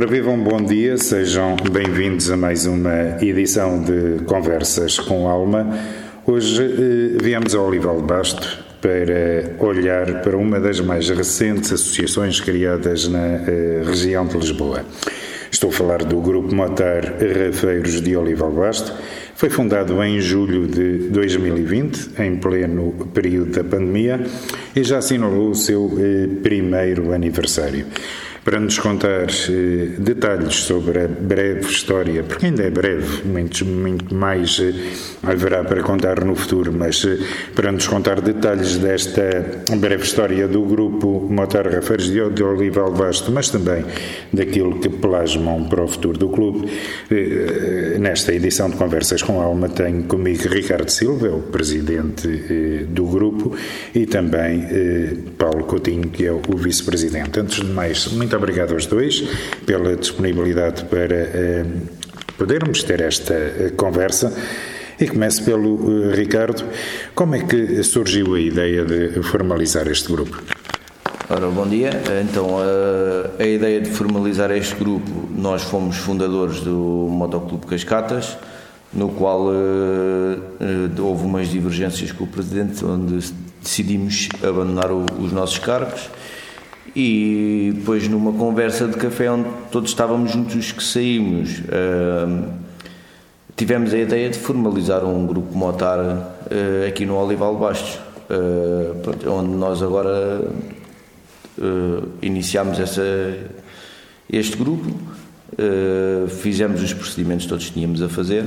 Ora, 0.00 0.08
vivam 0.08 0.32
um 0.32 0.42
bom 0.42 0.62
dia, 0.62 0.96
sejam 0.96 1.56
bem-vindos 1.70 2.30
a 2.30 2.36
mais 2.36 2.64
uma 2.64 3.18
edição 3.20 3.82
de 3.82 4.24
Conversas 4.24 4.98
com 4.98 5.28
Alma. 5.28 5.78
Hoje 6.26 6.62
eh, 6.64 7.18
viemos 7.22 7.54
ao 7.54 7.66
Olival 7.66 8.00
Basto 8.00 8.64
para 8.80 9.54
olhar 9.58 10.22
para 10.22 10.38
uma 10.38 10.58
das 10.58 10.80
mais 10.80 11.06
recentes 11.10 11.70
associações 11.70 12.40
criadas 12.40 13.08
na 13.08 13.26
eh, 13.46 13.82
região 13.84 14.26
de 14.26 14.38
Lisboa. 14.38 14.86
Estou 15.52 15.68
a 15.68 15.72
falar 15.74 16.02
do 16.02 16.18
Grupo 16.22 16.54
Motar 16.54 17.04
Rafeiros 17.04 18.00
de 18.00 18.16
Olival 18.16 18.52
Basto. 18.52 18.94
Foi 19.34 19.50
fundado 19.50 20.02
em 20.02 20.18
julho 20.18 20.66
de 20.66 21.10
2020, 21.10 22.22
em 22.22 22.36
pleno 22.36 23.06
período 23.12 23.50
da 23.50 23.64
pandemia, 23.64 24.18
e 24.74 24.82
já 24.82 24.96
assinalou 24.96 25.50
o 25.50 25.54
seu 25.54 25.92
eh, 25.98 26.26
primeiro 26.42 27.12
aniversário 27.12 27.84
para 28.44 28.58
nos 28.58 28.78
contar 28.78 29.26
eh, 29.28 29.96
detalhes 29.98 30.54
sobre 30.54 31.00
a 31.00 31.08
breve 31.08 31.66
história, 31.66 32.22
porque 32.22 32.46
ainda 32.46 32.62
é 32.62 32.70
breve, 32.70 33.26
muito, 33.26 33.64
muito 33.66 34.14
mais 34.14 34.58
eh, 34.60 34.72
haverá 35.22 35.62
para 35.62 35.82
contar 35.82 36.24
no 36.24 36.34
futuro, 36.34 36.72
mas 36.72 37.04
eh, 37.04 37.18
para 37.54 37.70
nos 37.70 37.86
contar 37.86 38.20
detalhes 38.20 38.78
desta 38.78 39.22
breve 39.76 40.04
história 40.04 40.48
do 40.48 40.62
grupo 40.62 41.28
Motar 41.30 41.68
Rafeiros 41.68 42.10
de, 42.10 42.30
de 42.30 42.42
Olival 42.42 42.92
Vasto, 42.92 43.30
mas 43.30 43.50
também 43.50 43.84
daquilo 44.32 44.78
que 44.78 44.88
plasmam 44.88 45.64
para 45.64 45.82
o 45.82 45.88
futuro 45.88 46.18
do 46.18 46.28
clube. 46.28 46.70
Nesta 47.98 48.34
edição 48.34 48.70
de 48.70 48.76
Conversas 48.76 49.22
com 49.22 49.40
Alma 49.40 49.68
tenho 49.68 50.04
comigo 50.04 50.48
Ricardo 50.48 50.88
Silva, 50.88 51.28
o 51.28 51.42
presidente 51.42 52.26
do 52.88 53.04
grupo, 53.06 53.54
e 53.94 54.06
também 54.06 54.66
Paulo 55.36 55.64
Coutinho, 55.64 56.08
que 56.08 56.24
é 56.24 56.32
o 56.32 56.40
vice-presidente. 56.56 57.40
Antes 57.40 57.64
de 57.64 57.72
mais, 57.72 58.06
muito 58.08 58.29
muito 58.30 58.44
obrigado 58.44 58.74
aos 58.74 58.86
dois 58.86 59.24
pela 59.66 59.96
disponibilidade 59.96 60.84
para 60.84 61.16
eh, 61.16 61.64
podermos 62.38 62.84
ter 62.84 63.00
esta 63.00 63.34
eh, 63.34 63.72
conversa. 63.76 64.32
E 65.00 65.08
começo 65.08 65.44
pelo 65.44 66.10
eh, 66.12 66.14
Ricardo. 66.14 66.62
Como 67.12 67.34
é 67.34 67.40
que 67.40 67.82
surgiu 67.82 68.36
a 68.36 68.40
ideia 68.40 68.84
de 68.84 69.20
formalizar 69.20 69.88
este 69.88 70.12
grupo? 70.12 70.40
Ora, 71.28 71.48
bom 71.48 71.66
dia. 71.66 71.90
Então, 72.22 72.56
a, 72.60 73.42
a, 73.42 73.44
ideia 73.44 73.80
de 73.80 73.90
formalizar 73.90 74.52
este 74.52 74.76
grupo, 74.76 75.10
nós 75.36 75.62
fomos 75.62 75.96
fundadores 75.96 76.60
do 76.60 77.08
Motoclube 77.10 77.66
Cascatas, 77.66 78.38
no 78.94 79.08
qual 79.08 79.48
uh, 79.48 81.02
houve 81.02 81.24
umas 81.24 81.48
divergências 81.48 82.12
com 82.12 82.22
o 82.22 82.26
Presidente, 82.28 82.84
onde 82.84 83.28
decidimos 83.60 84.28
abandonar 84.40 84.92
o, 84.92 85.04
os 85.18 85.32
nossos 85.32 85.58
cargos 85.58 86.08
e 86.94 87.72
depois, 87.74 88.08
numa 88.08 88.32
conversa 88.32 88.86
de 88.86 88.96
café 88.96 89.30
onde 89.30 89.48
todos 89.70 89.90
estávamos 89.90 90.32
juntos, 90.32 90.56
os 90.56 90.72
que 90.72 90.82
saímos, 90.82 91.60
uh, 91.60 92.48
tivemos 93.56 93.94
a 93.94 93.98
ideia 93.98 94.28
de 94.28 94.38
formalizar 94.38 95.04
um 95.04 95.26
grupo 95.26 95.56
motar 95.56 95.98
uh, 95.98 96.88
aqui 96.88 97.06
no 97.06 97.16
Olival 97.16 97.56
Bastos, 97.56 98.00
uh, 98.28 98.98
pronto, 99.02 99.30
onde 99.30 99.56
nós 99.56 99.82
agora 99.82 100.42
iniciámos 102.22 102.80
essa, 102.80 103.02
este 104.32 104.56
grupo, 104.56 104.90
fizemos 106.40 106.82
os 106.82 106.94
procedimentos 106.94 107.44
que 107.44 107.50
todos 107.50 107.68
tínhamos 107.68 108.00
a 108.00 108.08
fazer. 108.08 108.46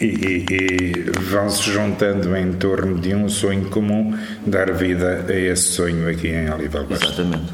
E, 0.00 0.44
e, 0.50 1.10
vão-se 1.20 1.70
juntando 1.70 2.36
em 2.36 2.52
torno 2.52 2.98
de 2.98 3.14
um 3.14 3.28
sonho 3.28 3.66
comum, 3.70 4.14
dar 4.46 4.72
vida 4.72 5.24
a 5.28 5.32
esse 5.32 5.68
sonho 5.68 6.08
aqui 6.08 6.28
em 6.28 6.50
Olival 6.50 6.86
Exatamente. 6.90 7.52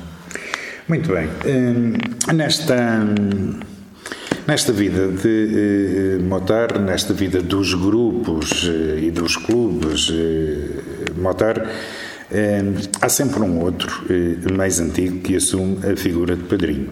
Muito 0.88 1.12
bem. 1.12 1.28
Hum, 1.46 1.94
nesta, 2.34 2.98
nesta 4.46 4.72
vida 4.72 5.08
de 5.08 6.18
uh, 6.18 6.22
Motar, 6.24 6.78
nesta 6.80 7.14
vida 7.14 7.40
dos 7.40 7.72
grupos 7.74 8.64
uh, 8.64 8.98
e 8.98 9.10
dos 9.10 9.36
clubes 9.36 10.10
uh, 10.10 11.20
Motar, 11.20 11.58
hum, 12.32 12.74
há 13.00 13.08
sempre 13.08 13.40
um 13.40 13.60
outro 13.60 14.04
mais 14.56 14.80
antigo 14.80 15.20
que 15.20 15.36
assume 15.36 15.78
a 15.86 15.96
figura 15.96 16.34
de 16.34 16.42
padrinho. 16.42 16.90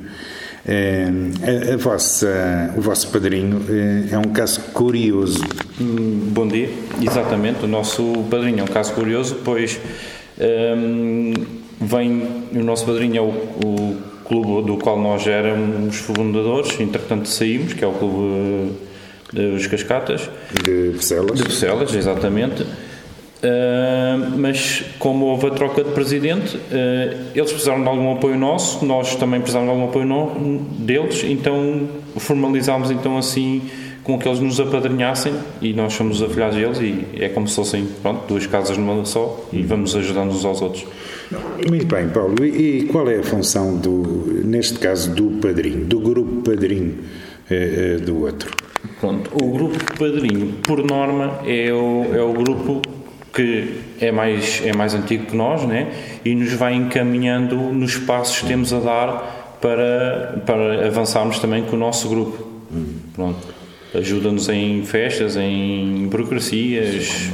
A, 0.66 1.75
a 1.75 1.76
vossa, 1.76 2.75
o 2.76 2.81
vosso 2.81 3.09
padrinho 3.09 3.62
é, 4.10 4.19
um 4.19 4.32
caso 4.32 4.60
curioso. 4.72 5.43
Bom 5.78 6.47
dia, 6.47 6.69
exatamente. 7.00 7.65
O 7.65 7.69
nosso 7.69 8.25
padrinho 8.31 8.60
é 8.60 8.62
um 8.62 8.66
caso 8.66 8.93
curioso, 8.93 9.38
pois 9.44 9.81
um, 10.38 11.32
vem. 11.81 12.47
O 12.53 12.62
nosso 12.62 12.84
padrinho 12.84 13.16
é 13.16 13.21
o, 13.21 13.28
o, 13.28 14.10
clube 14.31 14.65
do 14.65 14.76
qual 14.76 14.97
nós 14.97 15.26
éramos 15.26 15.97
fundadores, 15.97 16.78
entretanto 16.78 17.28
saímos, 17.28 17.72
que 17.72 17.82
é 17.82 17.87
o 17.88 17.92
clube 17.92 18.77
dos 19.32 19.66
Cascatas. 19.66 20.31
De 20.65 20.91
Bucelas. 20.91 21.37
De 21.37 21.42
Bucelas, 21.42 21.94
exatamente. 21.94 22.65
Uh, 23.43 24.37
mas 24.37 24.84
como 24.99 25.25
houve 25.25 25.47
a 25.47 25.51
troca 25.51 25.83
de 25.83 25.93
presidente, 25.93 26.59
uh, 26.59 26.61
eles 27.34 27.51
precisaram 27.51 27.83
de 27.83 27.89
algum 27.89 28.12
apoio 28.12 28.37
nosso, 28.37 28.84
nós 28.84 29.17
também 29.17 29.41
precisávamos 29.41 29.73
de 29.73 29.81
algum 29.81 29.91
apoio 29.91 30.06
no, 30.06 30.59
deles, 30.78 31.25
então 31.25 31.89
formalizámos 32.19 32.91
então 32.91 33.17
assim 33.17 33.62
com 34.05 34.19
que 34.19 34.28
eles 34.28 34.41
nos 34.41 34.61
apadrinhassem 34.61 35.33
e 35.62 35.73
nós 35.73 35.95
somos 35.95 36.23
afilhados 36.23 36.56
deles 36.56 36.81
e 36.81 37.23
é 37.23 37.28
como 37.31 37.49
se 37.49 37.55
fossem 37.56 37.87
pronto, 38.03 38.27
duas 38.28 38.47
casas 38.47 38.77
numa 38.77 39.05
só 39.06 39.49
e 39.53 39.62
vamos 39.62 39.97
ajudando 39.97 40.33
uns 40.33 40.45
aos 40.45 40.61
outros. 40.61 40.87
Muito 41.69 41.87
bem, 41.87 42.09
Paulo. 42.09 42.45
E, 42.45 42.89
qual 42.91 43.09
é 43.09 43.19
a 43.19 43.22
função 43.22 43.77
do, 43.77 44.43
neste 44.45 44.78
caso, 44.78 45.15
do 45.15 45.39
padrinho, 45.41 45.84
do 45.84 46.01
grupo 46.01 46.43
padrinho 46.43 46.99
eh, 47.49 47.99
do 48.05 48.22
outro? 48.22 48.51
Pronto, 48.99 49.31
o 49.34 49.53
grupo 49.53 49.78
padrinho, 49.99 50.55
por 50.62 50.83
norma, 50.83 51.41
é 51.47 51.72
o, 51.72 52.05
é 52.15 52.22
o 52.22 52.33
grupo 52.33 52.83
que 53.33 53.81
é 54.01 54.11
mais, 54.11 54.63
é 54.65 54.73
mais 54.73 54.95
antigo 54.95 55.27
que 55.27 55.37
nós 55.37 55.63
né? 55.65 55.93
e 56.25 56.35
nos 56.35 56.53
vai 56.53 56.75
encaminhando 56.75 57.57
nos 57.57 57.97
passos 57.97 58.41
que 58.41 58.47
temos 58.47 58.73
a 58.73 58.81
dar 58.81 59.59
para, 59.61 60.43
para 60.47 60.87
avançarmos 60.87 61.39
também 61.39 61.63
com 61.63 61.77
o 61.77 61.79
nosso 61.79 62.09
grupo. 62.09 62.49
Pronto. 63.15 63.61
Ajuda-nos 63.93 64.49
em 64.49 64.85
festas, 64.85 65.37
em 65.37 66.07
burocracias. 66.09 67.29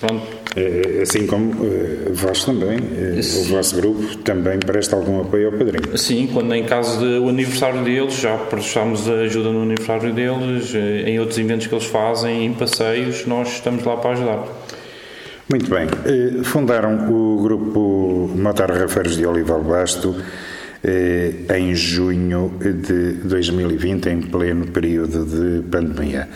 Pronto. 0.00 0.46
É, 0.56 1.02
assim 1.02 1.26
como 1.26 1.52
uh, 1.52 2.14
vós 2.14 2.44
também, 2.44 2.78
uh, 2.78 3.40
o 3.40 3.44
vosso 3.44 3.76
grupo 3.76 4.16
também 4.24 4.58
presta 4.58 4.96
algum 4.96 5.20
apoio 5.20 5.48
ao 5.48 5.52
padrinho. 5.52 5.98
Sim, 5.98 6.30
quando 6.32 6.54
em 6.54 6.64
caso 6.64 6.98
do 6.98 7.28
aniversário 7.28 7.84
deles, 7.84 8.14
já 8.14 8.38
prestamos 8.38 9.06
ajuda 9.06 9.50
no 9.50 9.64
aniversário 9.64 10.14
deles, 10.14 10.74
em 10.74 11.20
outros 11.20 11.38
eventos 11.38 11.66
que 11.66 11.74
eles 11.74 11.84
fazem, 11.84 12.46
em 12.46 12.54
passeios, 12.54 13.26
nós 13.26 13.48
estamos 13.48 13.84
lá 13.84 13.98
para 13.98 14.12
ajudar. 14.12 14.44
Muito 15.48 15.70
bem. 15.70 15.86
Eh, 16.04 16.42
fundaram 16.42 17.08
o 17.08 17.40
grupo 17.40 18.30
Motar 18.34 18.70
Rafeiros 18.70 19.16
de 19.16 19.24
Olival 19.24 19.62
Basto 19.62 20.16
eh, 20.82 21.32
em 21.56 21.74
junho 21.74 22.52
de 22.60 23.12
2020, 23.24 24.08
em 24.08 24.22
pleno 24.22 24.66
período 24.66 25.24
de 25.24 25.62
pandemia. 25.68 26.28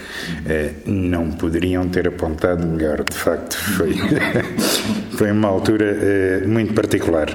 Eh, 0.46 0.72
não 0.86 1.30
poderiam 1.32 1.88
ter 1.88 2.06
apontado 2.06 2.66
melhor, 2.66 3.02
de 3.02 3.16
facto, 3.16 3.56
foi, 3.56 3.94
foi 5.12 5.30
uma 5.30 5.48
altura 5.48 6.42
muito 6.46 6.74
particular. 6.74 7.28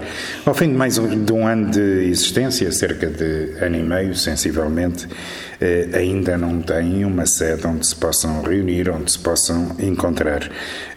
Ao 0.46 0.54
fim 0.54 0.69
de 0.69 0.74
mais 0.75 0.96
de 0.96 1.34
um 1.34 1.48
ano 1.48 1.72
de 1.72 2.10
existência, 2.10 2.72
cerca 2.72 3.07
de 3.07 3.54
ano 3.60 3.78
e 3.78 3.84
meio, 3.84 4.16
sensivelmente, 4.16 5.07
eh, 5.60 5.90
ainda 5.94 6.38
não 6.38 6.62
têm 6.62 7.06
uma 7.06 7.25
sede 7.25 7.66
onde 7.68 7.88
se 7.88 7.96
possam 7.96 8.42
reunir, 8.42 8.90
onde 8.90 9.12
se 9.12 9.19
possam 9.19 9.75
encontrar. 9.80 10.50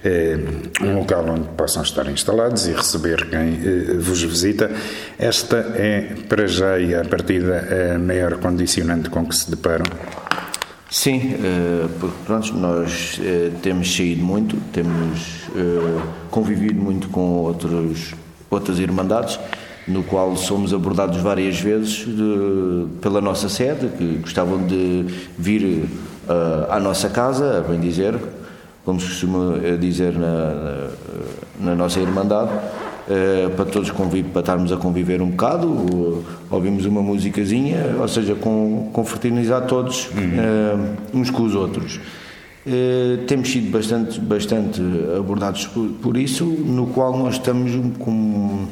Eh, 0.04 0.38
um 0.82 0.94
local 0.96 1.26
onde 1.28 1.48
possam 1.56 1.82
estar 1.82 2.08
instalados 2.10 2.66
e 2.66 2.72
receber 2.72 3.28
quem 3.28 3.98
vos 3.98 4.22
visita. 4.22 4.70
Esta 5.18 5.56
é, 5.76 6.14
para 6.28 6.46
já 6.46 6.78
e 6.78 6.94
a 6.94 7.04
partida, 7.04 7.94
a 7.94 7.98
maior 7.98 8.36
condicionante 8.38 9.10
com 9.10 9.26
que 9.26 9.36
se 9.36 9.50
deparam? 9.50 9.86
Sim, 10.90 11.34
porque 12.00 12.16
pronto, 12.24 12.54
nós 12.54 13.20
temos 13.62 13.94
saído 13.94 14.24
muito, 14.24 14.56
temos 14.72 15.48
convivido 16.30 16.80
muito 16.80 17.08
com 17.10 17.20
outros, 17.20 18.14
outras 18.50 18.78
irmandades, 18.78 19.38
no 19.86 20.02
qual 20.02 20.34
somos 20.36 20.72
abordados 20.72 21.18
várias 21.18 21.60
vezes 21.60 22.06
de, 22.06 22.86
pela 23.02 23.20
nossa 23.20 23.50
sede, 23.50 23.88
que 23.98 24.18
gostavam 24.22 24.66
de 24.66 25.04
vir 25.36 25.88
à 26.70 26.80
nossa 26.80 27.10
casa, 27.10 27.58
a 27.58 27.60
bem 27.60 27.80
dizer, 27.80 28.18
como 28.84 28.98
se 28.98 29.08
costuma 29.08 29.58
dizer 29.78 30.14
na, 30.14 30.54
na, 30.54 30.90
na 31.60 31.74
nossa 31.74 32.00
Irmandade, 32.00 32.50
uh, 33.08 33.50
para 33.50 33.64
todos 33.64 33.90
conviver, 33.90 34.30
para 34.30 34.40
estarmos 34.40 34.70
a 34.72 34.76
conviver 34.76 35.20
um 35.22 35.30
bocado, 35.30 35.66
uh, 35.68 36.24
ouvimos 36.50 36.84
uma 36.86 37.02
musicazinha, 37.02 37.96
ou 37.98 38.08
seja, 38.08 38.34
com, 38.34 38.90
confraternizar 38.92 39.66
todos 39.66 40.06
uh, 40.06 40.96
uns 41.12 41.30
com 41.30 41.42
os 41.42 41.54
outros. 41.54 41.98
temos 43.26 43.50
sido 43.50 43.70
bastante, 43.70 44.20
bastante 44.20 44.82
abordados 45.16 45.66
por, 45.66 45.88
por, 46.02 46.16
isso, 46.16 46.44
no 46.44 46.88
qual 46.88 47.16
nós 47.16 47.34
estamos 47.34 47.72
com 47.98 48.66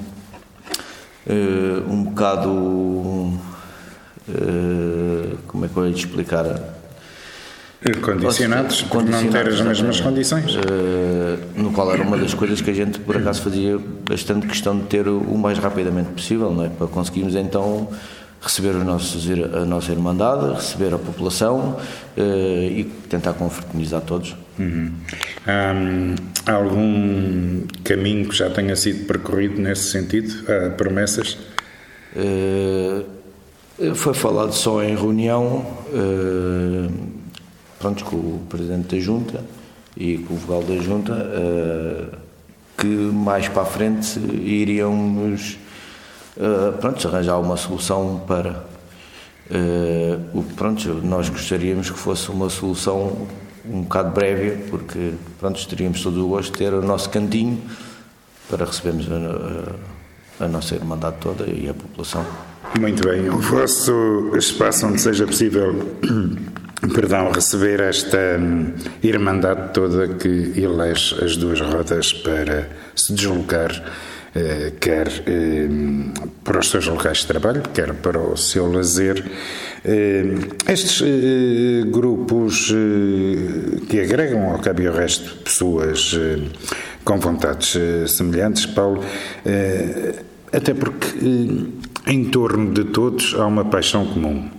um 1.88 2.02
bocado. 2.04 3.32
como 5.46 5.64
é 5.64 5.68
que 5.68 5.76
eu 5.76 5.86
ia 5.86 5.92
te 5.94 6.06
explicar? 6.06 6.75
Condicionados 8.02 8.82
por 8.82 9.04
não 9.04 9.28
ter 9.28 9.48
as 9.48 9.60
mesmas 9.60 10.00
condições. 10.00 10.54
Uh, 10.54 11.38
no 11.54 11.70
qual 11.72 11.92
era 11.92 12.02
uma 12.02 12.16
das 12.16 12.32
coisas 12.32 12.60
que 12.60 12.70
a 12.70 12.74
gente, 12.74 12.98
por 12.98 13.16
acaso, 13.16 13.42
fazia 13.42 13.78
bastante 14.08 14.46
questão 14.46 14.78
de 14.78 14.86
ter 14.86 15.06
o 15.06 15.36
mais 15.36 15.58
rapidamente 15.58 16.10
possível, 16.10 16.50
não 16.52 16.64
é? 16.64 16.68
para 16.68 16.86
conseguirmos 16.86 17.34
então 17.34 17.88
receber 18.40 18.70
os 18.70 18.84
nossos, 18.84 19.28
a 19.30 19.64
nossa 19.64 19.92
Irmandade, 19.92 20.54
receber 20.54 20.94
a 20.94 20.98
população 20.98 21.76
uh, 22.16 22.62
e 22.62 22.84
tentar 23.08 23.34
confraternizar 23.34 24.00
todos. 24.00 24.34
Uhum. 24.58 24.90
há 26.46 26.52
algum 26.52 27.60
caminho 27.84 28.26
que 28.26 28.34
já 28.34 28.48
tenha 28.48 28.74
sido 28.74 29.06
percorrido 29.06 29.60
nesse 29.60 29.90
sentido? 29.90 30.32
Há 30.50 30.70
promessas? 30.70 31.36
Uh, 32.16 33.04
foi 33.94 34.14
falado 34.14 34.54
só 34.54 34.82
em 34.82 34.96
reunião 34.96 35.66
pronto, 37.86 38.04
com 38.04 38.16
o 38.16 38.42
Presidente 38.48 38.96
da 38.96 39.00
Junta 39.00 39.44
e 39.96 40.18
com 40.18 40.34
o 40.34 40.36
vogal 40.36 40.62
da 40.62 40.76
Junta, 40.82 41.12
uh, 41.12 42.16
que 42.76 42.86
mais 42.86 43.46
para 43.48 43.62
a 43.62 43.64
frente 43.64 44.18
iríamos 44.18 45.56
uh, 46.36 46.72
pronto, 46.80 47.06
arranjar 47.06 47.38
uma 47.38 47.56
solução 47.56 48.24
para 48.26 48.64
uh, 49.50 50.42
pronto, 50.56 50.94
nós 51.04 51.28
gostaríamos 51.28 51.88
que 51.88 51.98
fosse 51.98 52.28
uma 52.28 52.50
solução 52.50 53.28
um 53.68 53.82
bocado 53.82 54.10
breve, 54.10 54.68
porque 54.68 55.12
pronto, 55.38 55.64
teríamos 55.68 56.00
todo 56.02 56.24
o 56.24 56.28
gosto 56.28 56.52
de 56.52 56.58
ter 56.58 56.72
o 56.72 56.82
nosso 56.82 57.10
cantinho 57.10 57.60
para 58.48 58.64
recebermos 58.64 59.06
a, 59.10 60.42
a, 60.42 60.44
a 60.44 60.48
nossa 60.48 60.74
Irmandade 60.74 61.16
toda 61.20 61.44
e 61.46 61.68
a 61.68 61.74
população. 61.74 62.24
Muito 62.78 63.08
bem, 63.08 63.28
o 63.28 63.38
vosso 63.38 64.32
espaço 64.36 64.86
onde 64.86 65.00
seja 65.00 65.26
possível 65.26 65.96
perdão, 66.80 67.30
receber 67.30 67.80
esta 67.80 68.38
hum, 68.38 68.72
irmandade 69.02 69.72
toda 69.72 70.08
que 70.08 70.52
elege 70.56 71.24
as 71.24 71.36
duas 71.36 71.60
rodas 71.60 72.12
para 72.12 72.68
se 72.94 73.14
deslocar, 73.14 73.70
eh, 74.34 74.72
quer 74.78 75.08
eh, 75.26 75.68
para 76.44 76.60
os 76.60 76.70
seus 76.70 76.86
locais 76.86 77.18
de 77.18 77.26
trabalho, 77.26 77.62
quer 77.72 77.94
para 77.94 78.18
o 78.18 78.36
seu 78.36 78.70
lazer. 78.70 79.24
Eh, 79.84 80.24
estes 80.68 81.02
grupos 81.90 82.72
que 83.88 84.00
agregam 84.00 84.50
ao 84.50 84.58
cabo 84.58 84.82
e 84.82 84.86
ao 84.86 84.94
resto 84.94 85.36
pessoas 85.36 86.18
com 87.04 87.18
vontades 87.18 87.76
semelhantes, 88.08 88.66
Paulo, 88.66 89.02
até 90.52 90.74
porque 90.74 91.06
em 92.06 92.24
torno 92.30 92.74
de 92.74 92.84
todos 92.84 93.34
há 93.38 93.46
uma 93.46 93.64
paixão 93.64 94.06
comum 94.06 94.50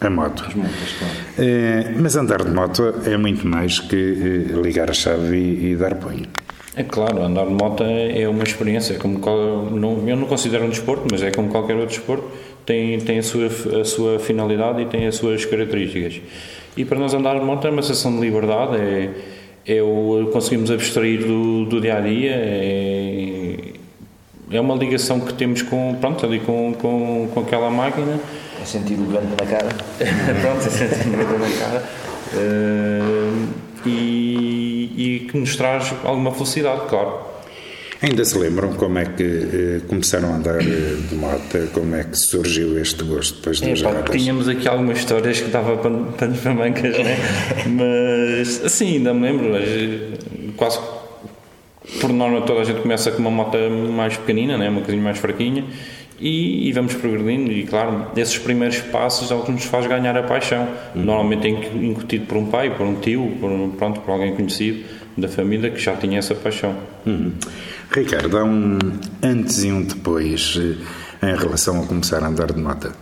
a 0.00 0.10
moto. 0.10 0.44
Motos, 0.56 0.94
claro. 0.98 1.14
É, 1.38 1.92
mas 1.98 2.14
andar 2.14 2.44
de 2.44 2.50
moto 2.50 2.94
é 3.04 3.16
muito 3.16 3.46
mais 3.46 3.80
que 3.80 3.96
eh, 3.96 4.60
ligar 4.60 4.88
a 4.88 4.92
chave 4.92 5.36
e, 5.36 5.72
e 5.72 5.76
dar 5.76 5.96
punho. 5.96 6.26
É 6.76 6.84
claro, 6.84 7.20
andar 7.24 7.46
de 7.46 7.52
moto 7.52 7.82
é 7.82 8.28
uma 8.28 8.44
experiência, 8.44 8.96
como 8.96 9.18
não, 9.76 10.08
eu 10.08 10.16
não 10.16 10.28
considero 10.28 10.64
um 10.64 10.68
desporto, 10.68 11.08
mas 11.10 11.20
é 11.24 11.32
como 11.32 11.48
qualquer 11.48 11.74
outro 11.74 11.96
desporto, 11.96 12.28
tem, 12.64 13.00
tem 13.00 13.18
a, 13.18 13.22
sua, 13.24 13.46
a 13.80 13.84
sua 13.84 14.20
finalidade 14.20 14.82
e 14.82 14.86
tem 14.86 15.08
as 15.08 15.16
suas 15.16 15.44
características. 15.44 16.20
E 16.76 16.84
para 16.84 16.96
nós 16.96 17.12
andar 17.12 17.36
de 17.36 17.44
moto 17.44 17.66
é 17.66 17.70
uma 17.70 17.82
sensação 17.82 18.14
de 18.14 18.20
liberdade, 18.20 18.76
é, 18.76 19.10
é 19.66 19.82
o, 19.82 20.30
conseguimos 20.32 20.70
abstrair 20.70 21.26
do, 21.26 21.64
do 21.64 21.80
dia 21.80 21.96
a 21.96 22.00
dia, 22.00 22.30
é, 22.32 23.56
é 24.52 24.60
uma 24.60 24.76
ligação 24.76 25.18
que 25.18 25.34
temos 25.34 25.62
com, 25.62 25.96
pronto, 26.00 26.24
ali 26.24 26.38
com, 26.38 26.74
com, 26.74 27.28
com 27.34 27.40
aquela 27.40 27.70
máquina 27.70 28.20
é 28.47 28.47
sentir 28.68 28.94
o 28.94 29.06
vento 29.06 29.30
na 29.30 29.46
cara. 29.46 29.68
Pronto, 30.40 30.66
é 30.66 30.70
sentir 30.70 31.08
o 31.08 31.16
vento 31.16 31.38
na 31.38 31.58
cara. 31.58 31.84
Uh, 32.34 33.48
e, 33.86 34.92
e, 34.96 35.20
que 35.30 35.38
nos 35.38 35.56
traz 35.56 35.94
alguma 36.04 36.32
felicidade, 36.32 36.82
claro. 36.88 37.28
Ainda 38.00 38.24
se 38.24 38.38
lembram 38.38 38.74
como 38.74 38.96
é 38.98 39.06
que 39.06 39.24
eh, 39.24 39.80
começaram 39.88 40.32
a 40.32 40.36
andar 40.36 40.60
eh, 40.60 40.96
de 41.08 41.14
moto, 41.16 41.68
como 41.72 41.96
é 41.96 42.04
que 42.04 42.16
surgiu 42.16 42.80
este 42.80 43.02
gosto 43.02 43.38
depois 43.38 43.60
das 43.60 43.82
é, 43.82 44.02
Tínhamos 44.12 44.48
aqui 44.48 44.68
algumas 44.68 44.98
histórias 44.98 45.40
que 45.40 45.50
dava 45.50 45.76
para, 45.78 46.28
para, 46.28 46.54
mancas, 46.54 46.96
né? 46.96 47.16
mas 47.66 48.64
assim, 48.64 48.98
ainda 48.98 49.12
me 49.12 49.22
lembro, 49.22 49.52
quase 50.56 50.78
por 52.00 52.12
norma 52.12 52.42
toda 52.42 52.60
a 52.60 52.64
gente 52.64 52.82
começa 52.82 53.10
com 53.10 53.18
uma 53.18 53.32
moto 53.32 53.58
mais 53.90 54.16
pequenina, 54.16 54.56
né? 54.56 54.68
uma 54.68 54.82
coisinha 54.82 55.02
mais 55.02 55.18
fraquinha, 55.18 55.64
e, 56.20 56.68
e, 56.68 56.72
vamos 56.72 56.94
progredindo 56.94 57.52
e 57.52 57.64
claro, 57.64 58.10
esses 58.16 58.36
primeiros 58.38 58.80
passos 58.80 59.30
é 59.30 59.34
o 59.34 59.42
que 59.42 59.52
nos 59.52 59.64
faz 59.64 59.86
ganhar 59.86 60.16
a 60.16 60.22
paixão 60.22 60.68
uhum. 60.94 61.04
normalmente 61.04 61.46
é 61.46 61.50
incutido 61.50 62.26
por 62.26 62.36
um 62.36 62.46
pai, 62.46 62.74
por 62.76 62.86
um 62.86 62.96
tio 62.96 63.36
por, 63.40 63.50
pronto, 63.76 64.00
por 64.00 64.12
alguém 64.12 64.34
conhecido 64.34 64.84
da 65.16 65.28
família 65.28 65.70
que 65.70 65.78
já 65.78 65.96
tinha 65.96 66.18
essa 66.18 66.34
paixão 66.34 66.74
uhum. 67.06 67.32
Ricardo, 67.90 68.36
há 68.36 68.44
um 68.44 68.78
antes 69.22 69.62
e 69.62 69.72
um 69.72 69.82
depois 69.82 70.58
eh, 70.58 71.30
em 71.30 71.36
relação 71.36 71.82
a 71.82 71.86
começar 71.86 72.22
a 72.22 72.26
andar 72.26 72.52
de 72.52 72.60
moto 72.60 72.92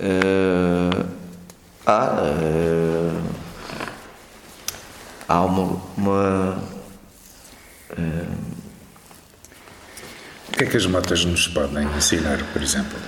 uh, 0.00 1.06
há 1.84 2.22
uh, 2.22 3.22
há 5.28 5.44
uma, 5.44 5.82
uma 5.96 6.62
uh, 7.98 8.61
o 10.52 10.56
que 10.56 10.64
é 10.64 10.66
que 10.66 10.76
as 10.76 10.86
motas 10.86 11.24
nos 11.24 11.48
podem 11.48 11.84
ensinar, 11.96 12.38
por 12.52 12.62
exemplo? 12.62 12.98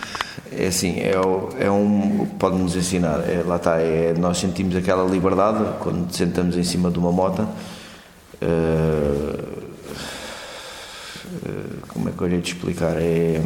É 0.50 0.68
assim, 0.68 0.98
é, 1.00 1.12
é 1.60 1.70
um. 1.70 2.26
pode-nos 2.38 2.74
ensinar, 2.74 3.20
é, 3.28 3.42
lá 3.44 3.56
está, 3.56 3.80
é, 3.80 4.14
nós 4.14 4.38
sentimos 4.38 4.74
aquela 4.74 5.04
liberdade 5.08 5.62
quando 5.80 6.10
sentamos 6.14 6.56
em 6.56 6.64
cima 6.64 6.90
de 6.90 6.98
uma 6.98 7.12
moto. 7.12 7.46
Uh, 8.42 9.64
como 11.88 12.08
é 12.08 12.12
que 12.12 12.22
eu 12.22 12.28
ia 12.28 12.40
te 12.40 12.54
explicar? 12.54 12.96
É, 12.96 13.40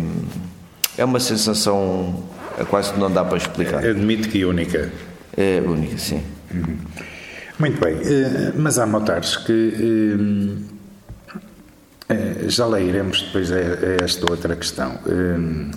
é 0.97 1.05
uma 1.05 1.19
sensação 1.21 2.25
é 2.59 2.65
quase 2.65 2.93
que 2.93 3.01
não 3.01 3.11
dá 3.11 3.25
para 3.25 3.37
explicar. 3.39 3.85
Admito 3.85 4.29
que 4.29 4.45
única. 4.45 4.93
É 5.37 5.61
única, 5.61 5.99
sim. 5.99 6.23
Uhum. 6.53 6.77
Muito 7.59 7.81
bem, 7.81 7.97
mas 8.57 8.79
há 8.79 8.87
motares 8.87 9.37
que 9.37 9.75
é, 9.75 10.78
já 12.51 12.67
lá 12.67 12.81
iremos 12.81 13.23
depois 13.23 13.51
a, 13.53 13.57
a 13.57 14.05
esta 14.05 14.31
outra 14.31 14.57
questão. 14.57 14.99
Hum, 15.07 15.71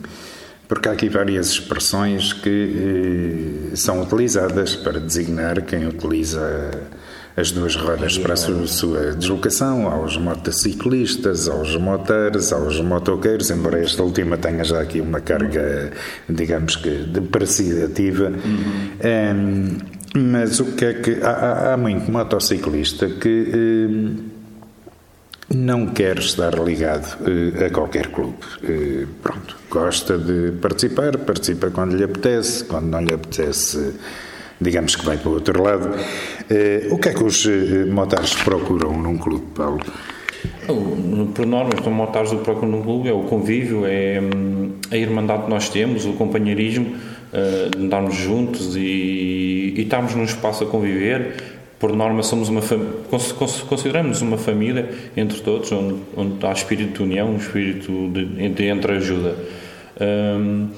porque 0.68 0.88
há 0.88 0.94
aqui 0.94 1.10
várias 1.10 1.50
expressões 1.50 2.32
que 2.32 3.72
eh, 3.72 3.76
são 3.76 4.02
utilizadas 4.02 4.74
para 4.74 5.02
designar 5.02 5.62
quem 5.64 5.86
utiliza 5.86 6.72
as 7.36 7.52
duas 7.52 7.76
rodas 7.76 8.18
para 8.18 8.34
a 8.34 8.38
sua, 8.38 8.68
sua 8.68 9.12
deslocação, 9.12 9.88
aos 9.88 10.18
motociclistas, 10.18 11.50
aos 11.50 11.76
motores, 11.76 12.54
aos 12.54 12.80
motoqueiros, 12.80 13.50
embora 13.50 13.82
esta 13.82 14.04
última 14.04 14.38
tenha 14.38 14.64
já 14.64 14.82
aqui 14.82 15.02
uma 15.02 15.20
carga, 15.20 15.92
digamos 16.30 16.78
que, 16.78 16.90
depreciativa. 16.90 18.30
Uhum. 18.30 19.78
Um, 20.16 20.32
mas 20.34 20.60
o 20.60 20.66
que 20.74 20.86
é 20.86 20.94
que. 20.94 21.22
Há, 21.22 21.74
há 21.74 21.78
muito 21.78 22.10
motociclista 22.12 23.08
que. 23.08 23.52
Um, 23.54 24.31
não 25.54 25.88
quer 25.88 26.18
estar 26.18 26.54
ligado 26.60 27.18
uh, 27.22 27.66
a 27.66 27.70
qualquer 27.70 28.08
clube. 28.08 28.38
Uh, 28.64 29.08
pronto, 29.22 29.58
gosta 29.70 30.18
de 30.18 30.52
participar, 30.54 31.18
participa 31.18 31.70
quando 31.70 31.96
lhe 31.96 32.04
apetece, 32.04 32.64
quando 32.66 32.86
não 32.86 33.02
lhe 33.02 33.14
apetece, 33.14 33.94
digamos 34.60 34.96
que 34.96 35.06
vai 35.06 35.18
para 35.18 35.30
o 35.30 35.34
outro 35.34 35.62
lado. 35.62 35.90
Uh, 35.90 36.94
o 36.94 36.98
que 36.98 37.10
é 37.10 37.14
que 37.14 37.24
os 37.24 37.46
motares 37.90 38.34
procuram 38.36 38.98
num 38.98 39.18
clube, 39.18 39.46
Paulo? 39.56 39.82
Por 41.36 41.46
norma, 41.46 41.70
os 41.80 41.88
motares 41.88 42.34
procuram 42.34 42.70
num 42.70 42.82
clube 42.82 43.10
é 43.10 43.14
o 43.14 43.24
convívio, 43.24 43.86
é 43.86 44.20
hum, 44.20 44.72
a 44.90 44.98
irmandade 44.98 45.44
que 45.44 45.50
nós 45.50 45.70
temos, 45.70 46.06
o 46.06 46.14
companheirismo, 46.14 46.96
andarmos 47.78 48.16
juntos 48.16 48.76
e, 48.76 49.74
e 49.76 49.82
estarmos 49.82 50.16
num 50.16 50.24
espaço 50.24 50.64
a 50.64 50.68
conviver. 50.68 51.61
Por 51.82 51.94
norma, 51.96 52.24
somos 52.24 52.48
uma 52.48 52.62
consideramos 53.68 54.22
uma 54.22 54.38
família 54.38 54.90
entre 55.18 55.42
todos, 55.42 55.70
onde, 55.72 55.96
onde 56.16 56.46
há 56.46 56.52
espírito 56.54 56.94
de 56.94 57.04
união, 57.04 57.32
um 57.32 57.38
espírito 57.38 58.08
de, 58.10 58.50
de 58.50 58.66
entre-ajuda. 58.66 59.36
Um, 60.00 60.70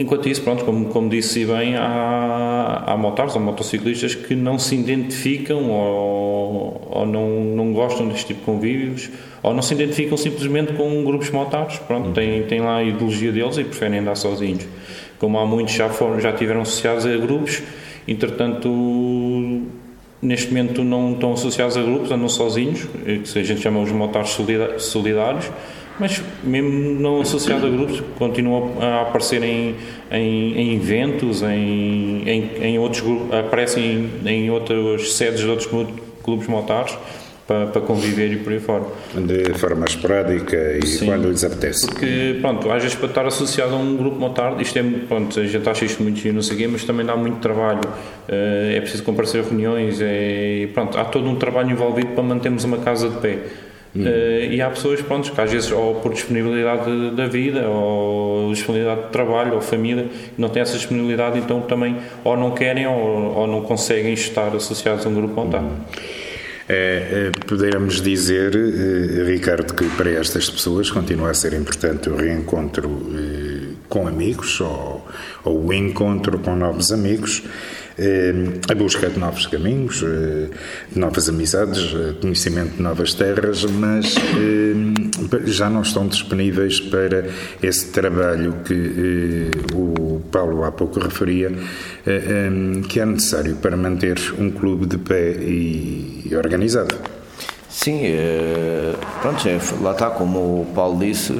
Enquanto 0.00 0.28
isso, 0.28 0.42
pronto, 0.42 0.64
como, 0.64 0.86
como 0.90 1.08
disse 1.08 1.44
bem, 1.44 1.74
há, 1.74 2.84
há 2.86 2.96
motares 2.96 3.34
ou 3.34 3.40
motociclistas 3.40 4.14
que 4.14 4.32
não 4.36 4.56
se 4.56 4.76
identificam 4.76 5.70
ou, 5.70 6.88
ou 6.88 7.04
não, 7.04 7.28
não 7.56 7.72
gostam 7.72 8.06
deste 8.06 8.26
tipo 8.28 8.38
de 8.38 8.46
convívios 8.46 9.10
ou 9.42 9.52
não 9.52 9.60
se 9.60 9.74
identificam 9.74 10.16
simplesmente 10.16 10.72
com 10.74 11.02
grupos 11.02 11.30
motares. 11.30 11.78
Pronto, 11.80 12.12
têm, 12.12 12.44
têm 12.44 12.60
lá 12.60 12.76
a 12.76 12.84
ideologia 12.84 13.32
deles 13.32 13.58
e 13.58 13.64
preferem 13.64 13.98
andar 13.98 14.14
sozinhos. 14.14 14.64
Como 15.18 15.36
há 15.36 15.44
muitos 15.44 15.74
já, 15.74 15.88
foram, 15.88 16.20
já 16.20 16.32
tiveram 16.32 16.60
associados 16.60 17.04
a 17.04 17.16
grupos, 17.16 17.60
entretanto, 18.06 18.68
neste 20.20 20.48
momento 20.48 20.82
não 20.82 21.12
estão 21.12 21.32
associados 21.32 21.76
a 21.76 21.82
grupos, 21.82 22.10
andam 22.10 22.28
sozinhos, 22.28 22.84
que 22.84 23.38
a 23.38 23.42
gente 23.42 23.60
chama 23.60 23.80
os 23.80 23.92
motares 23.92 24.36
solidários 24.78 25.50
mas 25.98 26.22
mesmo 26.44 27.00
não 27.00 27.20
associado 27.20 27.66
a 27.66 27.70
grupos, 27.70 28.00
continuam 28.18 28.80
a 28.80 29.02
aparecer 29.02 29.42
em, 29.42 29.74
em, 30.10 30.56
em 30.56 30.74
eventos, 30.76 31.42
em, 31.42 32.22
em, 32.28 32.50
em, 32.62 32.78
outros 32.78 33.02
aparecem 33.32 34.08
em, 34.24 34.28
em 34.28 34.50
outras 34.50 35.12
sedes 35.14 35.40
de 35.40 35.48
outros 35.48 35.68
clubes 36.22 36.46
motares 36.46 36.96
para, 37.48 37.66
para, 37.68 37.80
conviver 37.80 38.30
e 38.30 38.36
por 38.36 38.52
aí 38.52 38.60
fora. 38.60 38.84
De 39.14 39.58
forma 39.58 39.86
esporádica 39.86 40.76
e 40.76 40.86
Sim, 40.86 41.06
quando 41.06 41.30
lhes 41.30 41.42
apetece. 41.42 41.86
Porque, 41.86 42.36
pronto, 42.42 42.70
às 42.70 42.82
vezes 42.82 42.96
para 42.96 43.08
estar 43.08 43.26
associado 43.26 43.74
a 43.74 43.78
um 43.78 43.96
grupo 43.96 44.20
motar, 44.20 44.60
isto 44.60 44.78
é, 44.78 44.82
pronto, 45.08 45.40
a 45.40 45.46
gente 45.46 45.66
acha 45.66 45.86
isto 45.86 46.02
muito 46.02 46.20
giro, 46.20 46.34
não 46.34 46.42
sei 46.42 46.56
o 46.56 46.58
quê, 46.58 46.68
mas 46.68 46.84
também 46.84 47.06
dá 47.06 47.16
muito 47.16 47.38
trabalho, 47.38 47.80
eh, 48.28 48.74
é 48.76 48.80
preciso 48.80 49.02
comparecer 49.02 49.42
a 49.42 49.48
reuniões, 49.48 49.98
é, 50.02 50.68
pronto, 50.74 50.98
há 50.98 51.06
todo 51.06 51.26
um 51.26 51.36
trabalho 51.36 51.70
envolvido 51.70 52.08
para 52.08 52.22
mantermos 52.22 52.64
uma 52.64 52.78
casa 52.78 53.08
de 53.08 53.16
pé. 53.16 53.38
Uh, 53.96 54.52
e 54.52 54.60
há 54.60 54.68
pessoas 54.68 55.00
pronto, 55.00 55.32
que 55.32 55.40
às 55.40 55.50
vezes, 55.50 55.72
ou 55.72 55.96
por 55.96 56.12
disponibilidade 56.12 57.10
da 57.12 57.26
vida, 57.26 57.66
ou 57.66 58.52
disponibilidade 58.52 59.06
de 59.06 59.08
trabalho, 59.08 59.54
ou 59.54 59.60
família, 59.62 60.06
não 60.36 60.50
têm 60.50 60.62
essa 60.62 60.76
disponibilidade, 60.76 61.38
então 61.38 61.62
também 61.62 61.96
ou 62.22 62.36
não 62.36 62.52
querem 62.52 62.86
ou, 62.86 63.34
ou 63.34 63.46
não 63.46 63.62
conseguem 63.62 64.12
estar 64.12 64.54
associados 64.54 65.04
a 65.06 65.08
um 65.08 65.14
grupo 65.14 65.34
montado. 65.34 65.66
É, 65.66 66.17
é, 66.68 67.30
poderíamos 67.46 68.02
dizer, 68.02 68.54
eh, 68.54 69.24
Ricardo, 69.24 69.72
que 69.72 69.86
para 69.96 70.10
estas 70.10 70.50
pessoas 70.50 70.90
continua 70.90 71.30
a 71.30 71.34
ser 71.34 71.54
importante 71.54 72.10
o 72.10 72.16
reencontro 72.16 73.10
eh, 73.14 73.57
com 73.88 74.06
amigos 74.06 74.60
ou, 74.60 75.06
ou 75.44 75.66
o 75.66 75.72
encontro 75.72 76.38
com 76.38 76.54
novos 76.54 76.92
amigos 76.92 77.42
eh, 77.98 78.32
a 78.70 78.74
busca 78.76 79.10
de 79.10 79.18
novos 79.18 79.46
caminhos, 79.46 80.04
eh, 80.04 80.48
de 80.92 80.98
novas 81.00 81.28
amizades, 81.28 81.92
eh, 81.92 82.14
conhecimento 82.20 82.76
de 82.76 82.82
novas 82.82 83.12
terras, 83.12 83.64
mas 83.64 84.14
já 85.46 85.68
não 85.68 85.82
estão 85.82 86.06
disponíveis 86.06 86.78
para 86.78 87.26
esse 87.60 87.86
trabalho 87.86 88.54
que 88.64 89.50
o 89.74 90.20
Paulo 90.30 90.62
há 90.62 90.70
pouco 90.70 91.00
referia, 91.00 91.50
que 92.88 93.00
é 93.00 93.04
necessário 93.04 93.56
para 93.56 93.76
manter 93.76 94.16
um 94.38 94.50
clube 94.50 94.86
de 94.86 94.98
pé 94.98 95.32
e 95.32 96.30
organizado. 96.36 96.94
Sim, 97.68 98.02
pronto, 99.20 99.42
lá 99.82 99.92
está, 99.92 100.10
como 100.10 100.62
o 100.62 100.66
Paulo 100.74 100.98
disse 101.00 101.32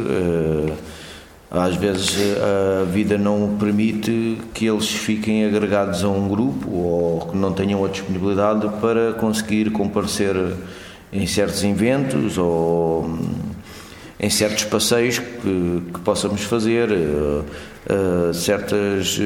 às 1.50 1.76
vezes 1.76 2.16
a 2.42 2.84
vida 2.84 3.16
não 3.16 3.56
permite 3.58 4.38
que 4.52 4.66
eles 4.66 4.88
fiquem 4.88 5.46
agregados 5.46 6.04
a 6.04 6.08
um 6.08 6.28
grupo 6.28 6.70
ou 6.70 7.20
que 7.20 7.36
não 7.36 7.52
tenham 7.52 7.82
a 7.84 7.88
disponibilidade 7.88 8.68
para 8.80 9.14
conseguir 9.14 9.70
comparecer 9.70 10.36
em 11.10 11.26
certos 11.26 11.64
eventos 11.64 12.36
ou 12.36 13.04
hum, 13.04 13.30
em 14.20 14.28
certos 14.28 14.64
passeios 14.64 15.18
que, 15.18 15.82
que 15.94 16.00
possamos 16.00 16.42
fazer, 16.42 16.90
uh, 16.90 17.44
uh, 18.30 18.34
certas. 18.34 19.18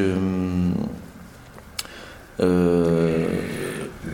Uh, 2.39 3.62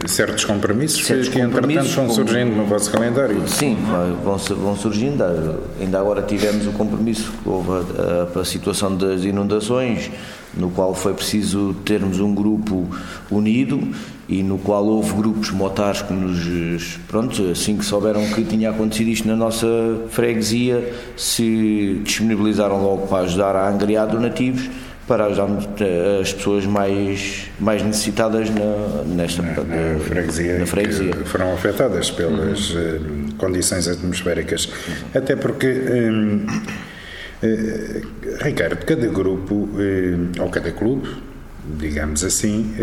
certos 0.06 0.44
compromissos 0.44 1.04
certos 1.04 1.28
que, 1.28 1.40
compromissos, 1.40 1.90
entretanto, 1.90 2.06
vão 2.06 2.14
surgindo 2.14 2.56
no 2.56 2.64
vosso 2.66 2.90
calendário. 2.90 3.48
Sim, 3.48 3.76
vão, 4.22 4.36
vão 4.36 4.76
surgindo. 4.76 5.24
Ainda 5.80 5.98
agora 5.98 6.22
tivemos 6.22 6.66
o 6.66 6.72
compromisso, 6.72 7.32
houve 7.44 7.70
a, 7.70 8.38
a, 8.38 8.40
a 8.40 8.44
situação 8.44 8.94
das 8.96 9.24
inundações, 9.24 10.10
no 10.54 10.70
qual 10.70 10.94
foi 10.94 11.14
preciso 11.14 11.74
termos 11.84 12.20
um 12.20 12.34
grupo 12.34 12.88
unido 13.30 13.80
e 14.28 14.42
no 14.42 14.58
qual 14.58 14.84
houve 14.84 15.14
grupos 15.14 15.50
motares 15.50 16.02
que 16.02 16.12
nos, 16.12 16.98
pronto, 17.08 17.50
assim 17.50 17.76
que 17.76 17.84
souberam 17.84 18.26
que 18.30 18.44
tinha 18.44 18.70
acontecido 18.70 19.08
isto 19.08 19.26
na 19.26 19.36
nossa 19.36 19.66
freguesia, 20.10 20.92
se 21.16 22.00
disponibilizaram 22.04 22.82
logo 22.82 23.06
para 23.06 23.24
ajudar 23.24 23.56
a 23.56 23.68
angariar 23.68 24.06
donativos 24.06 24.68
para 25.08 25.24
ajudar 25.24 25.48
eh, 25.80 26.20
as 26.20 26.34
pessoas 26.34 26.66
mais, 26.66 27.50
mais 27.58 27.82
necessitadas 27.82 28.50
na, 28.50 29.02
nesta 29.06 29.42
na, 29.42 29.64
na 29.64 29.98
freguesia, 30.00 30.58
na 30.58 30.66
freguesia. 30.66 31.12
Que 31.12 31.24
foram 31.24 31.54
afetadas 31.54 32.10
pelas 32.10 32.70
uhum. 32.70 33.28
condições 33.38 33.88
atmosféricas. 33.88 34.66
Uhum. 34.66 34.94
Até 35.14 35.34
porque, 35.34 35.66
hum, 35.66 36.46
Ricardo, 38.42 38.84
cada 38.84 39.06
grupo 39.06 39.68
ou 40.38 40.50
cada 40.50 40.70
clube, 40.72 41.08
digamos 41.78 42.24
assim, 42.24 42.74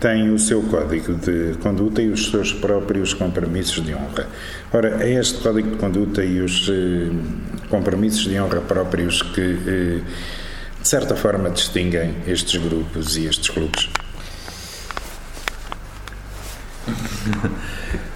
tem 0.00 0.32
o 0.32 0.38
seu 0.38 0.62
código 0.62 1.14
de 1.14 1.56
conduta 1.58 2.00
e 2.02 2.08
os 2.08 2.30
seus 2.30 2.52
próprios 2.52 3.12
compromissos 3.14 3.84
de 3.84 3.94
honra. 3.94 4.26
Ora, 4.72 5.04
é 5.04 5.12
este 5.20 5.40
código 5.42 5.70
de 5.70 5.76
conduta 5.76 6.24
e 6.24 6.40
os 6.40 6.70
compromissos 7.68 8.24
de 8.24 8.40
honra 8.40 8.60
próprios 8.62 9.22
que 9.22 10.02
de 10.80 10.88
certa 10.88 11.16
forma 11.16 11.50
distinguem 11.50 12.14
estes 12.26 12.60
grupos 12.60 13.16
e 13.16 13.26
estes 13.26 13.48
clubes? 13.50 13.88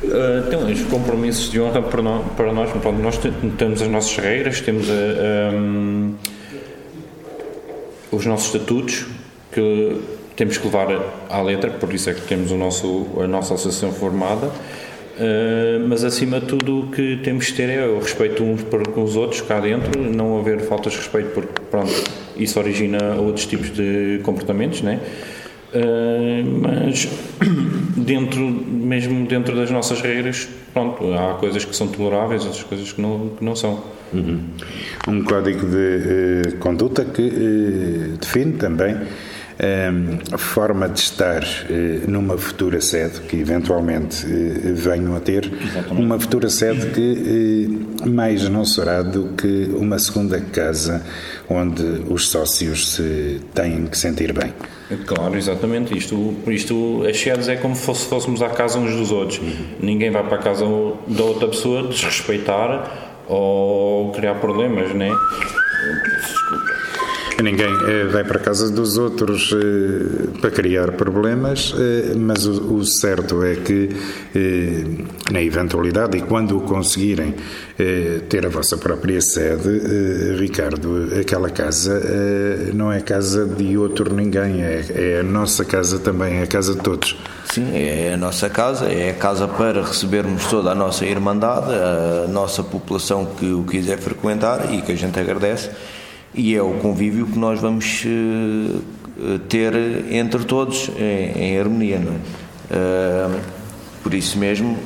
Uh, 0.02 0.46
então, 0.46 0.70
os 0.70 0.82
compromissos 0.82 1.50
de 1.50 1.60
honra 1.60 1.82
para 1.82 2.02
nós, 2.02 2.24
para 2.36 2.52
nós, 2.52 2.70
nós 3.00 3.18
temos 3.58 3.82
as 3.82 3.88
nossas 3.88 4.16
regras, 4.16 4.60
temos 4.60 4.88
a, 4.88 4.92
a, 4.92 5.54
um, 5.54 6.14
os 8.10 8.26
nossos 8.26 8.46
estatutos 8.46 9.06
que 9.50 10.00
temos 10.36 10.56
que 10.56 10.64
levar 10.64 10.88
à 11.28 11.42
letra, 11.42 11.70
por 11.70 11.92
isso 11.92 12.08
é 12.08 12.14
que 12.14 12.22
temos 12.22 12.50
o 12.50 12.56
nosso, 12.56 13.06
a 13.22 13.26
nossa 13.26 13.54
associação 13.54 13.92
formada 13.92 14.50
Uh, 15.12 15.86
mas 15.88 16.04
acima 16.04 16.40
de 16.40 16.46
tudo 16.46 16.80
o 16.80 16.86
que 16.90 17.18
temos 17.22 17.46
de 17.46 17.52
ter 17.52 17.68
é 17.68 17.86
o 17.86 17.98
respeito 17.98 18.42
uns 18.42 18.62
para 18.62 18.82
com 18.82 19.04
os 19.04 19.14
outros 19.14 19.42
cá 19.42 19.60
dentro, 19.60 20.00
não 20.00 20.38
haver 20.38 20.60
faltas 20.60 20.94
de 20.94 21.00
respeito, 21.00 21.30
porque 21.34 21.60
pronto, 21.70 21.92
isso 22.34 22.58
origina 22.58 23.16
outros 23.16 23.44
tipos 23.44 23.70
de 23.70 24.20
comportamentos, 24.22 24.80
né? 24.80 25.00
Uh, 25.74 26.60
mas 26.62 27.08
dentro, 27.96 28.40
mesmo 28.40 29.26
dentro 29.26 29.54
das 29.54 29.70
nossas 29.70 30.00
regras, 30.00 30.48
pronto, 30.72 31.12
há 31.12 31.34
coisas 31.34 31.62
que 31.62 31.76
são 31.76 31.88
toleráveis, 31.88 32.44
outras 32.44 32.62
coisas 32.62 32.92
que 32.92 33.00
não, 33.00 33.30
que 33.38 33.44
não 33.44 33.54
são. 33.54 33.82
Uhum. 34.14 34.40
Um 35.08 35.24
código 35.24 35.66
de 35.66 36.48
uh, 36.48 36.56
conduta 36.56 37.04
que 37.04 38.16
define 38.18 38.52
também 38.52 38.96
a 40.32 40.38
forma 40.38 40.88
de 40.88 40.98
estar 40.98 41.42
eh, 41.70 42.00
numa 42.08 42.36
futura 42.36 42.80
sede, 42.80 43.20
que 43.20 43.36
eventualmente 43.36 44.26
eh, 44.26 44.72
venham 44.72 45.14
a 45.14 45.20
ter, 45.20 45.50
Exatamente. 45.52 46.02
uma 46.02 46.18
futura 46.18 46.48
sede 46.48 46.86
que 46.88 47.78
eh, 48.04 48.08
mais 48.08 48.48
não 48.48 48.64
será 48.64 49.02
do 49.02 49.34
que 49.36 49.70
uma 49.76 49.98
segunda 49.98 50.40
casa 50.40 51.04
onde 51.48 51.82
os 52.08 52.28
sócios 52.28 52.92
se 52.94 53.40
têm 53.54 53.86
que 53.86 53.96
sentir 53.96 54.32
bem. 54.32 54.52
Claro, 55.06 55.36
exatamente. 55.36 55.96
Isto, 55.96 56.34
isto 56.48 57.04
as 57.08 57.18
sedes 57.18 57.48
é 57.48 57.56
como 57.56 57.74
se 57.74 57.86
fôssemos 58.06 58.42
à 58.42 58.50
casa 58.50 58.78
uns 58.78 58.94
dos 58.94 59.10
outros. 59.10 59.38
Uhum. 59.38 59.66
Ninguém 59.80 60.10
vai 60.10 60.22
para 60.22 60.36
a 60.36 60.42
casa 60.42 60.64
da 61.06 61.22
outra 61.22 61.48
pessoa 61.48 61.88
desrespeitar 61.88 63.12
ou 63.26 64.10
criar 64.12 64.34
problemas, 64.34 64.92
né? 64.94 65.10
Desculpa. 66.20 66.81
Ninguém 67.42 67.74
eh, 67.88 68.04
vai 68.04 68.22
para 68.22 68.38
a 68.38 68.40
casa 68.40 68.70
dos 68.70 68.96
outros 68.96 69.52
eh, 69.52 70.38
para 70.40 70.48
criar 70.50 70.92
problemas, 70.92 71.74
eh, 71.76 72.14
mas 72.14 72.46
o, 72.46 72.84
certo 72.84 73.42
é 73.42 73.56
que, 73.56 73.88
na 75.30 75.42
eventualidade 75.42 76.16
e 76.16 76.22
quando 76.22 76.60
conseguirem 76.60 77.34
ter 78.28 78.46
a 78.46 78.48
vossa 78.48 78.76
própria 78.76 79.20
sede, 79.20 80.36
Ricardo, 80.38 81.08
aquela 81.20 81.50
casa 81.50 82.00
não 82.74 82.92
é 82.92 83.00
casa 83.00 83.46
de 83.46 83.76
outro 83.76 84.14
ninguém, 84.14 84.62
é, 84.62 84.84
é 84.94 85.20
a 85.20 85.22
nossa 85.22 85.64
casa 85.64 85.98
também, 85.98 86.38
é 86.38 86.42
a 86.42 86.46
casa 86.46 86.74
de 86.74 86.80
todos. 86.80 87.16
Sim, 87.46 87.70
é 87.74 88.12
a 88.14 88.16
nossa 88.16 88.48
casa, 88.48 88.86
é 88.86 89.10
a 89.10 89.14
casa 89.14 89.48
para 89.48 89.82
recebermos 89.82 90.46
toda 90.46 90.70
a 90.70 90.74
nossa 90.74 91.04
irmandade, 91.04 91.72
a 91.72 92.28
nossa 92.28 92.62
população 92.62 93.26
que 93.26 93.52
o 93.52 93.64
quiser 93.64 93.98
frequentar 93.98 94.72
e 94.72 94.82
que 94.82 94.92
a 94.92 94.96
gente 94.96 95.18
agradece 95.18 95.70
e 96.34 96.54
é 96.54 96.62
o 96.62 96.72
convívio 96.74 97.26
que 97.26 97.38
nós 97.38 97.60
vamos 97.60 98.04
uh, 98.04 99.38
ter 99.48 99.74
entre 100.10 100.44
todos 100.44 100.90
em, 100.98 101.42
em 101.42 101.58
harmonia. 101.58 102.00
É? 102.70 103.62
por 104.02 104.14
isso 104.14 104.36
mesmo, 104.36 104.76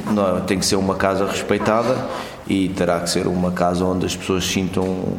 tem 0.47 0.59
que 0.59 0.67
ser 0.67 0.77
uma 0.77 0.95
casa 0.95 1.27
respeitada 1.27 2.07
e 2.47 2.69
terá 2.69 3.01
que 3.01 3.09
ser 3.09 3.27
uma 3.27 3.51
casa 3.51 3.85
onde 3.85 4.05
as 4.05 4.15
pessoas 4.15 4.45
se 4.45 4.53
sintam 4.53 5.17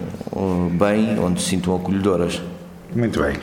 bem, 0.72 1.18
onde 1.20 1.42
se 1.42 1.50
sintam 1.50 1.76
acolhedoras. 1.76 2.42
Muito 2.96 3.22
bem. 3.22 3.36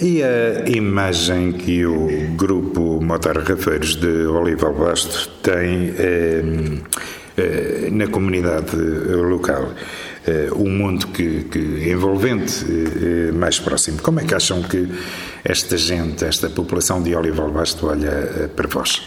E 0.00 0.22
a 0.22 0.68
imagem 0.68 1.52
que 1.52 1.84
o 1.84 2.08
grupo 2.36 3.00
Motar 3.02 3.36
Rafeiros 3.38 3.96
de 3.96 4.26
Olival 4.26 4.74
Basto 4.74 5.28
tem 5.42 5.94
eh, 5.98 6.42
eh, 7.36 7.88
na 7.92 8.06
comunidade 8.08 8.76
local? 8.76 9.68
Eh, 10.26 10.50
um 10.54 10.68
mundo 10.68 11.06
que, 11.08 11.44
que 11.44 11.90
envolvente, 11.90 12.66
eh, 12.68 13.32
mais 13.32 13.58
próximo. 13.58 14.02
Como 14.02 14.20
é 14.20 14.24
que 14.24 14.34
acham 14.34 14.62
que 14.62 14.86
esta 15.42 15.78
gente, 15.78 16.24
esta 16.24 16.50
população 16.50 17.02
de 17.02 17.14
Olival 17.14 17.50
Basto 17.50 17.86
olha 17.86 18.50
para 18.54 18.68
vós? 18.68 19.00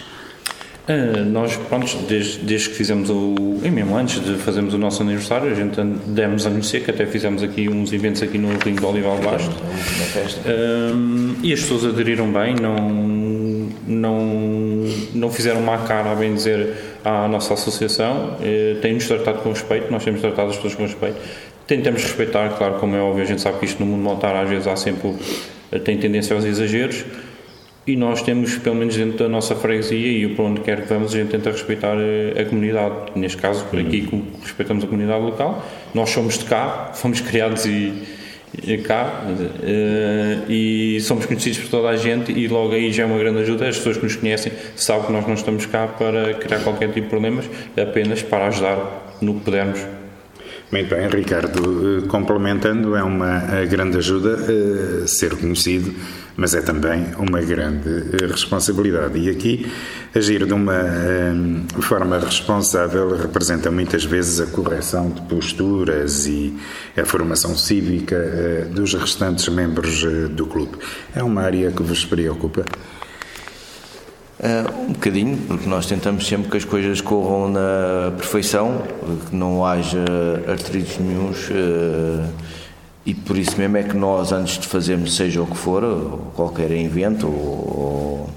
Uh, 0.83 1.23
nós, 1.23 1.55
pronto, 1.55 1.95
desde, 2.09 2.39
desde 2.39 2.69
que 2.69 2.75
fizemos 2.75 3.09
o. 3.09 3.61
E 3.63 3.71
mesmo 3.71 3.95
antes 3.95 4.21
de 4.21 4.35
fazermos 4.35 4.73
o 4.73 4.77
nosso 4.77 5.01
aniversário, 5.01 5.49
a 5.49 5.55
gente 5.55 5.81
demos 6.07 6.45
a 6.45 6.49
conhecer 6.49 6.83
que 6.83 6.91
até 6.91 7.05
fizemos 7.05 7.41
aqui 7.41 7.69
uns 7.69 7.93
eventos 7.93 8.21
aqui 8.21 8.37
no 8.37 8.49
Ringue 8.49 8.81
do 8.81 8.87
Olival 8.89 9.17
Basto. 9.19 9.51
Uh, 9.51 11.37
e 11.41 11.53
as 11.53 11.61
pessoas 11.61 11.85
aderiram 11.85 12.29
bem, 12.33 12.55
não, 12.55 13.69
não, 13.87 14.85
não 15.13 15.31
fizeram 15.31 15.61
má 15.61 15.77
cara, 15.77 16.11
a 16.11 16.15
bem 16.15 16.33
dizer, 16.33 16.92
à 17.03 17.27
nossa 17.27 17.53
associação. 17.53 18.37
Uh, 18.39 18.79
Tem-nos 18.81 19.07
tratado 19.07 19.39
com 19.39 19.49
respeito, 19.49 19.91
nós 19.91 20.03
temos 20.03 20.21
tratado 20.21 20.49
as 20.49 20.55
pessoas 20.55 20.75
com 20.75 20.83
respeito. 20.83 21.17
Tentamos 21.67 22.03
respeitar, 22.03 22.49
claro, 22.57 22.75
como 22.75 22.95
é 22.95 22.99
óbvio, 22.99 23.23
a 23.23 23.25
gente 23.25 23.41
sabe 23.41 23.59
que 23.59 23.65
isto 23.65 23.79
no 23.79 23.85
mundo 23.85 24.01
montar 24.01 24.35
às 24.35 24.49
vezes 24.49 24.67
há 24.67 24.75
sempre. 24.75 25.13
tem 25.83 25.97
tendência 25.97 26.35
aos 26.35 26.43
exageros 26.43 27.05
e 27.85 27.97
nós 27.97 28.21
temos, 28.21 28.57
pelo 28.57 28.75
menos 28.75 28.95
dentro 28.95 29.17
da 29.17 29.27
nossa 29.27 29.55
freguesia 29.55 30.25
e 30.25 30.33
para 30.33 30.45
onde 30.45 30.61
quer 30.61 30.83
que 30.83 30.93
vamos, 30.93 31.13
a 31.13 31.17
gente 31.17 31.31
tenta 31.31 31.51
respeitar 31.51 31.95
a, 31.97 32.41
a 32.41 32.45
comunidade. 32.45 32.95
Neste 33.15 33.37
caso, 33.37 33.65
por 33.65 33.77
aqui, 33.77 34.07
uhum. 34.11 34.23
respeitamos 34.41 34.85
a 34.85 34.87
comunidade 34.87 35.23
local. 35.23 35.65
Nós 35.93 36.09
somos 36.09 36.37
de 36.37 36.45
cá, 36.45 36.91
fomos 36.93 37.19
criados 37.19 37.65
e 37.65 37.93
cá 38.83 39.23
uh, 39.25 40.51
e 40.51 40.99
somos 41.01 41.25
conhecidos 41.25 41.59
por 41.59 41.69
toda 41.69 41.89
a 41.89 41.95
gente 41.95 42.31
e 42.31 42.47
logo 42.47 42.73
aí 42.73 42.91
já 42.91 43.03
é 43.03 43.05
uma 43.05 43.17
grande 43.17 43.39
ajuda. 43.39 43.67
As 43.67 43.77
pessoas 43.77 43.97
que 43.97 44.03
nos 44.03 44.15
conhecem 44.15 44.51
sabem 44.75 45.07
que 45.07 45.11
nós 45.11 45.25
não 45.27 45.33
estamos 45.33 45.65
cá 45.65 45.87
para 45.87 46.33
criar 46.35 46.59
qualquer 46.59 46.87
tipo 46.87 47.01
de 47.01 47.07
problemas, 47.07 47.49
apenas 47.75 48.21
para 48.21 48.47
ajudar 48.47 49.17
no 49.21 49.35
que 49.35 49.41
pudermos. 49.41 50.02
Muito 50.73 50.95
bem, 50.95 51.07
Ricardo. 51.07 51.99
Eh, 51.99 52.07
complementando, 52.07 52.95
é 52.95 53.03
uma 53.03 53.63
grande 53.69 53.99
ajuda 53.99 54.39
uh, 54.39 55.07
ser 55.07 55.35
conhecido 55.35 55.93
mas 56.35 56.55
é 56.55 56.61
também 56.61 57.05
uma 57.17 57.41
grande 57.41 57.89
eh, 57.89 58.25
responsabilidade. 58.25 59.17
E 59.19 59.29
aqui, 59.29 59.71
agir 60.15 60.45
de 60.45 60.53
uma 60.53 60.73
um, 60.73 61.65
eh, 61.77 61.81
forma 61.81 62.17
responsável 62.19 63.15
representa 63.15 63.69
muitas 63.69 64.03
vezes 64.03 64.41
a 64.41 64.47
correção 64.47 65.09
de 65.09 65.21
posturas 65.21 66.25
e 66.25 66.57
a 66.97 67.05
formação 67.05 67.55
cívica 67.55 68.67
dos 68.71 68.93
restantes 68.93 69.47
membros 69.49 70.03
do 70.31 70.45
clube. 70.47 70.77
É 71.15 71.23
uma 71.23 71.41
área 71.41 71.71
que 71.71 71.83
vos 71.83 72.03
preocupa? 72.05 72.65
Uh, 74.43 74.89
um 74.89 74.91
bocadinho, 74.91 75.37
porque 75.47 75.69
nós 75.69 75.85
tentamos 75.85 76.27
sempre 76.27 76.51
que 76.51 76.57
as 76.57 76.65
coisas 76.65 76.99
corram 76.99 77.47
na 77.47 78.11
perfeição, 78.17 78.83
que 79.29 79.33
não 79.33 79.65
haja 79.65 80.03
artritos 80.45 80.97
nenhums. 80.99 81.49
Uh, 81.49 82.29
e 83.05 83.13
por 83.13 83.37
isso 83.37 83.57
mesmo 83.57 83.77
é 83.77 83.83
que 83.83 83.95
nós, 83.95 84.33
antes 84.33 84.57
de 84.59 84.67
fazermos 84.67 85.15
seja 85.15 85.41
o 85.41 85.47
que 85.47 85.55
for, 85.55 86.19
qualquer 86.35 86.71
evento 86.71 87.25
ou, 87.25 88.29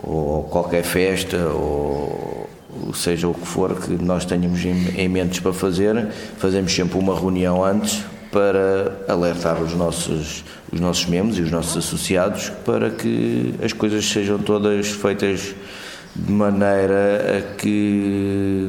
ou 0.00 0.44
qualquer 0.44 0.84
festa 0.84 1.38
ou 1.48 2.48
seja 2.94 3.26
o 3.26 3.34
que 3.34 3.48
for 3.48 3.74
que 3.74 4.00
nós 4.00 4.24
tenhamos 4.24 4.64
em 4.64 5.08
mentes 5.08 5.40
para 5.40 5.52
fazer, 5.52 6.08
fazemos 6.38 6.72
sempre 6.72 6.98
uma 6.98 7.18
reunião 7.18 7.64
antes 7.64 8.04
para 8.36 8.92
alertar 9.08 9.62
os 9.62 9.72
nossos, 9.72 10.44
os 10.70 10.78
nossos 10.78 11.06
membros 11.06 11.38
e 11.38 11.40
os 11.40 11.50
nossos 11.50 11.74
associados 11.74 12.50
para 12.66 12.90
que 12.90 13.54
as 13.64 13.72
coisas 13.72 14.04
sejam 14.04 14.38
todas 14.38 14.88
feitas 14.88 15.54
de 16.14 16.30
maneira 16.30 17.38
a 17.38 17.54
que 17.54 18.68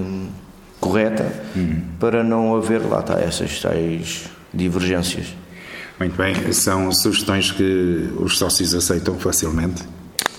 correta 0.80 1.30
uhum. 1.54 1.82
para 2.00 2.24
não 2.24 2.56
haver 2.56 2.80
lá 2.80 3.02
está 3.02 3.20
essas 3.20 3.60
tais 3.60 4.30
divergências. 4.54 5.36
Muito 6.00 6.16
bem, 6.16 6.34
são 6.54 6.90
sugestões 6.94 7.52
que 7.52 8.10
os 8.16 8.38
sócios 8.38 8.74
aceitam 8.74 9.20
facilmente? 9.20 9.84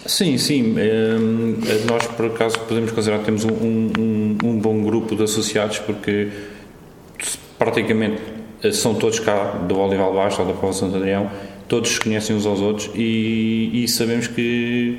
Sim, 0.06 0.38
sim. 0.38 0.74
Ehm, 0.78 1.56
nós, 1.86 2.06
por 2.06 2.26
acaso, 2.26 2.58
podemos 2.60 2.92
considerar 2.92 3.18
que 3.18 3.26
temos 3.26 3.44
um, 3.44 3.90
um, 3.98 4.38
um 4.42 4.58
bom 4.58 4.82
grupo 4.82 5.14
de 5.14 5.24
associados, 5.24 5.80
porque 5.80 6.30
praticamente 7.58 8.37
são 8.72 8.94
todos 8.94 9.20
cá 9.20 9.52
do 9.68 9.78
Olival 9.78 10.14
Baixo 10.14 10.40
ou 10.42 10.48
da 10.48 10.54
Póvoa 10.54 10.72
Santo 10.72 10.96
Adrião, 10.96 11.30
todos 11.68 11.98
conhecem 11.98 12.34
uns 12.34 12.46
aos 12.46 12.60
outros 12.60 12.90
e, 12.94 13.84
e 13.84 13.88
sabemos 13.88 14.26
que 14.26 14.98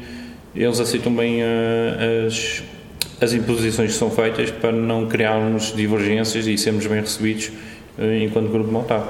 eles 0.56 0.80
aceitam 0.80 1.14
bem 1.14 1.42
uh, 1.42 2.28
as, 2.28 2.64
as 3.22 3.34
imposições 3.34 3.92
que 3.92 3.98
são 3.98 4.10
feitas 4.10 4.52
para 4.52 4.72
não 4.72 5.08
criarmos 5.08 5.74
divergências 5.76 6.48
e 6.48 6.58
sermos 6.58 6.86
bem 6.88 7.02
recebidos 7.02 7.52
eh, 7.98 8.24
enquanto 8.24 8.50
grupo 8.50 8.72
montado. 8.72 9.08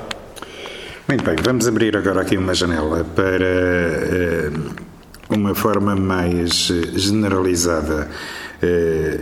Muito 1.08 1.24
bem, 1.24 1.36
vamos 1.44 1.68
abrir 1.68 1.96
agora 1.96 2.22
aqui 2.22 2.38
uma 2.38 2.54
janela 2.54 3.04
para 3.16 4.52
uma 5.30 5.54
forma 5.54 5.96
mais 5.96 6.72
generalizada 6.96 8.10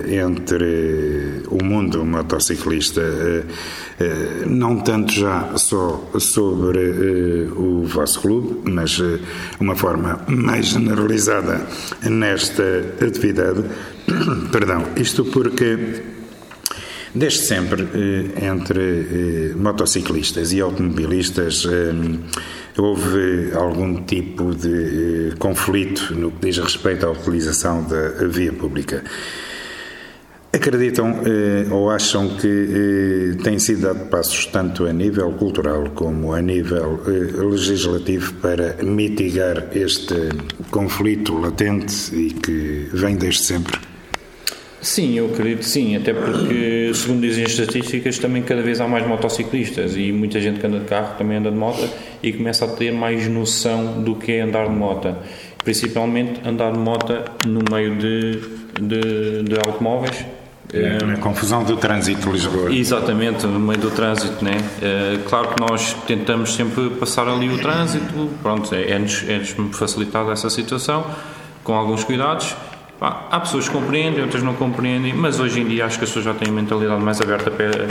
entre 0.07 1.43
o 1.47 1.63
mundo 1.63 2.03
motociclista, 2.05 3.01
uh, 3.01 4.49
não 4.49 4.79
tanto 4.79 5.13
já 5.13 5.57
só 5.57 6.09
sobre 6.19 7.49
o 7.55 7.83
vosso 7.85 8.21
clube, 8.21 8.69
mas 8.71 9.01
uma 9.59 9.75
forma 9.75 10.21
mais 10.27 10.67
generalizada 10.67 11.61
nesta 12.03 12.63
atividade. 13.01 13.63
Perdão, 14.51 14.83
isto 14.95 15.25
porque 15.25 16.16
Desde 17.17 17.39
sempre, 17.47 17.81
eh, 17.95 18.45
entre 18.45 18.79
eh, 18.79 19.55
motociclistas 19.55 20.53
e 20.53 20.61
automobilistas, 20.61 21.65
eh, 21.65 21.91
houve 22.77 23.51
algum 23.55 24.03
tipo 24.03 24.53
de 24.53 25.33
conflito 25.39 26.13
no 26.13 26.29
que 26.29 26.45
diz 26.45 26.59
respeito 26.59 27.07
à 27.07 27.11
utilização 27.11 27.83
da 27.83 28.27
via 28.27 28.53
pública. 28.53 29.03
Acreditam 30.53 31.21
ou 31.71 31.89
acham 31.89 32.29
que 32.37 33.35
tem 33.43 33.59
sido 33.59 33.81
dado 33.81 34.09
passos 34.09 34.45
tanto 34.45 34.85
a 34.85 34.93
nível 34.93 35.31
cultural 35.33 35.89
como 35.93 36.33
a 36.33 36.41
nível 36.41 37.01
legislativo 37.51 38.33
para 38.35 38.75
mitigar 38.83 39.67
este 39.73 40.29
conflito 40.71 41.37
latente 41.37 42.15
e 42.15 42.33
que 42.33 42.89
vem 42.93 43.17
desde 43.17 43.43
sempre? 43.43 43.86
Sim, 44.81 45.17
eu 45.17 45.25
acredito 45.25 45.63
sim, 45.63 45.95
até 45.95 46.13
porque, 46.13 46.91
segundo 46.93 47.21
dizem 47.21 47.43
as 47.43 47.51
estatísticas, 47.51 48.19
também 48.19 48.43
cada 48.43 48.61
vez 48.61 48.79
há 48.79 48.87
mais 48.87 49.05
motociclistas 49.07 49.95
e 49.95 50.11
muita 50.11 50.39
gente 50.39 50.59
que 50.59 50.67
anda 50.67 50.79
de 50.79 50.85
carro 50.85 51.15
também 51.17 51.37
anda 51.37 51.49
de 51.49 51.57
moto 51.57 51.89
e 52.21 52.31
começa 52.31 52.65
a 52.65 52.67
ter 52.67 52.91
mais 52.91 53.27
noção 53.27 54.03
do 54.03 54.15
que 54.15 54.33
é 54.33 54.41
andar 54.41 54.67
de 54.67 54.75
moto. 54.75 55.15
Principalmente 55.63 56.47
andar 56.47 56.71
de 56.71 56.77
moto 56.77 57.13
no 57.45 57.61
meio 57.71 57.97
de, 57.97 58.39
de, 58.79 59.43
de 59.43 59.55
automóveis. 59.65 60.23
É, 60.71 61.03
na 61.03 61.17
confusão 61.17 61.63
do 61.63 61.77
trânsito 61.77 62.29
Lisboa. 62.29 62.71
Exatamente, 62.71 63.47
no 63.47 63.59
meio 63.59 63.79
do 63.79 63.89
trânsito, 63.89 64.43
né? 64.43 64.57
É, 64.81 65.17
claro 65.27 65.55
que 65.55 65.59
nós 65.59 65.93
tentamos 66.05 66.53
sempre 66.53 66.89
passar 66.91 67.27
ali 67.27 67.49
o 67.49 67.57
trânsito, 67.57 68.29
pronto, 68.43 68.73
é-nos 68.75 69.27
é, 69.27 69.37
é 69.37 69.43
facilitado 69.71 70.31
essa 70.31 70.49
situação, 70.49 71.05
com 71.63 71.73
alguns 71.73 72.03
cuidados 72.03 72.55
há 72.99 73.39
pessoas 73.39 73.67
que 73.67 73.75
compreendem, 73.75 74.23
outras 74.23 74.43
não 74.43 74.53
compreendem, 74.53 75.13
mas 75.13 75.39
hoje 75.39 75.61
em 75.61 75.65
dia 75.65 75.85
acho 75.85 75.97
que 75.97 76.03
as 76.03 76.09
pessoas 76.09 76.25
já 76.25 76.33
têm 76.33 76.51
mentalidade 76.51 77.01
mais 77.01 77.21
aberta 77.21 77.51
para, 77.51 77.87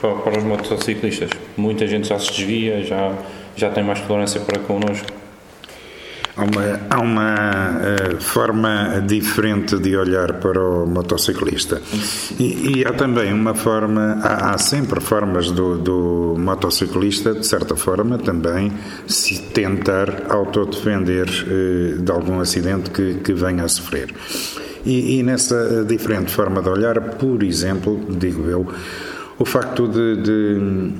para 0.00 0.38
os 0.38 0.44
motociclistas. 0.44 1.30
Muita 1.56 1.86
gente 1.86 2.08
já 2.08 2.18
se 2.18 2.32
desvia, 2.32 2.82
já, 2.84 3.12
já 3.56 3.70
tem 3.70 3.84
mais 3.84 4.00
tolerância 4.00 4.40
para 4.40 4.58
connosco. 4.60 5.06
Há 6.40 6.44
uma, 6.44 6.80
há 6.88 7.00
uma 7.00 7.34
uh, 7.34 8.20
forma 8.22 9.04
diferente 9.06 9.78
de 9.78 9.94
olhar 9.94 10.32
para 10.34 10.58
o 10.58 10.86
motociclista. 10.86 11.82
E, 12.38 12.78
e 12.78 12.86
há 12.86 12.94
também 12.94 13.30
uma 13.30 13.54
forma, 13.54 14.18
há, 14.22 14.54
há 14.54 14.58
sempre 14.58 15.00
formas 15.00 15.50
do, 15.50 15.76
do, 15.76 16.36
motociclista, 16.38 17.34
de 17.34 17.46
certa 17.46 17.76
forma, 17.76 18.16
também 18.16 18.72
se 19.06 19.38
tentar 19.52 20.30
autodefender 20.30 21.28
uh, 21.28 22.00
de 22.00 22.10
algum 22.10 22.40
acidente 22.40 22.88
que, 22.88 23.16
que 23.16 23.34
venha 23.34 23.64
a 23.64 23.68
sofrer. 23.68 24.14
E, 24.86 25.18
e, 25.18 25.22
nessa 25.22 25.84
diferente 25.84 26.32
forma 26.32 26.62
de 26.62 26.70
olhar, 26.70 26.98
por 27.18 27.42
exemplo, 27.42 28.00
digo 28.08 28.48
eu, 28.48 28.66
o 29.38 29.44
facto 29.44 29.86
de, 29.86 30.22
de 30.22 30.92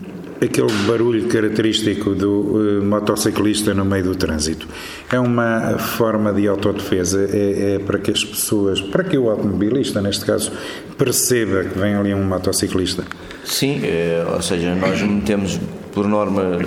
aquele 0.43 0.73
barulho 0.87 1.29
característico 1.29 2.15
do 2.15 2.31
uh, 2.31 2.85
motociclista 2.85 3.75
no 3.75 3.85
meio 3.85 4.05
do 4.05 4.15
trânsito. 4.15 4.67
É 5.13 5.21
uma 5.21 5.79
forma 5.79 6.33
de 6.33 6.49
autodefesa, 6.49 7.29
é, 7.31 7.75
é, 7.75 7.79
para 7.79 7.99
que 7.99 8.11
as 8.11 8.25
pessoas, 8.25 8.81
para 8.81 9.05
que 9.05 9.19
o 9.19 9.29
automobilista, 9.29 10.01
neste 10.01 10.25
caso, 10.25 10.51
perceba 10.97 11.65
que 11.65 11.79
vem 11.79 11.95
ali 11.95 12.15
um 12.15 12.25
motociclista. 12.25 13.05
Sim, 13.45 13.81
é, 13.85 14.25
ou 14.33 14.41
seja, 14.41 14.75
nós 14.75 15.01
metemos 15.03 15.61
por 15.93 16.07
norma 16.07 16.59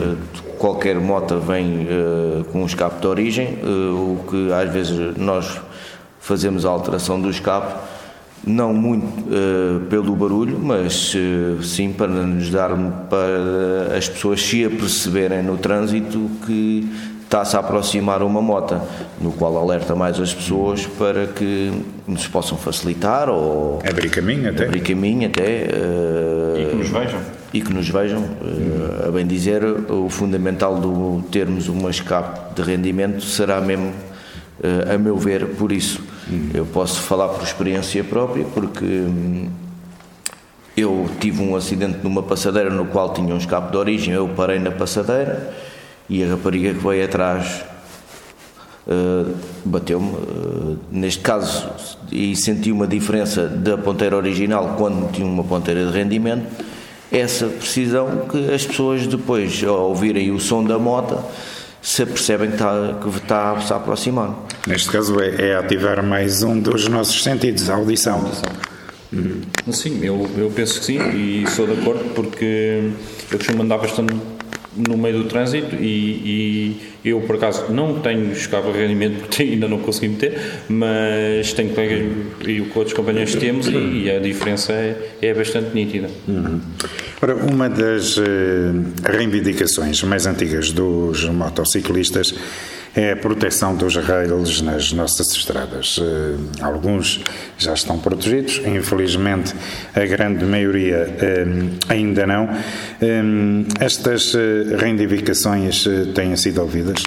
qualquer 0.58 0.96
moto 0.96 1.40
vem 1.40 1.88
com 2.52 2.64
um 2.64 2.66
escape 2.66 3.02
de 3.02 3.08
origem, 3.08 3.60
o 3.64 4.20
que 4.30 4.52
às 4.54 4.72
vezes 4.72 5.18
nós 5.18 5.60
fazemos 6.20 6.66
a 6.66 6.70
alteração 6.70 7.20
do 7.20 7.30
escape, 7.30 7.74
não 8.46 8.74
muito 8.74 9.06
uh, 9.06 9.80
pelo 9.90 10.16
barulho, 10.16 10.60
mas 10.60 11.14
sim 11.62 11.94
para 11.94 12.08
nos 12.08 12.50
dar 12.50 12.70
para 13.10 13.98
as 13.98 14.10
pessoas 14.10 14.42
se 14.42 14.66
aperceberem 14.66 15.42
no 15.42 15.58
trânsito 15.58 16.30
que 16.46 16.88
está-se 17.24 17.56
a 17.56 17.60
aproximar 17.60 18.22
uma 18.22 18.42
moto, 18.42 18.80
no 19.20 19.32
qual 19.32 19.58
alerta 19.58 19.96
mais 19.96 20.20
as 20.20 20.34
pessoas 20.34 20.86
para 20.86 21.26
que 21.26 21.72
nos 22.08 22.28
possam 22.28 22.58
facilitar 22.58 23.30
ou 23.30 23.80
abrir 23.88 24.10
caminho 24.10 24.50
até, 24.50 24.66
abrir 24.66 24.82
caminho 24.82 25.28
até 25.28 25.68
e 26.60 26.66
que 26.70 26.76
nos 26.76 26.90
vejam 26.90 27.20
e 27.54 27.62
que 27.62 27.72
nos 27.72 27.88
vejam. 27.88 28.20
Uh, 28.20 29.08
a 29.08 29.12
bem 29.12 29.28
dizer, 29.28 29.64
o 29.64 30.10
fundamental 30.10 30.80
do 30.80 31.22
termos 31.30 31.70
uma 31.70 31.92
escape 31.92 32.56
de 32.56 32.62
rendimento 32.64 33.22
será 33.22 33.62
mesmo, 33.62 33.90
uh, 33.90 34.94
a 34.94 34.98
meu 34.98 35.16
ver, 35.16 35.46
por 35.50 35.72
isso. 35.72 36.02
Uhum. 36.28 36.50
Eu 36.54 36.66
posso 36.66 37.02
falar 37.02 37.30
por 37.30 37.44
experiência 37.44 38.04
própria, 38.04 38.46
porque 38.54 38.84
hum, 38.84 39.50
eu 40.76 41.10
tive 41.20 41.42
um 41.42 41.56
acidente 41.56 42.00
numa 42.04 42.24
passadeira 42.24 42.70
no 42.70 42.86
qual 42.86 43.14
tinha 43.14 43.34
um 43.34 43.38
escape 43.38 43.72
de 43.72 43.78
origem, 43.78 44.14
eu 44.14 44.28
parei 44.30 44.60
na 44.60 44.72
passadeira 44.72 45.54
e 46.10 46.24
a 46.24 46.28
rapariga 46.28 46.74
que 46.74 46.80
veio 46.80 47.06
atrás 47.06 47.66
Uh, 48.86 49.34
bateu-me. 49.64 50.10
Uh, 50.10 50.78
neste 50.92 51.22
caso, 51.22 51.70
e 52.12 52.36
senti 52.36 52.70
uma 52.70 52.86
diferença 52.86 53.48
da 53.48 53.78
ponteira 53.78 54.18
original 54.18 54.76
quando 54.78 55.10
tinha 55.10 55.26
uma 55.26 55.46
ponteira 55.46 55.86
de 55.86 55.98
rendimento 55.98 56.46
essa 57.14 57.46
precisão 57.46 58.26
que 58.28 58.52
as 58.52 58.66
pessoas 58.66 59.06
depois, 59.06 59.64
ao 59.64 59.90
ouvirem 59.90 60.32
o 60.32 60.40
som 60.40 60.64
da 60.64 60.80
moto, 60.80 61.24
se 61.84 62.02
apercebem 62.02 62.48
que 62.48 62.56
está, 62.56 63.00
que 63.02 63.10
está 63.10 63.52
a 63.52 63.62
se 63.62 63.74
aproximar. 63.74 64.34
Neste 64.66 64.90
caso 64.90 65.20
é, 65.20 65.50
é, 65.50 65.56
ativar 65.56 66.02
mais 66.02 66.42
um 66.42 66.58
dos 66.58 66.88
nossos 66.88 67.22
sentidos, 67.22 67.70
a 67.70 67.76
audição. 67.76 68.22
audição. 68.22 68.54
Uhum. 69.12 69.42
Sim, 69.72 70.00
eu, 70.02 70.28
eu 70.38 70.50
penso 70.50 70.80
que 70.80 70.86
sim 70.86 70.98
e 71.10 71.46
sou 71.52 71.68
de 71.68 71.74
acordo 71.74 72.06
porque 72.16 72.90
eu 73.30 73.38
costumo 73.38 73.62
andar 73.62 73.78
bastante 73.78 74.16
no 74.76 74.98
meio 74.98 75.20
do 75.20 75.26
trânsito 75.26 75.76
e, 75.76 76.78
e, 77.04 77.10
eu 77.10 77.22
por 77.22 77.36
acaso 77.36 77.72
não 77.72 78.00
tenho 78.00 78.32
escapa 78.32 78.72
de 78.72 78.78
rendimento 78.78 79.22
porque 79.22 79.44
ainda 79.44 79.68
não 79.68 79.80
consegui 79.80 80.10
meter, 80.10 80.40
mas 80.70 81.54
tenho 81.54 81.70
colegas 81.70 82.02
e 82.48 82.62
outros 82.76 82.94
companheiros 82.94 83.36
temos 83.36 83.68
e, 83.68 84.04
e, 84.04 84.12
a 84.12 84.20
diferença 84.20 84.74
é, 84.74 85.10
é 85.22 85.34
bastante 85.34 85.74
nítida. 85.74 86.10
Uhum. 86.28 86.62
Ora, 87.22 87.36
uma 87.36 87.70
das 87.70 88.18
uh, 88.18 88.24
reivindicações 89.04 90.02
mais 90.04 90.26
antigas 90.26 90.72
dos 90.72 91.26
motociclistas 91.26 92.34
é 92.96 93.12
a 93.12 93.16
proteção 93.16 93.76
dos 93.76 93.96
rails 93.96 94.62
nas 94.62 94.92
nossas 94.92 95.32
estradas. 95.32 96.00
Eh, 96.00 96.64
alguns 96.64 97.22
já 97.58 97.74
estão 97.74 97.98
protegidos, 97.98 98.62
infelizmente 98.66 99.54
a 99.96 100.06
grande 100.06 100.46
maioria 100.46 101.10
eh, 101.20 101.46
ainda 101.90 102.28
não. 102.28 102.50
Eh, 103.02 103.24
estas 103.80 104.34
reivindicações 104.78 105.86
têm 106.14 106.36
sido 106.36 106.62
ouvidas? 106.62 107.02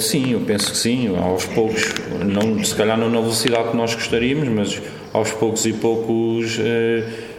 sim, 0.00 0.32
eu 0.32 0.40
penso 0.40 0.72
que 0.72 0.76
sim, 0.76 1.14
aos 1.16 1.44
poucos, 1.44 1.94
não, 2.24 2.64
se 2.64 2.74
calhar 2.74 2.98
não 2.98 3.08
na 3.08 3.20
velocidade 3.20 3.70
que 3.70 3.76
nós 3.76 3.94
gostaríamos, 3.94 4.48
mas 4.48 4.82
aos 5.12 5.30
poucos 5.30 5.64
e 5.66 5.72
poucos 5.72 6.58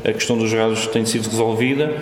a 0.06 0.14
questão 0.14 0.38
dos 0.38 0.54
rails 0.54 0.88
tem 0.88 1.06
sido 1.06 1.28
resolvida, 1.28 1.94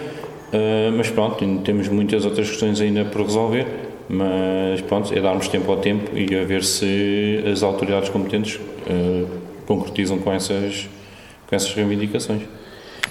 mas 0.96 1.10
pronto, 1.10 1.44
temos 1.64 1.88
muitas 1.88 2.24
outras 2.24 2.50
questões 2.50 2.80
ainda 2.80 3.06
por 3.06 3.24
resolver 3.24 3.87
mas 4.10 4.82
pronto, 4.82 5.14
é 5.14 5.22
darmos 5.22 5.48
tempo 5.48 5.72
ao 5.72 5.78
tempo 5.78 6.18
e 6.18 6.36
a 6.36 6.44
ver 6.46 6.64
se 6.64 7.44
as 7.52 7.62
autoridades 7.62 8.10
competentes 8.10 8.56
uh, 8.56 9.28
concretizam 9.66 10.18
com 10.20 10.32
essas, 10.32 10.88
com 11.48 11.56
essas 11.56 11.74
reivindicações. 11.74 12.44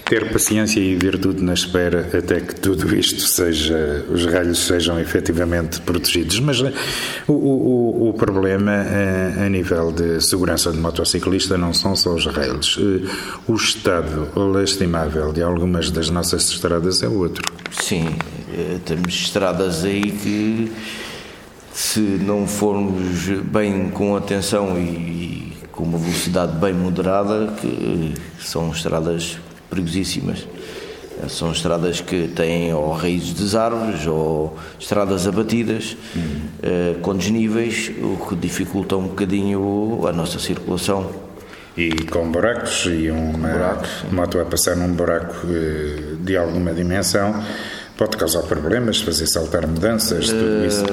Ter 0.05 0.31
paciência 0.31 0.79
e 0.79 0.95
virtude 0.95 1.43
na 1.43 1.53
espera 1.53 2.09
até 2.17 2.39
que 2.39 2.55
tudo 2.55 2.95
isto 2.95 3.19
seja, 3.21 4.05
os 4.09 4.25
ralhos 4.25 4.59
sejam 4.59 4.97
efetivamente 4.97 5.81
protegidos. 5.81 6.39
Mas 6.39 6.61
uh, 6.61 6.71
o, 7.27 7.33
o, 7.33 8.09
o 8.09 8.13
problema 8.13 8.71
uh, 8.71 9.43
a 9.43 9.49
nível 9.49 9.91
de 9.91 10.21
segurança 10.21 10.71
de 10.71 10.77
motociclista 10.77 11.57
não 11.57 11.73
são 11.73 11.95
só 11.95 12.13
os 12.13 12.25
ralhos. 12.25 12.79
O 13.47 13.53
estado 13.53 14.29
lastimável 14.35 15.31
de 15.31 15.43
algumas 15.43 15.91
das 15.91 16.09
nossas 16.09 16.49
estradas 16.49 17.03
é 17.03 17.07
outro. 17.07 17.43
Sim, 17.71 18.07
eh, 18.07 18.36
temos 18.85 19.13
estradas 19.13 19.83
aí 19.83 20.11
que 20.11 20.71
se 21.73 21.99
não 21.99 22.47
formos 22.47 23.27
bem 23.43 23.89
com 23.89 24.15
atenção 24.15 24.79
e 24.79 25.53
com 25.71 25.83
uma 25.83 25.97
velocidade 25.97 26.53
bem 26.57 26.73
moderada, 26.73 27.53
que 27.61 28.15
são 28.39 28.71
estradas 28.71 29.37
perigosíssimas. 29.69 30.47
São 31.29 31.51
estradas 31.51 32.01
que 32.01 32.27
têm 32.27 32.73
ou 32.73 32.91
raízes 32.93 33.33
de 33.33 33.57
árvores 33.57 34.05
ou 34.07 34.57
estradas 34.79 35.27
abatidas, 35.27 35.97
uhum. 36.15 37.01
com 37.01 37.15
desníveis, 37.15 37.91
o 38.01 38.25
que 38.25 38.35
dificulta 38.35 38.95
um 38.95 39.07
bocadinho 39.07 40.01
a 40.07 40.11
nossa 40.11 40.39
circulação. 40.39 41.09
E 41.75 41.91
com 42.05 42.31
buracos, 42.31 42.87
e 42.87 43.11
uma 43.11 43.49
buracos, 43.49 43.89
moto 44.11 44.39
a 44.39 44.45
passar 44.45 44.75
num 44.75 44.93
buraco 44.93 45.35
eh, 45.47 46.15
de 46.21 46.35
alguma 46.35 46.73
dimensão, 46.73 47.43
Pode 47.97 48.15
causar 48.15 48.43
problemas, 48.43 49.01
fazer 49.01 49.25
saltar 49.25 49.65
mudanças, 49.65 50.27
tudo 50.29 50.65
isso? 50.65 50.85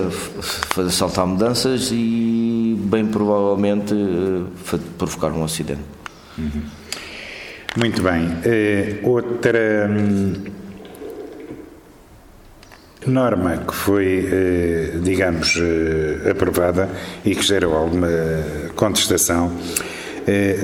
Fazer 0.70 0.90
saltar 0.90 1.26
mudanças 1.26 1.90
e, 1.92 2.76
bem 2.80 3.06
provavelmente, 3.06 3.92
uh, 3.92 4.78
provocar 4.96 5.28
um 5.28 5.44
acidente. 5.44 5.82
Uhum. 6.38 6.62
Muito 7.76 8.02
bem. 8.02 8.24
Uh, 8.26 9.10
outra 9.10 9.86
hum, 9.90 10.32
norma 13.06 13.58
que 13.58 13.74
foi, 13.74 14.30
digamos, 15.02 15.58
aprovada 16.30 16.88
e 17.22 17.34
que 17.34 17.42
gerou 17.42 17.76
alguma 17.76 18.08
contestação 18.74 19.52
eh, 19.52 19.93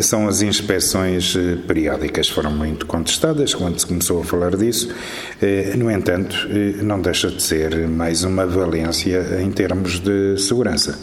são 0.03 0.29
as 0.29 0.43
inspeções 0.43 1.37
eh, 1.37 1.57
periódicas. 1.67 2.29
Foram 2.29 2.51
muito 2.51 2.87
contestadas 2.87 3.55
quando 3.55 3.79
se 3.79 3.87
começou 3.87 4.21
a 4.21 4.25
falar 4.25 4.57
disso. 4.57 4.93
Eh, 5.41 5.75
no 5.77 5.91
entanto, 5.91 6.49
não 6.83 7.01
deixa 7.01 7.31
de 7.31 7.43
ser 7.43 7.89
mais 7.89 8.25
uma 8.25 8.47
valência 8.47 9.41
em 9.43 9.51
termos 9.51 10.01
de 10.01 10.37
segurança. 10.39 10.99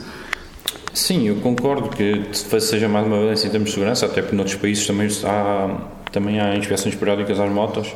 Sim, 0.93 1.28
eu 1.28 1.36
concordo 1.36 1.89
que 1.89 2.26
seja 2.60 2.89
mais 2.89 3.06
uma 3.06 3.20
valência 3.20 3.48
em 3.48 3.52
termos 3.52 3.70
de 3.70 3.76
segurança, 3.76 4.08
até 4.08 4.22
porque 4.22 4.36
noutros 4.36 4.58
países 4.58 4.88
também 4.88 5.08
há, 5.24 5.78
também 6.12 6.39
há 6.39 6.56
inspeções 6.56 6.96
periódicas 6.96 7.39
às 7.39 7.52
motos. 7.52 7.93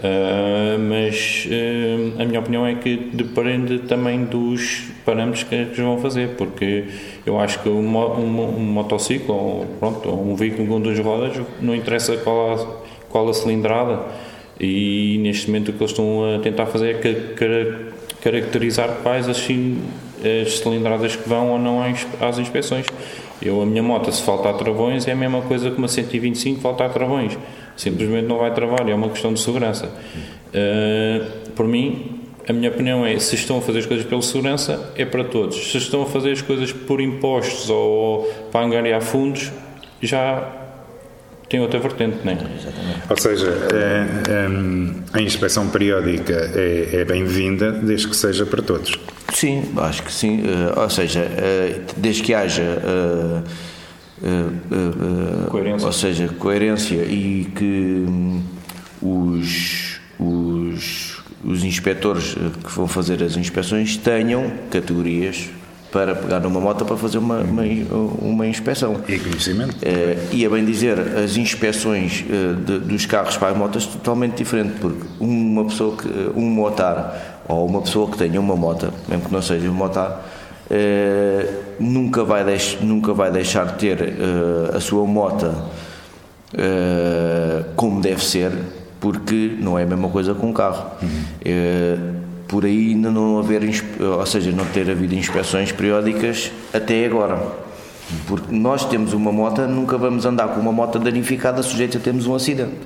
Uh, 0.00 0.78
mas 0.78 1.46
uh, 1.46 2.22
a 2.22 2.24
minha 2.24 2.40
opinião 2.40 2.66
é 2.66 2.74
que 2.74 2.96
depende 3.12 3.80
também 3.80 4.24
dos 4.24 4.84
parâmetros 5.04 5.42
que, 5.42 5.66
que 5.66 5.82
vão 5.82 5.98
fazer, 5.98 6.36
porque 6.38 6.84
eu 7.26 7.38
acho 7.38 7.62
que 7.62 7.68
um, 7.68 7.96
um, 7.96 8.56
um 8.56 8.60
motociclo 8.60 9.34
ou, 9.34 9.66
pronto, 9.78 10.08
um 10.08 10.34
veículo 10.34 10.66
com 10.66 10.80
duas 10.80 10.98
rodas 10.98 11.44
não 11.60 11.74
interessa 11.74 12.16
qual 12.16 12.54
a, 12.54 12.66
qual 13.10 13.28
a 13.28 13.34
cilindrada 13.34 14.00
e 14.58 15.18
neste 15.22 15.48
momento 15.48 15.68
o 15.68 15.72
que 15.74 15.82
eles 15.82 15.90
estão 15.90 16.34
a 16.34 16.38
tentar 16.38 16.64
fazer 16.64 16.96
é 16.96 17.90
caracterizar 18.22 19.00
quais 19.02 19.28
as, 19.28 19.38
as 19.38 20.58
cilindradas 20.58 21.14
que 21.14 21.28
vão 21.28 21.50
ou 21.50 21.58
não 21.58 21.82
às 21.82 22.38
inspeções. 22.38 22.86
Eu, 23.42 23.62
a 23.62 23.66
minha 23.66 23.82
moto, 23.82 24.12
se 24.12 24.22
faltar 24.22 24.54
travões, 24.54 25.08
é 25.08 25.12
a 25.12 25.16
mesma 25.16 25.42
coisa 25.42 25.70
que 25.70 25.78
uma 25.78 25.88
125 25.88 26.60
faltar 26.60 26.92
travões. 26.92 27.38
Simplesmente 27.76 28.26
não 28.26 28.38
vai 28.38 28.52
travar, 28.52 28.88
é 28.88 28.94
uma 28.94 29.08
questão 29.08 29.32
de 29.32 29.40
segurança. 29.40 29.86
Uh, 29.86 31.50
por 31.52 31.66
mim, 31.66 32.20
a 32.48 32.52
minha 32.52 32.70
opinião 32.70 33.06
é: 33.06 33.18
se 33.18 33.34
estão 33.34 33.58
a 33.58 33.60
fazer 33.62 33.78
as 33.78 33.86
coisas 33.86 34.06
pela 34.06 34.20
segurança, 34.20 34.92
é 34.96 35.04
para 35.04 35.24
todos. 35.24 35.70
Se 35.70 35.78
estão 35.78 36.02
a 36.02 36.06
fazer 36.06 36.32
as 36.32 36.42
coisas 36.42 36.72
por 36.72 37.00
impostos 37.00 37.70
ou 37.70 38.24
para 38.50 38.66
angariar 38.66 39.00
fundos, 39.00 39.50
já 40.02 40.60
tem 41.48 41.60
outra 41.60 41.80
vertente, 41.80 42.18
não 42.24 42.32
é? 42.32 42.38
Ou 43.08 43.16
seja, 43.16 43.50
a, 43.50 45.16
é, 45.16 45.18
a 45.18 45.22
inspeção 45.22 45.68
periódica 45.68 46.32
é, 46.54 47.00
é 47.00 47.04
bem-vinda 47.04 47.72
desde 47.72 48.08
que 48.08 48.16
seja 48.16 48.46
para 48.46 48.62
todos. 48.62 48.98
Sim, 49.40 49.72
acho 49.78 50.02
que 50.02 50.12
sim. 50.12 50.40
Uh, 50.40 50.78
ou 50.82 50.90
seja, 50.90 51.22
uh, 51.22 51.80
desde 51.96 52.22
que 52.22 52.34
haja. 52.34 52.78
Uh, 54.22 55.48
coerência. 55.48 55.86
Ou 55.86 55.92
seja, 55.94 56.28
coerência 56.28 57.02
e 57.04 57.46
que 57.56 58.04
um, 58.06 58.42
os, 59.00 59.98
os 60.18 61.18
os 61.42 61.64
inspectores 61.64 62.34
que 62.34 62.70
vão 62.70 62.86
fazer 62.86 63.22
as 63.22 63.34
inspeções 63.34 63.96
tenham 63.96 64.52
categorias 64.70 65.48
para 65.90 66.14
pegar 66.14 66.38
numa 66.40 66.60
moto 66.60 66.84
para 66.84 66.98
fazer 66.98 67.16
uma, 67.16 67.38
uma, 67.38 67.62
uma 68.20 68.46
inspeção. 68.46 69.00
E 69.08 69.18
conhecimento? 69.18 69.74
e 70.30 70.44
a 70.44 70.50
bem 70.50 70.66
dizer, 70.66 70.98
as 70.98 71.38
inspeções 71.38 72.22
de, 72.66 72.78
dos 72.80 73.06
carros 73.06 73.38
para 73.38 73.52
as 73.52 73.56
motas 73.56 73.86
totalmente 73.86 74.36
diferente, 74.36 74.74
porque 74.78 75.02
uma 75.18 75.64
pessoa 75.64 75.96
que, 75.96 76.08
um 76.36 76.44
motar 76.44 77.39
ou 77.48 77.66
uma 77.66 77.80
pessoa 77.80 78.10
que 78.10 78.16
tenha 78.16 78.40
uma 78.40 78.56
moto, 78.56 78.92
mesmo 79.08 79.26
que 79.26 79.32
não 79.32 79.42
seja 79.42 79.68
um 79.68 79.74
motar, 79.74 80.24
Uh, 80.70 81.64
nunca, 81.80 82.22
vai 82.22 82.44
deix, 82.44 82.78
nunca 82.80 83.12
vai 83.12 83.32
deixar 83.32 83.66
de 83.66 83.74
ter 83.74 84.00
uh, 84.00 84.76
a 84.76 84.78
sua 84.78 85.04
moto 85.04 85.46
uh, 85.46 85.64
como 87.74 88.00
deve 88.00 88.24
ser, 88.24 88.52
porque 89.00 89.56
não 89.58 89.76
é 89.76 89.82
a 89.82 89.86
mesma 89.86 90.08
coisa 90.08 90.32
com 90.32 90.50
um 90.50 90.52
carro. 90.52 90.92
Uhum. 91.02 92.20
por 92.46 92.64
aí 92.64 92.90
ainda 92.90 93.10
não 93.10 93.40
haver, 93.40 93.62
ou 93.98 94.26
seja, 94.26 94.52
não 94.52 94.64
ter 94.66 94.88
havido 94.88 95.16
inspeções 95.16 95.72
periódicas 95.72 96.52
até 96.72 97.04
agora. 97.04 97.42
Porque 98.28 98.54
nós 98.54 98.84
temos 98.84 99.12
uma 99.12 99.32
moto, 99.32 99.62
nunca 99.62 99.98
vamos 99.98 100.24
andar 100.24 100.48
com 100.48 100.60
uma 100.60 100.72
moto 100.72 101.00
danificada 101.00 101.64
sujeita 101.64 101.98
a 101.98 102.00
termos 102.00 102.28
um 102.28 102.34
acidente. 102.36 102.76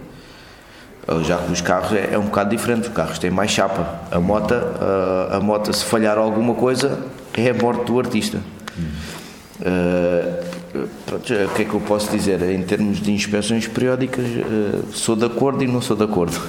Já 1.24 1.38
que 1.38 1.52
os 1.52 1.60
carros 1.60 1.92
é, 1.92 2.10
é 2.12 2.18
um 2.18 2.24
bocado 2.24 2.50
diferente, 2.50 2.88
os 2.88 2.94
carros 2.94 3.18
têm 3.18 3.30
mais 3.30 3.50
chapa. 3.50 4.00
A 4.10 4.18
moto, 4.18 4.54
a, 4.54 5.36
a 5.36 5.40
moto 5.40 5.72
se 5.72 5.84
falhar 5.84 6.16
alguma 6.16 6.54
coisa, 6.54 6.98
é 7.34 7.50
a 7.50 7.54
morte 7.54 7.84
do 7.86 7.98
artista. 7.98 8.38
Uh, 9.60 10.86
pronto, 11.06 11.32
o 11.32 11.48
que 11.54 11.62
é 11.62 11.64
que 11.64 11.74
eu 11.74 11.80
posso 11.80 12.10
dizer? 12.10 12.42
Em 12.42 12.62
termos 12.62 13.00
de 13.00 13.12
inspeções 13.12 13.66
periódicas, 13.68 14.24
uh, 14.24 14.84
sou 14.92 15.14
de 15.14 15.26
acordo 15.26 15.62
e 15.62 15.66
não 15.66 15.80
sou 15.80 15.96
de 15.96 16.04
acordo. 16.04 16.40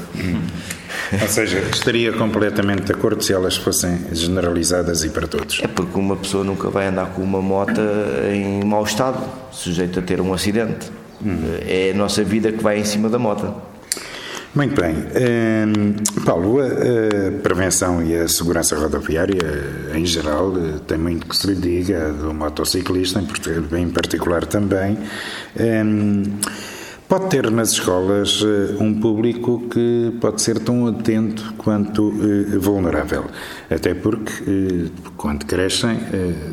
Ou 1.21 1.27
seja, 1.27 1.59
estaria 1.59 2.13
completamente 2.13 2.83
de 2.83 2.91
acordo 2.91 3.23
se 3.23 3.31
elas 3.31 3.55
fossem 3.55 3.99
generalizadas 4.11 5.03
e 5.03 5.09
para 5.09 5.27
todos. 5.27 5.59
É 5.61 5.67
porque 5.67 5.99
uma 5.99 6.15
pessoa 6.15 6.43
nunca 6.43 6.69
vai 6.69 6.87
andar 6.87 7.07
com 7.07 7.21
uma 7.21 7.41
moto 7.41 7.79
em 8.31 8.63
mau 8.63 8.83
estado, 8.83 9.19
sujeito 9.51 9.99
a 9.99 10.01
ter 10.01 10.19
um 10.19 10.33
acidente. 10.33 10.89
Hum. 11.23 11.37
É 11.67 11.91
a 11.93 11.97
nossa 11.97 12.23
vida 12.23 12.51
que 12.51 12.63
vai 12.63 12.79
em 12.79 12.83
cima 12.83 13.07
da 13.07 13.19
moto. 13.19 13.53
Muito 14.55 14.81
bem. 14.81 14.95
Um, 14.95 16.21
Paulo, 16.23 16.61
a, 16.61 17.41
prevenção 17.43 18.01
e 18.01 18.15
a 18.15 18.25
segurança 18.25 18.77
rodoviária, 18.77 19.35
em 19.93 20.05
geral, 20.05 20.53
tem 20.87 20.97
muito 20.97 21.27
que 21.27 21.35
se 21.35 21.47
lhe 21.47 21.55
diga, 21.55 22.13
do 22.13 22.33
motociclista, 22.33 23.21
em 23.77 23.89
particular 23.89 24.45
também. 24.45 24.97
Um, 25.59 26.23
Pode 27.07 27.29
ter 27.29 27.51
nas 27.51 27.69
escolas 27.69 28.41
uh, 28.41 28.77
um 28.81 28.99
público 28.99 29.61
que 29.69 30.11
pode 30.19 30.41
ser 30.41 30.57
tão 30.57 30.87
atento 30.87 31.53
quanto 31.55 32.09
uh, 32.09 32.59
vulnerável, 32.59 33.25
até 33.69 33.93
porque 33.93 34.33
uh, 34.41 35.11
quando 35.15 35.45
crescem, 35.45 35.99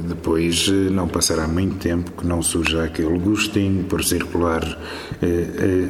depois 0.07 0.69
não 0.69 1.09
passará 1.09 1.49
muito 1.49 1.77
tempo 1.77 2.13
que 2.13 2.27
não 2.27 2.43
surja 2.43 2.85
aquele 2.85 3.19
gostinho 3.19 3.85
por 3.85 4.05
circular 4.05 4.63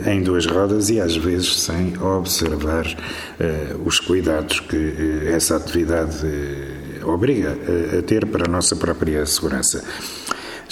em 0.06 0.22
duas 0.22 0.46
rodas 0.46 0.90
e 0.90 1.00
às 1.00 1.16
vezes 1.16 1.60
sem 1.60 1.96
observar 2.00 2.86
os 3.84 4.00
cuidados 4.00 4.60
que 4.60 5.22
essa 5.26 5.56
atividade 5.56 6.26
obriga 7.04 7.56
a 7.98 8.02
ter 8.02 8.26
para 8.26 8.48
a 8.48 8.50
nossa 8.50 8.74
própria 8.76 9.24
segurança. 9.26 9.82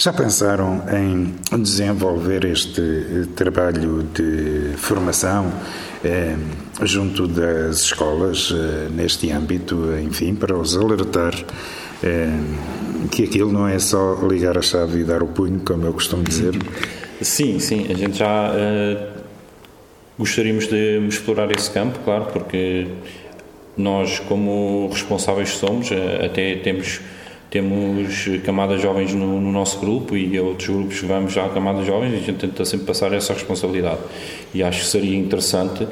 Já 0.03 0.11
pensaram 0.11 0.81
em 0.91 1.35
desenvolver 1.61 2.43
este 2.45 2.81
eh, 2.81 3.25
trabalho 3.35 4.01
de 4.01 4.75
formação 4.75 5.53
eh, 6.03 6.35
junto 6.81 7.27
das 7.27 7.81
escolas 7.81 8.51
eh, 8.51 8.89
neste 8.89 9.29
âmbito, 9.29 9.95
enfim, 10.03 10.33
para 10.33 10.57
os 10.57 10.75
alertar 10.75 11.35
eh, 12.01 12.29
que 13.11 13.25
aquilo 13.25 13.51
não 13.51 13.67
é 13.67 13.77
só 13.77 14.17
ligar 14.27 14.57
a 14.57 14.63
chave 14.63 15.01
e 15.01 15.03
dar 15.03 15.21
o 15.21 15.27
punho, 15.27 15.59
como 15.59 15.85
eu 15.85 15.93
costumo 15.93 16.23
dizer? 16.23 16.55
Sim, 17.21 17.59
sim, 17.59 17.85
a 17.87 17.93
gente 17.93 18.17
já 18.17 18.51
eh, 18.55 19.07
gostaríamos 20.17 20.65
de 20.65 20.97
explorar 21.07 21.51
esse 21.55 21.69
campo, 21.69 21.99
claro, 22.03 22.25
porque 22.33 22.87
nós, 23.77 24.17
como 24.17 24.89
responsáveis 24.91 25.49
somos, 25.49 25.91
eh, 25.91 26.25
até 26.25 26.55
temos 26.55 27.01
temos 27.51 28.29
camadas 28.45 28.81
jovens 28.81 29.13
no, 29.13 29.41
no, 29.41 29.51
nosso 29.51 29.77
grupo 29.77 30.15
e 30.15 30.39
outros 30.39 30.69
grupos 30.69 31.01
que 31.01 31.05
vamos 31.05 31.33
já 31.33 31.45
a 31.45 31.49
camadas 31.49 31.85
jovens 31.85 32.13
e 32.13 32.15
a 32.15 32.19
gente 32.19 32.39
tenta 32.39 32.63
sempre 32.63 32.85
passar 32.85 33.11
essa 33.11 33.33
responsabilidade. 33.33 33.99
E 34.53 34.63
acho 34.63 34.79
que 34.79 34.85
seria 34.85 35.17
interessante, 35.17 35.85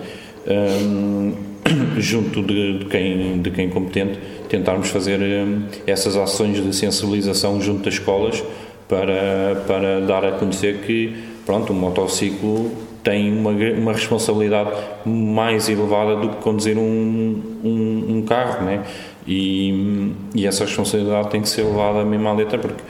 um, 0.48 1.34
junto 2.00 2.42
de, 2.42 2.80
de, 2.80 2.86
quem, 2.86 3.42
de 3.42 3.52
quem 3.52 3.70
competente, 3.70 4.18
tentarmos 4.48 4.88
fazer 4.88 5.20
um, 5.20 5.66
essas 5.86 6.16
ações 6.16 6.64
de 6.64 6.74
sensibilização 6.74 7.62
junto 7.62 7.84
das 7.84 7.96
escolas 7.96 8.42
para, 8.88 9.62
para 9.68 10.00
dar 10.00 10.24
a 10.24 10.32
conhecer 10.32 10.78
que 10.78 11.14
pronto, 11.46 11.74
o 11.74 11.76
motociclo 11.76 12.72
tem 13.04 13.32
uma, 13.38 13.52
uma 13.52 13.92
responsabilidade 13.92 14.72
mais 15.06 15.68
elevada 15.68 16.16
do 16.16 16.30
que 16.30 16.38
conduzir 16.38 16.78
um, 16.78 17.42
um, 17.64 18.06
um 18.18 18.22
carro, 18.22 18.64
né? 18.64 18.84
E, 19.30 20.12
e 20.34 20.48
essa 20.48 20.66
responsabilidade 20.66 21.30
tem 21.30 21.42
que 21.42 21.50
ser 21.50 21.62
levada 21.62 22.04
mesmo 22.04 22.28
à 22.28 22.34
letra, 22.34 22.58
porque, 22.58 22.82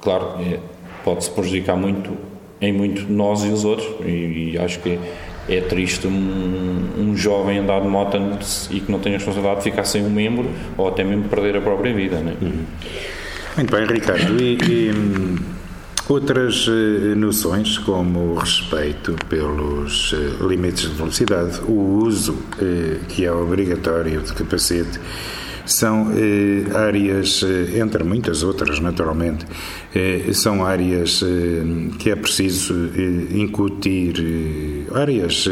claro, 0.00 0.40
é, 0.40 0.58
pode-se 1.04 1.30
prejudicar 1.30 1.76
muito 1.76 2.10
em 2.60 2.72
muito 2.72 3.10
nós 3.12 3.44
e 3.44 3.48
os 3.48 3.64
outros, 3.64 3.86
e, 4.04 4.50
e 4.52 4.58
acho 4.58 4.80
que 4.80 4.98
é 5.48 5.60
triste 5.60 6.08
um, 6.08 6.88
um, 6.98 7.16
jovem 7.16 7.58
andar 7.58 7.80
de 7.82 7.86
moto 7.86 8.16
e 8.70 8.80
que 8.80 8.90
não 8.90 8.98
tenha 8.98 9.16
responsabilidade 9.16 9.62
de 9.62 9.70
ficar 9.70 9.84
sem 9.84 10.04
um 10.04 10.10
membro 10.10 10.50
ou 10.76 10.88
até 10.88 11.04
mesmo 11.04 11.28
perder 11.28 11.56
a 11.56 11.60
própria 11.60 11.94
vida. 11.94 12.16
Né? 12.18 12.34
Muito 13.56 13.70
bem, 13.70 13.86
Ricardo. 13.86 14.42
E, 14.42 14.58
e 14.62 14.90
outras 16.08 16.66
uh, 16.66 17.14
noções, 17.14 17.78
como 17.78 18.32
o 18.32 18.34
respeito 18.38 19.14
pelos 19.28 20.12
uh, 20.12 20.48
limites 20.48 20.90
de 20.90 20.96
velocidade, 20.96 21.60
o 21.68 22.02
uso 22.02 22.32
uh, 22.32 23.04
que 23.08 23.24
é 23.24 23.30
obrigatório 23.30 24.20
de 24.22 24.32
capacete 24.32 24.98
são 25.66 26.12
eh, 26.12 26.76
áreas, 26.76 27.42
eh, 27.42 27.78
entre 27.78 28.04
muitas 28.04 28.42
outras, 28.42 28.80
naturalmente, 28.80 29.46
eh, 29.94 30.32
são 30.32 30.64
áreas 30.64 31.22
eh, 31.22 31.96
que 31.98 32.10
é 32.10 32.16
preciso 32.16 32.90
eh, 32.94 33.38
incutir, 33.38 34.14
eh, 34.18 34.98
áreas 34.98 35.48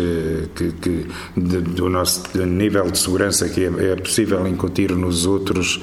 que, 0.54 0.72
que 0.72 1.06
de, 1.36 1.60
do 1.60 1.88
nosso 1.88 2.22
nível 2.44 2.90
de 2.90 2.98
segurança 2.98 3.48
que 3.48 3.64
é, 3.64 3.92
é, 3.92 3.96
possível 3.96 4.46
incutir 4.46 4.92
nos 4.92 5.26
outros 5.26 5.80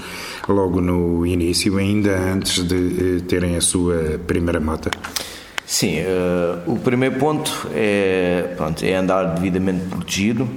logo 0.47 0.79
no 0.79 1.25
início, 1.25 1.77
ainda 1.77 2.17
antes 2.17 2.63
de 2.63 3.21
terem 3.27 3.55
a 3.55 3.61
sua 3.61 4.19
primeira 4.25 4.59
moto. 4.59 4.89
Sim, 5.65 5.97
o 6.65 6.77
primeiro 6.77 7.19
ponto 7.19 7.67
é, 7.75 8.55
pronto, 8.57 8.83
é 8.83 8.95
andar 8.95 9.35
devidamente 9.35 9.85
protegido 9.85 10.49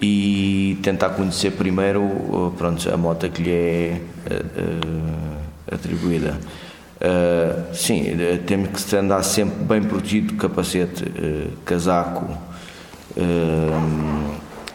e 0.00 0.78
tentar 0.82 1.10
conhecer 1.10 1.52
primeiro 1.52 2.52
pronto, 2.56 2.92
a 2.92 2.96
moto 2.96 3.28
que 3.28 3.42
lhe 3.42 3.50
é 3.50 4.00
uh, 4.30 5.74
atribuída. 5.74 6.38
Uh, 7.00 7.74
sim, 7.74 8.16
temos 8.46 8.84
que 8.84 8.96
andar 8.96 9.22
sempre 9.22 9.64
bem 9.64 9.82
protegido, 9.82 10.34
capacete, 10.34 11.04
uh, 11.04 11.52
casaco 11.64 12.48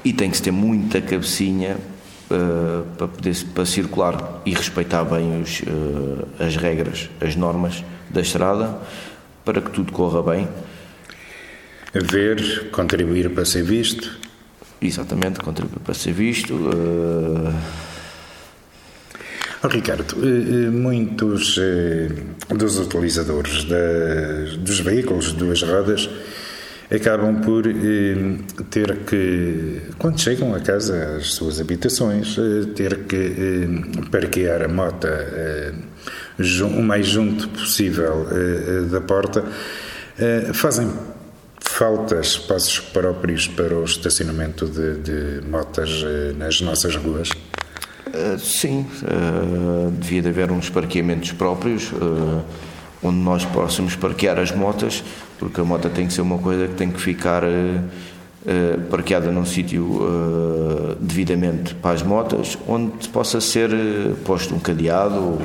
e 0.03 0.11
tem 0.11 0.29
que 0.29 0.41
ter 0.41 0.51
muita 0.51 0.99
cabecinha 0.99 1.77
para 2.97 3.07
poder 3.07 3.35
para 3.53 3.65
circular 3.65 4.41
e 4.45 4.53
respeitar 4.53 5.05
bem 5.05 5.41
os, 5.41 5.61
as 6.37 6.57
regras, 6.57 7.09
as 7.21 7.37
normas 7.37 7.85
da 8.09 8.19
estrada 8.19 8.79
para 9.45 9.61
que 9.61 9.69
tudo 9.69 9.93
corra 9.93 10.21
bem. 10.21 10.49
Ver, 11.93 12.69
contribuir 12.71 13.29
para 13.29 13.45
ser 13.45 13.63
visto 13.63 14.19
Exatamente, 14.83 15.39
contribui 15.39 15.79
para 15.79 15.93
ser 15.93 16.11
visto. 16.11 16.53
Uh... 16.53 17.53
Oh, 19.63 19.69
Ricardo, 19.69 20.15
eh, 20.21 20.65
eh, 20.65 20.69
muitos 20.69 21.57
dos 22.49 22.79
utilizadores 22.79 23.65
dos 24.59 24.81
veículos 24.81 25.31
de 25.31 25.37
duas 25.37 25.63
rodas 25.63 26.09
acabam 26.91 27.39
por 27.39 27.63
ter 28.69 28.97
que, 29.05 29.81
quando 29.97 30.19
chegam 30.19 30.53
a 30.53 30.59
casa, 30.59 31.15
às 31.15 31.33
suas 31.35 31.61
habitações, 31.61 32.35
ter 32.75 33.05
que 33.05 33.65
parquear 34.11 34.63
a 34.63 34.67
moto 34.67 35.07
o 36.77 36.81
mais 36.81 37.07
junto 37.07 37.47
possível 37.47 38.27
da 38.91 38.99
porta. 38.99 39.45
Fazem 40.53 40.91
falta 41.63 42.19
espaços 42.19 42.79
próprios 42.79 43.47
para 43.47 43.75
o 43.75 43.83
estacionamento 43.83 44.67
de, 44.67 44.97
de 44.97 45.47
motas 45.47 46.03
eh, 46.05 46.33
nas 46.37 46.61
nossas 46.61 46.95
ruas? 46.95 47.29
Uh, 48.07 48.37
sim, 48.37 48.85
uh, 49.01 49.89
devia 49.91 50.21
de 50.21 50.29
haver 50.29 50.51
uns 50.51 50.69
parqueamentos 50.69 51.31
próprios 51.31 51.91
uh, 51.93 52.43
onde 53.01 53.17
nós 53.17 53.43
possamos 53.45 53.95
parquear 53.95 54.37
as 54.37 54.51
motas, 54.51 55.03
porque 55.39 55.59
a 55.59 55.63
moto 55.63 55.89
tem 55.89 56.05
que 56.05 56.13
ser 56.13 56.21
uma 56.21 56.37
coisa 56.37 56.67
que 56.67 56.75
tem 56.75 56.91
que 56.91 57.01
ficar 57.01 57.43
parqueada 58.89 59.29
num 59.29 59.45
sítio 59.45 59.99
devidamente 61.01 61.75
para 61.75 61.91
as 61.91 62.01
motas, 62.01 62.57
onde 62.65 63.09
possa 63.09 63.41
ser 63.41 63.69
posto 64.23 64.55
um 64.55 64.59
cadeado 64.59 65.37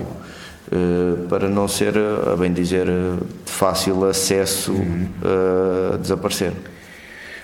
para 1.28 1.48
não 1.48 1.66
ser, 1.68 1.94
a 1.96 2.36
bem 2.36 2.52
dizer, 2.52 2.86
de 2.86 3.50
fácil 3.50 4.04
acesso 4.04 4.72
uhum. 4.72 5.08
a 5.92 5.96
desaparecer. 5.96 6.52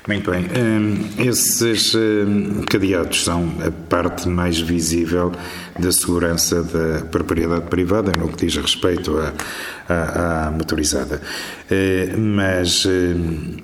Muito 0.07 0.31
bem. 0.31 0.45
Hum, 0.45 1.09
esses 1.19 1.95
hum, 1.95 2.63
cadeados 2.69 3.25
são 3.25 3.55
a 3.67 3.71
parte 3.71 4.29
mais 4.29 4.61
visível 4.61 5.33
da 5.79 5.91
segurança 5.91 6.63
da 6.63 7.07
propriedade 7.07 7.67
privada 7.69 8.13
no 8.19 8.29
que 8.29 8.45
diz 8.45 8.55
respeito 8.57 9.17
à, 9.19 9.33
à, 9.89 10.49
à 10.49 10.51
motorizada. 10.51 11.23
Eh, 11.71 12.15
mas 12.19 12.85
hum, 12.85 13.57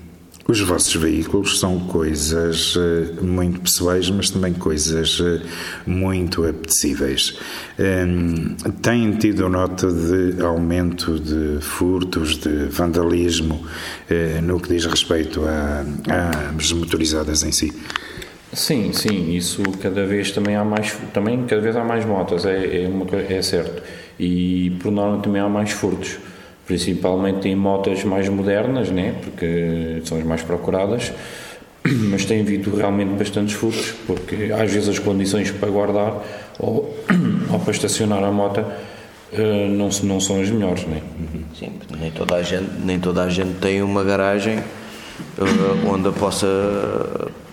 os 0.51 0.61
vossos 0.63 0.95
veículos 0.97 1.61
são 1.61 1.79
coisas 1.79 2.75
eh, 2.77 3.23
muito 3.23 3.61
pessoais, 3.61 4.11
mas 4.11 4.31
também 4.31 4.53
coisas 4.53 5.21
eh, 5.21 5.47
muito 5.87 6.45
apetecíveis. 6.45 7.39
Ehm, 7.79 8.57
têm 8.83 9.13
tido 9.13 9.49
nota 9.49 9.87
de 9.87 10.43
aumento 10.43 11.21
de 11.21 11.61
furtos, 11.61 12.37
de 12.37 12.65
vandalismo, 12.67 13.65
eh, 14.11 14.41
no 14.43 14.59
que 14.59 14.71
diz 14.71 14.87
respeito 14.87 15.43
às 15.47 16.73
motorizadas 16.73 17.45
em 17.45 17.53
si? 17.53 17.73
Sim, 18.53 18.93
sim, 18.93 19.33
isso 19.33 19.63
cada 19.81 20.05
vez 20.05 20.33
também 20.33 20.57
há 20.57 20.65
mais, 20.65 20.99
também 21.15 21.45
cada 21.47 21.63
vez 21.63 21.77
há 21.77 21.85
mais 21.85 22.05
motas, 22.05 22.45
é, 22.45 22.57
é, 22.57 23.37
é 23.37 23.43
certo. 23.43 23.81
E 24.19 24.71
por 24.83 24.91
norma 24.91 25.23
também 25.23 25.41
há 25.41 25.49
mais 25.49 25.71
furtos 25.71 26.19
principalmente 26.67 27.49
em 27.49 27.55
motas 27.55 28.05
mais 28.05 28.29
modernas, 28.29 28.91
né? 28.91 29.15
porque 29.23 30.03
são 30.05 30.19
as 30.19 30.25
mais 30.25 30.43
procuradas, 30.43 31.13
mas 31.85 32.25
tem 32.25 32.41
havido 32.41 32.75
realmente 32.77 33.11
bastantes 33.11 33.55
furtos, 33.55 33.95
porque 34.07 34.53
às 34.53 34.71
vezes 34.73 34.89
as 34.89 34.99
condições 34.99 35.51
para 35.51 35.69
guardar 35.69 36.23
ou, 36.59 36.95
ou 37.51 37.59
para 37.59 37.73
estacionar 37.73 38.23
a 38.23 38.31
moto 38.31 38.61
uh, 38.61 39.69
não, 39.69 39.89
não 40.05 40.21
são 40.21 40.41
as 40.41 40.51
melhores. 40.51 40.85
Né? 40.87 41.01
Sim, 41.59 41.73
nem 41.99 42.11
toda 42.11 42.37
a 42.37 42.43
gente, 42.43 42.71
nem 42.85 43.01
toda 43.01 43.23
a 43.23 43.29
gente 43.29 43.55
tem 43.59 43.83
uma 43.83 44.05
garagem 44.05 44.59
uh, 44.59 45.89
onde 45.89 46.09
a 46.09 46.13
possa 46.13 46.47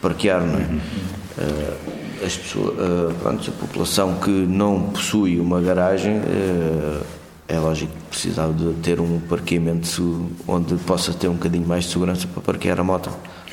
parquear. 0.02 0.42
Não 0.46 0.60
é? 0.60 0.64
Uh, 0.64 1.98
as 2.26 2.36
pessoas, 2.36 3.14
pronto, 3.22 3.48
a 3.48 3.62
população 3.62 4.16
que 4.16 4.32
não 4.32 4.90
possui 4.90 5.40
uma 5.40 5.62
garagem 5.62 6.20
é 7.48 7.58
lógico 7.58 7.92
que 7.94 8.10
precisava 8.10 8.54
de 8.54 8.74
ter 8.82 9.00
um 9.00 9.20
parqueamento 9.22 10.30
onde 10.48 10.76
possa 10.76 11.14
ter 11.14 11.28
um 11.28 11.34
bocadinho 11.34 11.68
mais 11.68 11.86
de 11.86 11.92
segurança 11.92 12.28
para 12.28 12.42
parquear 12.42 12.80
a 12.80 12.84
moto 12.84 13.10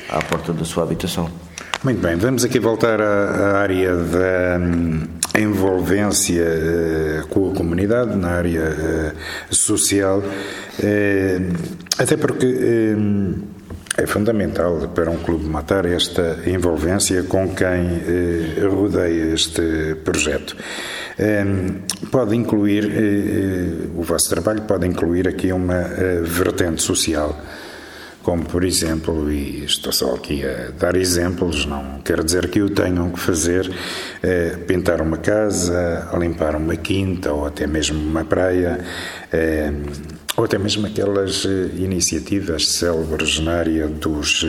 à 0.09 0.21
porta 0.21 0.51
da 0.51 0.65
sua 0.65 0.83
habitação. 0.83 1.29
Muito 1.83 2.01
bem, 2.01 2.15
vamos 2.15 2.43
aqui 2.43 2.59
voltar 2.59 2.99
à, 2.99 3.59
área 3.59 3.95
da 3.95 4.59
hum, 4.59 5.03
envolvência 5.37 6.43
uh, 6.43 7.27
com 7.27 7.51
a 7.51 7.55
comunidade, 7.55 8.15
na 8.15 8.29
área 8.29 9.13
uh, 9.51 9.55
social, 9.55 10.19
uh, 10.19 11.53
até 11.97 12.17
porque 12.17 12.95
é 13.97 14.05
fundamental 14.05 14.89
para 14.93 15.09
um 15.09 15.17
clube 15.17 15.45
matar 15.45 15.85
esta 15.85 16.39
envolvência 16.45 17.23
com 17.23 17.55
quem 17.55 18.01
rodeia 18.69 19.33
este 19.33 19.95
projeto. 20.03 20.55
Ehm, 21.17 21.85
pode 22.11 22.35
incluir, 22.35 22.91
eh, 22.91 22.97
eh, 22.97 23.87
o 23.95 24.03
vosso 24.03 24.29
trabalho 24.29 24.63
pode 24.63 24.85
incluir 24.85 25.27
aqui 25.29 25.51
uma 25.51 25.75
eh, 25.75 26.21
vertente 26.21 26.81
social 26.81 27.39
como 28.21 28.43
por 28.43 28.63
exemplo, 28.63 29.31
e 29.31 29.65
estou 29.65 29.93
só 29.93 30.15
aqui 30.15 30.43
a 30.43 30.71
dar 30.79 30.95
exemplos, 30.95 31.67
não 31.67 32.01
quero 32.03 32.23
dizer 32.23 32.49
que 32.49 32.59
o 32.59 32.71
tenham 32.71 33.11
que 33.11 33.19
fazer, 33.19 33.71
é, 34.23 34.49
pintar 34.65 34.99
uma 34.99 35.17
casa, 35.17 36.09
limpar 36.17 36.55
uma 36.55 36.75
quinta 36.75 37.31
ou 37.31 37.45
até 37.45 37.67
mesmo 37.67 37.99
uma 37.99 38.25
praia, 38.25 38.83
é, 39.31 39.71
ou 40.37 40.43
até 40.43 40.57
mesmo 40.57 40.85
aquelas 40.85 41.45
iniciativas 41.77 42.73
célebres 42.73 43.39
na 43.39 43.53
área 43.53 43.87
dos 43.87 44.45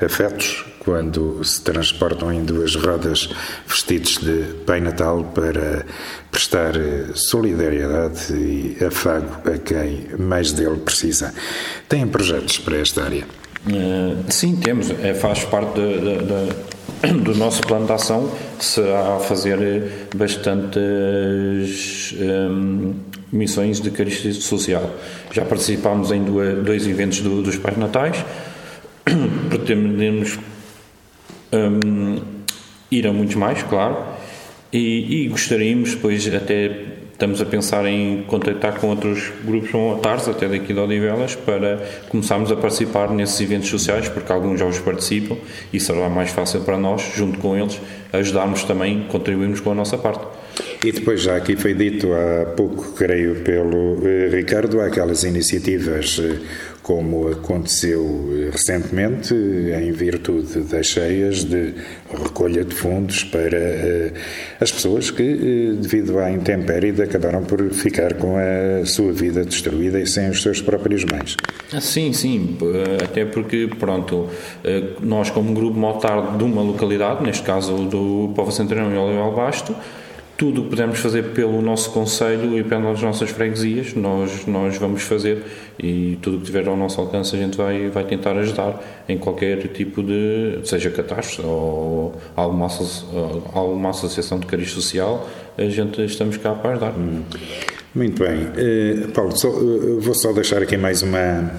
afetos, 0.00 0.64
quando 0.80 1.42
se 1.42 1.60
transportam 1.62 2.32
em 2.32 2.44
duas 2.44 2.76
rodas 2.76 3.28
vestidos 3.66 4.18
de 4.18 4.54
Pai 4.64 4.80
Natal 4.80 5.24
para 5.34 5.84
prestar 6.30 6.74
solidariedade 7.14 8.32
e 8.32 8.76
afago 8.84 9.50
a 9.50 9.58
quem 9.58 10.06
mais 10.16 10.52
dele 10.52 10.76
precisa. 10.76 11.34
Têm 11.88 12.06
projetos 12.06 12.58
para 12.58 12.76
esta 12.76 13.02
área? 13.02 13.24
Sim, 14.28 14.54
temos. 14.56 14.90
É, 15.02 15.12
faz 15.12 15.42
parte 15.44 15.74
de, 15.74 15.98
de, 15.98 16.18
de, 16.18 16.52
do 17.24 17.34
nosso 17.34 17.62
plano 17.62 17.86
de 17.86 17.92
ação 17.92 18.30
se 18.60 18.80
há 18.80 19.16
a 19.16 19.18
fazer 19.18 20.06
bastantes 20.14 22.14
um, 22.20 22.94
missões 23.32 23.80
de 23.80 23.90
caristia 23.90 24.32
social. 24.32 24.94
Já 25.32 25.44
participámos 25.44 26.12
em 26.12 26.22
dois, 26.22 26.64
dois 26.64 26.86
eventos 26.86 27.20
do, 27.20 27.42
dos 27.42 27.56
Pais 27.56 27.76
Natais, 27.76 28.24
pretendemos 29.48 30.38
um, 31.52 32.20
ir 32.90 33.06
a 33.06 33.12
muitos 33.12 33.36
mais, 33.36 33.62
claro, 33.62 33.96
e, 34.72 35.24
e, 35.24 35.28
gostaríamos, 35.28 35.94
depois 35.94 36.26
até 36.34 36.95
estamos 37.16 37.40
a 37.40 37.46
pensar 37.46 37.86
em 37.86 38.24
contactar 38.24 38.78
com 38.78 38.88
outros 38.88 39.32
grupos 39.42 39.70
voluntários, 39.70 40.28
até 40.28 40.46
daqui 40.46 40.74
de 40.74 40.78
Odivelas, 40.78 41.34
para 41.34 41.82
começarmos 42.10 42.52
a 42.52 42.56
participar 42.56 43.10
nesses 43.10 43.40
eventos 43.40 43.70
sociais, 43.70 44.06
porque 44.06 44.30
alguns 44.30 44.60
já 44.60 44.66
os 44.66 44.78
participam 44.78 45.36
e 45.72 45.80
será 45.80 46.10
mais 46.10 46.30
fácil 46.30 46.60
para 46.60 46.76
nós, 46.76 47.12
junto 47.14 47.38
com 47.38 47.56
eles, 47.56 47.80
ajudarmos 48.12 48.64
também, 48.64 49.06
contribuirmos 49.08 49.60
com 49.60 49.72
a 49.72 49.74
nossa 49.74 49.96
parte. 49.96 50.26
E 50.84 50.92
depois, 50.92 51.22
já 51.22 51.36
aqui 51.36 51.56
foi 51.56 51.72
dito 51.72 52.08
há 52.12 52.46
pouco, 52.50 52.92
creio, 52.92 53.36
pelo 53.36 53.98
eh, 54.06 54.28
Ricardo, 54.30 54.80
há 54.80 54.86
aquelas 54.86 55.24
iniciativas 55.24 56.20
eh, 56.22 56.38
como 56.86 57.28
aconteceu 57.28 58.30
eh, 58.30 58.50
recentemente, 58.52 59.34
em 59.34 59.90
virtude 59.90 60.60
das 60.60 60.86
cheias 60.86 61.42
de 61.42 61.74
recolha 62.08 62.64
de 62.64 62.72
fundos 62.72 63.24
para 63.24 63.58
uh, 63.58 64.12
as 64.60 64.70
pessoas 64.70 65.10
que, 65.10 65.20
uh, 65.20 65.74
devido 65.74 66.16
à 66.20 66.30
intempérie, 66.30 66.94
acabaram 67.02 67.42
por 67.42 67.60
ficar 67.70 68.14
com 68.14 68.36
a 68.36 68.86
sua 68.86 69.12
vida 69.12 69.44
destruída 69.44 69.98
e 69.98 70.06
sem 70.06 70.30
os 70.30 70.40
seus 70.40 70.62
próprios 70.62 71.02
bens. 71.02 71.34
Ah, 71.72 71.80
sim, 71.80 72.12
sim, 72.12 72.56
até 73.02 73.24
porque, 73.24 73.68
pronto, 73.80 74.28
nós 75.00 75.28
como 75.28 75.52
grupo 75.52 75.76
motar 75.76 76.38
de 76.38 76.44
uma 76.44 76.62
localidade, 76.62 77.24
neste 77.24 77.42
caso 77.42 77.78
do 77.86 78.32
Povo 78.36 78.52
Centrão 78.52 78.94
e 78.94 78.96
Olival 78.96 79.34
Basto, 79.34 79.74
tudo 80.36 80.60
o 80.60 80.64
que 80.64 80.70
pudermos 80.70 80.98
fazer 80.98 81.22
pelo 81.32 81.62
nosso 81.62 81.90
Conselho 81.90 82.58
e 82.58 82.62
pelas 82.62 83.00
nossas 83.00 83.30
freguesias, 83.30 83.94
nós, 83.94 84.46
nós 84.46 84.76
vamos 84.76 85.02
fazer 85.02 85.42
e 85.78 86.18
tudo 86.20 86.36
o 86.36 86.40
que 86.40 86.46
tiver 86.46 86.68
ao 86.68 86.76
nosso 86.76 87.00
alcance 87.00 87.34
a 87.34 87.38
gente 87.38 87.56
vai, 87.56 87.88
vai 87.88 88.04
tentar 88.04 88.36
ajudar 88.36 89.04
em 89.08 89.16
qualquer 89.16 89.66
tipo 89.68 90.02
de, 90.02 90.60
seja 90.64 90.90
catástrofe 90.90 91.46
ou 91.46 92.14
alguma, 92.34 92.68
alguma 93.54 93.90
associação 93.90 94.38
de 94.38 94.46
cariz 94.46 94.70
social, 94.70 95.28
a 95.56 95.64
gente 95.64 96.04
estamos 96.04 96.36
cá 96.36 96.52
para 96.52 96.72
ajudar. 96.72 96.94
Muito 97.94 98.22
bem. 98.22 98.42
Uh, 98.42 99.08
Paulo, 99.12 99.34
só, 99.36 99.48
uh, 99.48 100.00
vou 100.00 100.14
só 100.14 100.32
deixar 100.32 100.62
aqui 100.62 100.76
mais 100.76 101.02
uma 101.02 101.50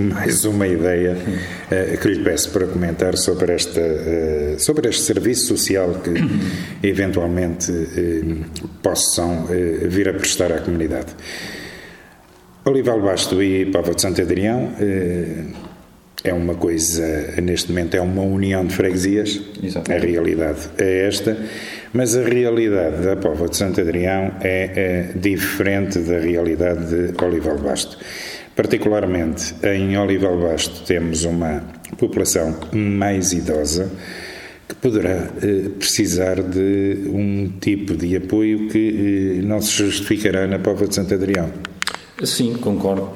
mais 0.00 0.44
uma 0.44 0.66
ideia 0.66 1.16
uh, 1.16 1.98
que 1.98 2.08
lhe 2.08 2.24
peço 2.24 2.50
para 2.50 2.66
comentar 2.66 3.16
sobre, 3.16 3.52
esta, 3.52 3.80
uh, 3.80 4.58
sobre 4.58 4.88
este 4.88 5.02
serviço 5.02 5.46
social 5.46 6.00
que 6.02 6.10
eventualmente 6.86 7.70
uh, 7.70 8.68
possam 8.82 9.46
vir 9.46 10.08
a 10.08 10.14
prestar 10.14 10.52
à 10.52 10.58
comunidade. 10.58 11.14
Olival 12.64 13.00
Basto 13.00 13.42
e 13.42 13.66
Pava 13.66 13.94
de 13.94 14.00
Santo 14.00 14.20
Adrião 14.22 14.72
é 16.24 16.32
uma 16.32 16.54
coisa, 16.54 17.34
neste 17.42 17.68
momento, 17.68 17.94
é 17.94 18.00
uma 18.00 18.22
união 18.22 18.64
de 18.64 18.74
freguesias. 18.74 19.42
A 19.90 19.98
realidade 19.98 20.70
é 20.78 21.06
esta, 21.06 21.36
mas 21.92 22.16
a 22.16 22.22
realidade 22.22 23.02
da 23.02 23.14
Pova 23.14 23.46
de 23.46 23.58
Santo 23.58 23.82
Adrião 23.82 24.32
é, 24.40 25.10
é 25.14 25.18
diferente 25.18 25.98
da 25.98 26.18
realidade 26.18 27.12
de 27.12 27.24
Olival 27.24 27.58
Basto. 27.58 27.98
Particularmente 28.56 29.54
em 29.64 29.96
Olival 29.98 30.38
Basto 30.38 30.84
temos 30.84 31.24
uma 31.24 31.64
população 31.98 32.56
mais 32.72 33.32
idosa 33.32 33.90
que 34.68 34.74
poderá 34.76 35.28
eh, 35.42 35.70
precisar 35.78 36.40
de 36.40 37.08
um 37.08 37.52
tipo 37.60 37.96
de 37.96 38.16
apoio 38.16 38.68
que 38.68 39.38
eh, 39.40 39.42
não 39.42 39.60
se 39.60 39.72
justificará 39.72 40.46
na 40.46 40.58
Pova 40.58 40.86
de 40.86 40.94
Santo 40.94 41.14
Adrião. 41.14 41.50
Sim, 42.22 42.54
concordo 42.54 43.10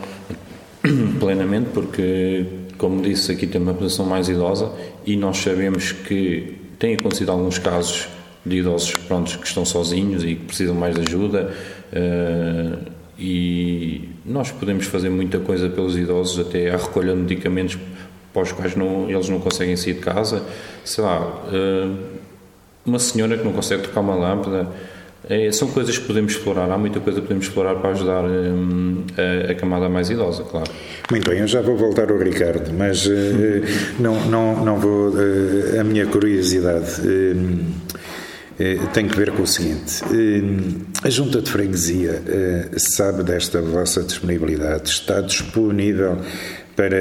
plenamente, 1.21 1.71
porque, 1.73 2.45
como 2.77 3.01
disse, 3.01 3.33
aqui 3.33 3.47
tem 3.47 3.61
uma 3.61 3.73
população 3.73 4.05
mais 4.05 4.29
idosa 4.29 4.73
e 5.07 5.17
nós 5.17 5.39
sabemos 5.39 5.93
que 5.93 6.57
tem 6.79 6.95
acontecido 6.95 7.31
alguns 7.31 7.59
casos 7.59 8.09
de 8.45 8.57
idosos 8.59 8.93
prontos, 9.07 9.37
que 9.37 9.47
estão 9.47 9.65
sozinhos 9.65 10.25
e 10.25 10.35
que 10.35 10.45
precisam 10.47 10.75
mais 10.75 10.95
de 10.95 11.03
ajuda. 11.03 11.55
Uh, 11.93 12.98
e 13.19 14.09
nós 14.25 14.51
podemos 14.53 14.87
fazer 14.87 15.11
muita 15.11 15.39
coisa 15.41 15.69
pelos 15.69 15.97
idosos, 15.97 16.39
até 16.47 16.71
a 16.71 16.77
recolha 16.77 17.13
de 17.15 17.21
medicamentos 17.21 17.79
para 18.33 18.43
os 18.43 18.53
quais 18.53 18.77
não, 18.77 19.11
eles 19.11 19.29
não 19.29 19.41
conseguem 19.41 19.77
sair 19.77 19.95
de 19.95 20.01
casa, 20.01 20.43
sei 20.85 21.03
lá, 21.03 21.21
uh, 21.27 21.97
uma 22.87 22.99
senhora 22.99 23.37
que 23.37 23.45
não 23.45 23.53
consegue 23.53 23.83
tocar 23.83 24.01
uma 24.01 24.15
lâmpada, 24.15 24.69
é, 25.29 25.51
são 25.53 25.69
coisas 25.69 25.99
que 25.99 26.07
podemos 26.07 26.33
explorar, 26.33 26.71
há 26.71 26.79
muita 26.79 27.01
coisa 27.01 27.21
que 27.21 27.27
podemos 27.27 27.47
explorar 27.47 27.75
para 27.75 27.91
ajudar 27.91 28.25
um, 28.25 29.05
a, 29.17 29.51
a, 29.51 29.55
camada 29.55 29.89
mais 29.89 30.09
idosa, 30.09 30.45
claro. 30.45 30.71
Muito 31.11 31.29
bem, 31.29 31.41
eu 31.41 31.47
já 31.47 31.61
vou 31.61 31.77
voltar 31.77 32.11
ao 32.11 32.19
Ricardo, 32.19 32.73
mas 32.73 33.05
uh, 33.05 33.11
não, 33.99 34.25
não, 34.27 34.65
não 34.65 34.77
vou. 34.79 35.11
Uh, 35.11 35.81
a 35.81 35.85
minha 35.85 36.07
curiosidade 36.07 37.01
uh, 37.01 37.65
tem 38.93 39.07
que 39.07 39.17
ver 39.17 39.31
com 39.33 39.43
o 39.43 39.47
seguinte: 39.47 40.03
a 41.03 41.11
Junta 41.11 41.41
de 41.41 41.51
Freguesia 41.51 42.23
sabe 42.77 43.23
desta 43.23 43.63
vossa 43.63 44.03
disponibilidade, 44.03 44.89
está 44.91 45.21
disponível 45.21 46.19
para 46.75 46.97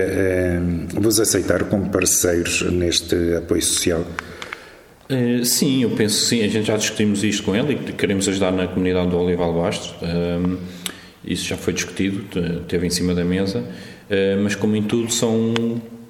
vos 0.94 1.20
aceitar 1.20 1.64
como 1.66 1.90
parceiros 1.90 2.62
neste 2.72 3.16
apoio 3.36 3.62
social? 3.62 4.06
Sim, 5.44 5.84
eu 5.84 5.92
penso 5.92 6.26
sim. 6.26 6.44
A 6.44 6.48
gente 6.48 6.68
já 6.68 6.78
discutimos 6.78 7.24
isto 7.24 7.44
com 7.44 7.56
ele 7.56 7.74
e 7.74 7.94
queremos 7.94 8.28
ajudar 8.28 8.52
na 8.52 8.68
comunidade 8.68 9.10
do 9.10 9.18
Olival 9.18 9.54
Bastos. 9.54 9.96
Isso 11.24 11.46
já 11.46 11.58
foi 11.58 11.74
discutido, 11.74 12.24
teve 12.68 12.88
em 12.88 12.90
cima 12.90 13.14
da 13.14 13.24
mesa. 13.24 13.64
Mas, 14.44 14.56
como 14.56 14.76
em 14.76 14.84
tudo, 14.84 15.12
são 15.12 15.54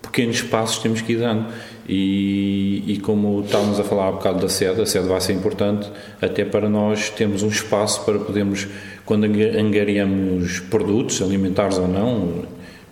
pequenos 0.02 0.42
passos 0.42 0.78
que 0.78 0.84
temos 0.84 1.02
que 1.02 1.14
ir 1.14 1.20
dando. 1.20 1.48
E, 1.88 2.84
e, 2.86 3.00
como 3.00 3.42
estávamos 3.42 3.80
a 3.80 3.84
falar 3.84 4.10
há 4.10 4.12
bocado 4.12 4.40
da 4.40 4.50
sede, 4.50 4.82
a 4.82 4.86
sede 4.86 5.08
vai 5.08 5.22
ser 5.22 5.34
importante 5.34 5.90
até 6.22 6.44
para 6.44 6.68
nós 6.68 7.10
termos 7.10 7.44
um 7.44 7.48
espaço 7.48 8.04
para 8.04 8.20
podermos, 8.20 8.68
quando 9.06 9.24
angariamos 9.26 10.60
produtos, 10.60 11.22
alimentares 11.22 11.78
ou 11.78 11.88
não, 11.88 12.44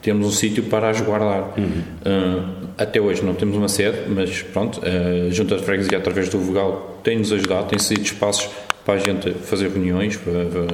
temos 0.02 0.28
um 0.28 0.32
sítio 0.32 0.64
para 0.64 0.90
as 0.90 1.02
guardar. 1.02 1.56
Uhum. 1.58 1.82
Uh, 2.06 2.66
até 2.78 3.02
hoje 3.02 3.24
não 3.24 3.34
temos 3.34 3.58
uma 3.58 3.68
sede, 3.68 3.98
mas 4.08 4.44
pronto, 4.44 4.80
a 4.86 5.30
Junta 5.32 5.58
de 5.58 5.64
Freguesia, 5.64 5.98
através 5.98 6.30
do 6.30 6.38
Vogal, 6.38 7.00
tem-nos 7.04 7.34
ajudado, 7.34 7.68
tem 7.68 7.80
sido 7.80 8.02
espaços 8.02 8.50
para 8.86 8.94
a 8.94 9.00
gente 9.00 9.32
fazer 9.32 9.70
reuniões, 9.70 10.16
para, 10.16 10.46
para 10.46 10.68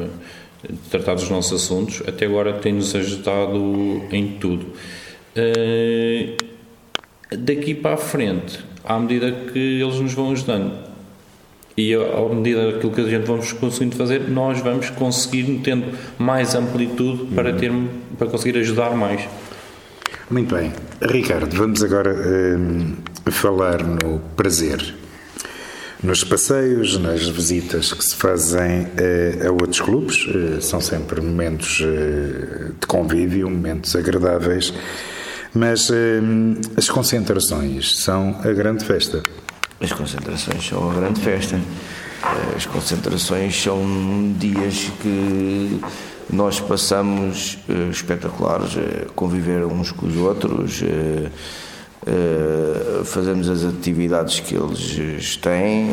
tratar 0.89 1.15
dos 1.15 1.29
nossos 1.29 1.63
assuntos. 1.63 2.03
Até 2.05 2.25
agora 2.25 2.53
tem-nos 2.53 2.93
ajudado 2.93 4.03
em 4.11 4.27
tudo. 4.39 4.65
Uh, 5.35 6.50
daqui 7.31 7.73
para 7.73 7.95
a 7.95 7.97
frente, 7.97 8.59
à 8.83 8.99
medida 8.99 9.31
que 9.31 9.81
eles 9.81 9.99
nos 9.99 10.13
vão 10.13 10.31
ajudando, 10.31 10.73
e 11.77 11.93
à 11.93 12.33
medida 12.33 12.71
daquilo 12.71 12.91
que 12.91 13.01
a 13.01 13.05
gente 13.05 13.25
vamos 13.25 13.53
conseguindo 13.53 13.95
fazer, 13.95 14.29
nós 14.29 14.59
vamos 14.59 14.89
conseguir 14.89 15.61
tendo 15.63 15.97
mais 16.17 16.53
amplitude 16.53 17.33
para, 17.33 17.53
ter, 17.53 17.71
para 18.17 18.27
conseguir 18.27 18.59
ajudar 18.59 18.91
mais. 18.91 19.27
Muito 20.29 20.53
bem. 20.55 20.71
Ricardo, 21.01 21.55
vamos 21.55 21.83
agora 21.83 22.13
hum, 22.13 22.95
falar 23.29 23.83
no 23.83 24.19
prazer. 24.35 24.95
Nos 26.03 26.23
passeios, 26.23 26.97
nas 26.97 27.27
visitas 27.27 27.93
que 27.93 28.03
se 28.03 28.15
fazem 28.15 28.83
uh, 28.83 29.47
a 29.47 29.51
outros 29.51 29.81
clubes, 29.81 30.25
uh, 30.25 30.59
são 30.59 30.81
sempre 30.81 31.21
momentos 31.21 31.79
uh, 31.81 32.73
de 32.79 32.87
convívio, 32.87 33.47
momentos 33.49 33.95
agradáveis, 33.95 34.73
mas 35.53 35.89
hum, 35.89 36.55
as 36.77 36.89
concentrações 36.89 37.99
são 37.99 38.39
a 38.43 38.51
grande 38.51 38.85
festa. 38.85 39.21
As 39.79 39.91
concentrações 39.91 40.67
são 40.67 40.91
a 40.91 40.93
grande 40.93 41.19
festa. 41.21 41.59
As 42.55 42.65
concentrações 42.67 43.61
são 43.61 44.33
dias 44.37 44.91
que 45.01 45.81
nós 46.31 46.59
passamos 46.59 47.57
uh, 47.67 47.89
espetaculares, 47.89 48.75
uh, 48.75 49.11
conviver 49.15 49.65
uns 49.65 49.91
com 49.91 50.05
os 50.05 50.15
outros, 50.15 50.81
uh, 50.81 51.31
fazemos 53.05 53.49
as 53.49 53.65
atividades 53.65 54.39
que 54.39 54.55
eles 54.55 55.35
têm. 55.37 55.87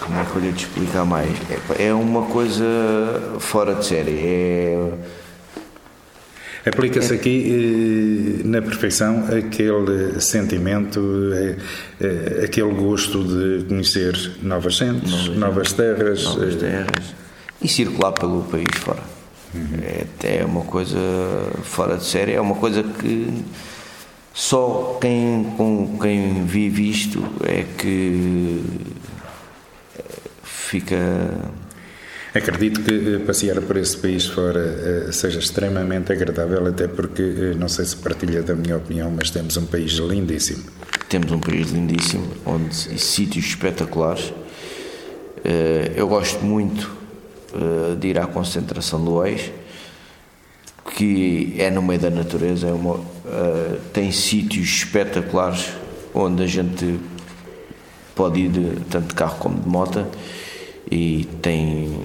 como 0.00 0.18
é 0.18 0.24
que 0.24 0.36
eu 0.36 0.42
lhe 0.42 0.50
explicar 0.50 1.04
mais? 1.04 1.30
É, 1.78 1.88
é 1.88 1.94
uma 1.94 2.22
coisa 2.26 2.64
fora 3.40 3.74
de 3.74 3.84
série. 3.86 4.18
É, 4.22 4.92
Aplica-se 6.68 7.14
aqui 7.14 8.40
eh, 8.40 8.46
na 8.46 8.60
perfeição 8.60 9.24
aquele 9.26 10.20
sentimento, 10.20 11.00
eh, 11.32 11.56
eh, 12.00 12.44
aquele 12.44 12.72
gosto 12.74 13.24
de 13.24 13.64
conhecer 13.64 14.14
novas 14.42 14.74
gentes, 14.74 15.10
novas, 15.10 15.36
novas 15.36 15.72
terras. 15.72 16.24
Novas 16.24 16.56
terras. 16.56 17.14
E 17.62 17.68
circular 17.68 18.12
pelo 18.12 18.42
país 18.44 18.66
fora. 18.76 19.02
Uhum. 19.54 19.78
É 19.82 20.02
até 20.02 20.44
uma 20.44 20.62
coisa 20.62 20.98
fora 21.62 21.96
de 21.96 22.04
série, 22.04 22.32
é 22.32 22.40
uma 22.40 22.54
coisa 22.54 22.82
que 22.82 23.32
só 24.34 24.98
quem, 25.00 25.54
com 25.56 25.98
quem 25.98 26.44
vive 26.44 26.90
isto 26.90 27.24
é 27.44 27.64
que 27.76 28.62
fica 30.44 30.96
Acredito 32.38 32.82
que 32.82 33.16
eh, 33.16 33.18
passear 33.18 33.60
por 33.62 33.76
esse 33.76 33.96
país 33.96 34.26
fora 34.26 34.60
eh, 34.60 35.10
seja 35.10 35.40
extremamente 35.40 36.12
agradável, 36.12 36.68
até 36.68 36.86
porque, 36.86 37.20
eh, 37.20 37.54
não 37.58 37.68
sei 37.68 37.84
se 37.84 37.96
partilha 37.96 38.42
da 38.44 38.54
minha 38.54 38.76
opinião, 38.76 39.10
mas 39.10 39.28
temos 39.28 39.56
um 39.56 39.66
país 39.66 39.94
lindíssimo. 39.94 40.62
Temos 41.08 41.32
um 41.32 41.40
país 41.40 41.72
lindíssimo, 41.72 42.28
onde 42.46 42.74
sítios 43.00 43.46
espetaculares. 43.46 44.32
Eu 45.96 46.06
gosto 46.08 46.44
muito 46.44 46.90
de 47.98 48.08
ir 48.08 48.18
à 48.18 48.26
concentração 48.26 49.02
do 49.02 49.14
Ois, 49.14 49.50
que 50.94 51.54
é 51.58 51.70
no 51.70 51.80
meio 51.80 51.98
da 51.98 52.10
natureza, 52.10 52.66
é 52.66 52.72
uma, 52.72 53.00
tem 53.92 54.12
sítios 54.12 54.68
espetaculares 54.68 55.70
onde 56.12 56.42
a 56.42 56.46
gente 56.46 57.00
pode 58.14 58.40
ir 58.40 58.48
de, 58.50 58.80
tanto 58.90 59.08
de 59.08 59.14
carro 59.14 59.38
como 59.38 59.58
de 59.58 59.68
moto 59.68 60.06
e 60.90 61.26
tem 61.40 61.98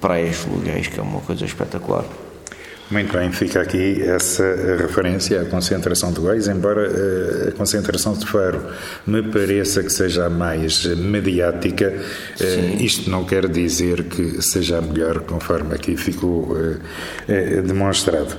praias 0.00 0.36
fluviais, 0.36 0.86
que 0.88 0.98
é 0.98 1.02
uma 1.02 1.20
coisa 1.20 1.44
espetacular. 1.44 2.04
Muito 2.90 3.16
bem, 3.16 3.30
fica 3.30 3.60
aqui 3.60 4.02
essa 4.02 4.42
referência 4.76 5.42
à 5.42 5.44
concentração 5.44 6.12
de 6.12 6.18
Góis, 6.18 6.48
embora 6.48 6.90
uh, 6.90 7.48
a 7.50 7.52
concentração 7.52 8.14
de 8.14 8.26
Faro 8.26 8.60
me 9.06 9.22
pareça 9.22 9.80
que 9.84 9.92
seja 9.92 10.26
a 10.26 10.30
mais 10.30 10.84
mediática, 10.86 11.94
uh, 12.40 12.82
isto 12.82 13.08
não 13.08 13.24
quer 13.24 13.46
dizer 13.46 14.02
que 14.02 14.42
seja 14.42 14.78
a 14.78 14.82
melhor, 14.82 15.20
conforme 15.20 15.72
aqui 15.72 15.96
ficou 15.96 16.50
uh, 16.50 17.62
demonstrado. 17.62 18.36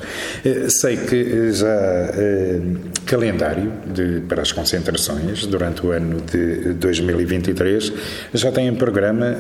sei 0.67 0.97
que 0.97 1.53
já 1.53 1.73
há 1.73 3.05
calendário 3.05 3.71
de, 3.85 4.19
para 4.27 4.41
as 4.41 4.51
concentrações 4.51 5.45
durante 5.45 5.85
o 5.85 5.91
ano 5.91 6.19
de 6.19 6.73
2023 6.73 7.93
já 8.33 8.51
tem 8.51 8.69
um 8.69 8.75
programa 8.75 9.33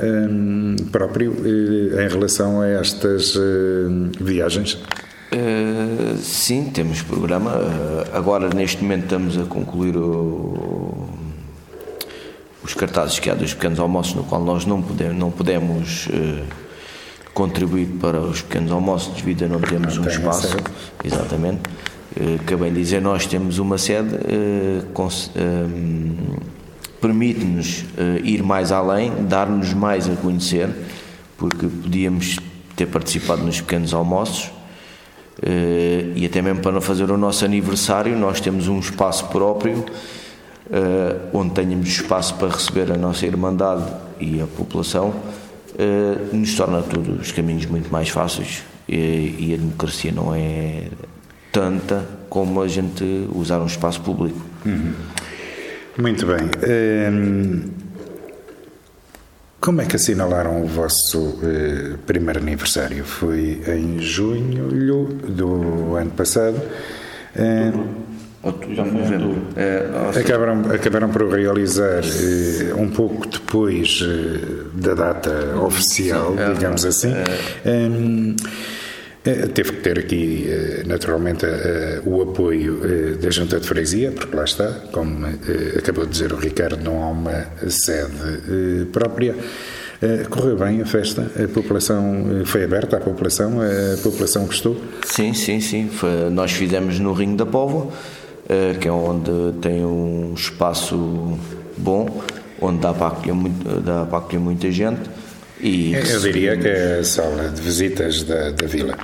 próprio 0.89 1.35
em 1.45 2.07
relação 2.07 2.61
a 2.61 2.67
estas 2.69 3.37
viagens. 4.19 4.77
Uh, 5.33 6.17
sim, 6.17 6.69
temos 6.73 7.01
programa. 7.01 7.51
Uh, 7.51 8.17
agora, 8.17 8.49
neste 8.53 8.83
momento, 8.83 9.03
estamos 9.03 9.37
a 9.37 9.45
concluir 9.45 9.95
o, 9.95 11.07
os 12.61 12.73
cartazes 12.73 13.17
que 13.17 13.29
há 13.29 13.33
dos 13.33 13.53
pequenos 13.53 13.79
almoços, 13.79 14.13
no 14.13 14.25
qual 14.25 14.43
nós 14.43 14.65
não 14.65 14.81
podemos, 14.81 15.17
não 15.17 15.31
podemos 15.31 16.07
uh, 16.07 16.43
contribuir 17.33 17.85
para 18.01 18.19
os 18.19 18.41
pequenos 18.41 18.73
almoços 18.73 19.15
devido 19.15 19.45
a 19.45 19.47
não 19.47 19.61
termos 19.61 19.97
um 19.97 20.05
espaço. 20.05 20.57
Exatamente. 21.01 21.61
acabei 22.43 22.69
de 22.69 22.81
dizer, 22.81 23.01
nós 23.01 23.25
temos 23.25 23.57
uma 23.57 23.77
sede 23.77 24.09
permite-nos 26.99 27.85
ir 28.21 28.43
mais 28.43 28.71
além, 28.71 29.11
dar-nos 29.27 29.73
mais 29.73 30.09
a 30.09 30.15
conhecer, 30.17 30.69
porque 31.37 31.67
podíamos 31.67 32.37
ter 32.75 32.85
participado 32.87 33.43
nos 33.43 33.61
pequenos 33.61 33.93
almoços 33.93 34.51
e 36.15 36.25
até 36.25 36.41
mesmo 36.41 36.61
para 36.61 36.79
fazer 36.81 37.09
o 37.09 37.17
nosso 37.17 37.43
aniversário, 37.45 38.17
nós 38.17 38.39
temos 38.39 38.67
um 38.67 38.79
espaço 38.79 39.27
próprio 39.27 39.85
uh, 40.71 41.37
onde 41.37 41.53
tenhamos 41.53 41.87
espaço 41.87 42.35
para 42.35 42.49
receber 42.49 42.91
a 42.91 42.97
nossa 42.97 43.25
Irmandade 43.25 43.85
e 44.19 44.41
a 44.41 44.47
população, 44.47 45.09
uh, 45.09 46.35
nos 46.35 46.55
torna 46.55 46.81
todos 46.81 47.19
os 47.19 47.31
caminhos 47.31 47.65
muito 47.65 47.91
mais 47.91 48.09
fáceis 48.09 48.63
e, 48.87 49.53
a 49.53 49.57
democracia 49.57 50.11
não 50.11 50.33
é 50.33 50.87
tanta 51.51 52.05
como 52.29 52.61
a 52.61 52.67
gente 52.67 53.27
usar 53.33 53.59
um 53.59 53.65
espaço 53.65 54.01
público. 54.01 54.41
Uhum. 54.65 54.93
Muito 55.97 56.25
bem. 56.25 56.49
Ehm, 56.63 57.69
como 59.61 59.79
é 59.81 59.85
que 59.85 59.95
assinalaram 59.95 60.63
o 60.63 60.65
vosso 60.65 61.39
eh, 61.43 61.95
primeiro 62.07 62.39
aniversário? 62.39 63.05
Foi 63.05 63.61
em 63.67 63.99
junho 63.99 65.05
do 65.05 65.95
ano 65.95 66.11
passado. 66.11 66.59
Eh, 67.35 67.71
já 68.73 68.83
foi 68.83 68.91
novembro. 68.91 69.37
É, 69.55 69.87
acabaram, 70.19 70.71
acabaram 70.71 71.09
por 71.09 71.29
realizar 71.31 72.01
eh, 72.03 72.73
um 72.75 72.89
pouco 72.89 73.27
depois 73.27 73.99
eh, 74.01 74.65
da 74.73 74.95
data 74.95 75.55
oficial, 75.61 76.33
Sim, 76.33 76.39
é, 76.39 76.53
digamos 76.53 76.83
assim. 76.85 77.13
É, 77.13 77.23
Eh, 77.63 78.35
teve 79.23 79.73
que 79.73 79.81
ter 79.81 79.99
aqui, 79.99 80.47
eh, 80.49 80.83
naturalmente, 80.85 81.45
eh, 81.45 82.01
o 82.05 82.23
apoio 82.23 82.81
da 83.21 83.29
Junta 83.29 83.59
de 83.59 83.67
Freguesia, 83.67 84.11
porque 84.11 84.35
lá 84.35 84.43
está, 84.43 84.67
como 84.91 85.27
acabou 85.77 86.05
de 86.05 86.11
dizer 86.11 86.33
o 86.33 86.37
Ricardo, 86.37 86.83
não 86.83 87.03
há 87.03 87.09
uma 87.09 87.45
sede 87.69 88.87
própria. 88.91 89.35
Correu 90.31 90.57
bem 90.57 90.81
a 90.81 90.85
festa? 90.85 91.29
A 91.35 91.47
população 91.47 92.41
foi 92.45 92.63
aberta 92.63 92.97
à 92.97 92.99
população? 92.99 93.59
A 93.61 93.97
população 94.01 94.45
gostou? 94.45 94.75
Sim, 95.05 95.31
sim, 95.35 95.61
sim. 95.61 95.89
Foi, 95.89 96.31
nós 96.31 96.51
fizemos 96.51 96.97
no 96.97 97.13
Ringue 97.13 97.37
da 97.37 97.45
Póvoa, 97.45 97.91
que 98.79 98.87
é 98.87 98.91
onde 98.91 99.59
tem 99.61 99.85
um 99.85 100.33
espaço 100.35 101.37
bom, 101.77 102.23
onde 102.59 102.79
dá 102.79 102.91
para 102.95 103.07
acolher, 103.09 103.35
dá 103.85 104.05
para 104.05 104.17
acolher 104.17 104.39
muita 104.39 104.71
gente. 104.71 105.01
E 105.61 105.93
Eu 105.93 106.19
diria 106.19 106.57
que 106.57 106.67
é 106.67 106.99
a 106.99 107.03
sala 107.03 107.49
de 107.49 107.61
visitas 107.61 108.23
da, 108.23 108.49
da 108.49 108.65
vila. 108.65 108.97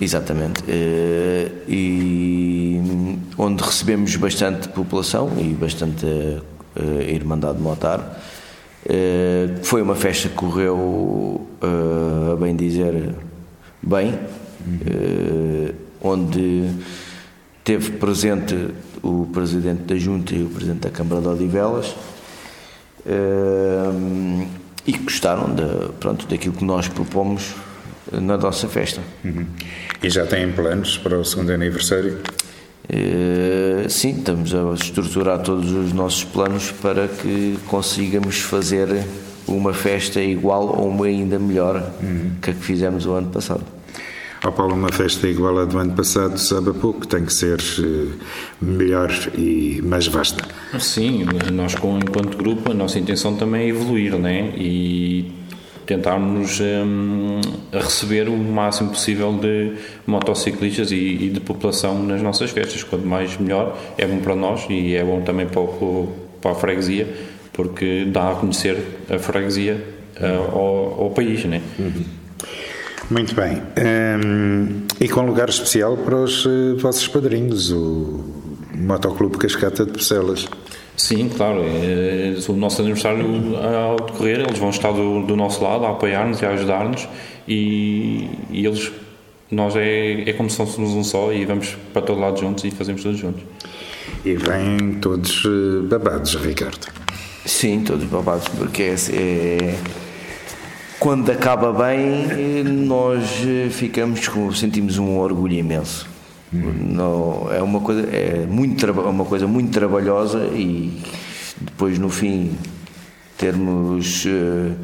Exatamente. 0.00 0.62
Eh, 0.68 1.50
e 1.68 2.80
onde 3.36 3.62
recebemos 3.62 4.14
bastante 4.16 4.68
população 4.68 5.32
e 5.38 5.52
bastante 5.52 6.06
eh, 6.06 7.12
Irmandade 7.12 7.60
Motar. 7.60 8.18
Eh, 8.88 9.48
foi 9.62 9.82
uma 9.82 9.96
festa 9.96 10.28
que 10.28 10.34
correu, 10.36 11.46
a 11.60 12.36
bem 12.36 12.56
dizer, 12.56 13.14
bem, 13.82 14.18
onde 16.00 16.70
teve 17.62 17.92
presente 17.92 18.54
o 19.02 19.28
Presidente 19.32 19.82
da 19.82 19.96
Junta 19.96 20.34
e 20.34 20.42
o 20.44 20.48
Presidente 20.48 20.80
da 20.80 20.90
Câmara 20.90 21.20
de 21.20 21.28
Odivelas 21.28 21.94
e 24.86 24.92
que 24.92 24.98
gostaram 24.98 25.54
de, 25.54 25.92
pronto, 25.98 26.26
daquilo 26.26 26.54
que 26.54 26.64
nós 26.64 26.88
propomos 26.88 27.54
na 28.12 28.36
nossa 28.36 28.68
festa. 28.68 29.00
Uhum. 29.24 29.46
E 30.02 30.10
já 30.10 30.26
têm 30.26 30.50
planos 30.52 30.98
para 30.98 31.18
o 31.18 31.24
segundo 31.24 31.50
aniversário? 31.50 32.18
Uh, 32.88 33.88
sim, 33.88 34.16
estamos 34.18 34.52
a 34.54 34.74
estruturar 34.74 35.38
todos 35.40 35.70
os 35.70 35.92
nossos 35.92 36.24
planos 36.24 36.72
para 36.72 37.06
que 37.06 37.56
consigamos 37.68 38.40
fazer 38.40 39.04
uma 39.46 39.72
festa 39.72 40.20
igual 40.20 40.76
ou 40.76 41.04
ainda 41.04 41.38
melhor 41.38 41.92
uhum. 42.02 42.32
que 42.42 42.50
a 42.50 42.54
que 42.54 42.64
fizemos 42.64 43.06
o 43.06 43.12
ano 43.12 43.28
passado. 43.28 43.64
Ao 44.42 44.52
Paulo, 44.52 44.74
uma 44.74 44.90
festa 44.90 45.28
igual 45.28 45.58
à 45.58 45.64
do 45.66 45.78
ano 45.78 45.92
passado, 45.92 46.38
sabe 46.38 46.70
a 46.70 46.74
pouco, 46.74 47.06
tem 47.06 47.26
que 47.26 47.32
ser 47.32 47.58
uh, 47.58 48.10
melhor 48.60 49.10
e 49.36 49.82
mais 49.84 50.06
vasta. 50.06 50.42
Sim, 50.78 51.26
nós, 51.52 51.74
enquanto 51.74 52.38
grupo, 52.38 52.70
a 52.70 52.74
nossa 52.74 52.98
intenção 52.98 53.36
também 53.36 53.64
é 53.64 53.68
evoluir, 53.68 54.16
né? 54.16 54.50
E 54.56 55.30
tentarmos 55.84 56.60
um, 56.60 57.40
receber 57.72 58.28
o 58.28 58.36
máximo 58.36 58.90
possível 58.90 59.32
de 59.32 59.72
motociclistas 60.06 60.90
e, 60.92 60.94
e, 60.94 61.28
de 61.28 61.40
população 61.40 62.02
nas 62.02 62.22
nossas 62.22 62.50
festas. 62.50 62.82
Quanto 62.82 63.06
mais 63.06 63.36
melhor, 63.36 63.76
é 63.98 64.06
bom 64.06 64.20
para 64.20 64.34
nós 64.34 64.64
e 64.70 64.94
é 64.94 65.04
bom 65.04 65.20
também 65.20 65.46
para, 65.46 65.60
o, 65.60 66.16
para 66.40 66.52
a 66.52 66.54
freguesia, 66.54 67.06
porque 67.52 68.06
dá 68.06 68.30
a 68.30 68.34
conhecer 68.36 68.78
a 69.10 69.18
freguesia 69.18 69.84
uh, 70.18 70.56
ao, 70.56 71.04
ao, 71.04 71.10
país. 71.10 71.44
Né? 71.44 71.60
Uhum. 71.78 72.19
Muito 73.10 73.34
bem. 73.34 73.60
Um, 73.76 74.86
e 75.00 75.08
com 75.08 75.22
lugar 75.26 75.48
especial 75.48 75.96
para 75.96 76.16
os 76.16 76.46
uh, 76.46 76.76
vossos 76.78 77.08
padrinhos, 77.08 77.72
o 77.72 78.24
Motoclube 78.74 79.36
Cascata 79.36 79.84
de 79.84 79.90
Porcelas. 79.90 80.46
Sim, 80.96 81.28
claro. 81.28 81.62
É, 81.64 82.36
o 82.48 82.52
nosso 82.52 82.82
aniversário 82.82 83.24
ao 83.56 83.96
decorrer, 83.96 84.40
eles 84.40 84.58
vão 84.58 84.70
estar 84.70 84.92
do, 84.92 85.22
do 85.22 85.34
nosso 85.34 85.62
lado 85.62 85.86
a 85.86 85.90
apoiar-nos 85.90 86.40
e 86.40 86.46
a 86.46 86.50
ajudar-nos 86.50 87.08
e, 87.48 88.28
e, 88.50 88.66
eles, 88.66 88.92
nós 89.50 89.74
é, 89.76 90.28
é 90.28 90.32
como 90.34 90.48
se 90.48 90.56
fôssemos 90.56 90.90
um 90.90 91.02
só 91.02 91.32
e 91.32 91.44
vamos 91.44 91.76
para 91.92 92.02
todo 92.02 92.20
lado 92.20 92.38
juntos 92.38 92.64
e 92.64 92.70
fazemos 92.70 93.02
tudo 93.02 93.16
juntos. 93.16 93.42
E 94.24 94.36
vêm 94.36 94.98
todos 95.00 95.42
eh, 95.46 95.86
babados, 95.88 96.34
Ricardo? 96.34 96.86
Sim, 97.46 97.82
todos 97.82 98.04
babados, 98.04 98.46
porque 98.48 98.82
é, 98.82 98.94
é 99.12 99.74
quando 101.00 101.32
acaba 101.32 101.72
bem, 101.72 102.62
nós 102.62 103.42
ficamos 103.70 104.28
com, 104.28 104.52
sentimos 104.52 104.98
um 104.98 105.16
orgulho 105.16 105.54
imenso. 105.54 106.06
Não, 106.52 107.48
é 107.50 107.62
uma 107.62 107.80
coisa 107.80 108.02
é 108.14 108.44
muito 108.46 108.84
é 108.84 108.90
uma 108.90 109.24
coisa 109.24 109.46
muito 109.46 109.72
trabalhosa 109.72 110.44
e 110.46 111.00
depois 111.58 111.98
no 111.98 112.10
fim 112.10 112.52
termos 113.38 114.26
uh, 114.26 114.76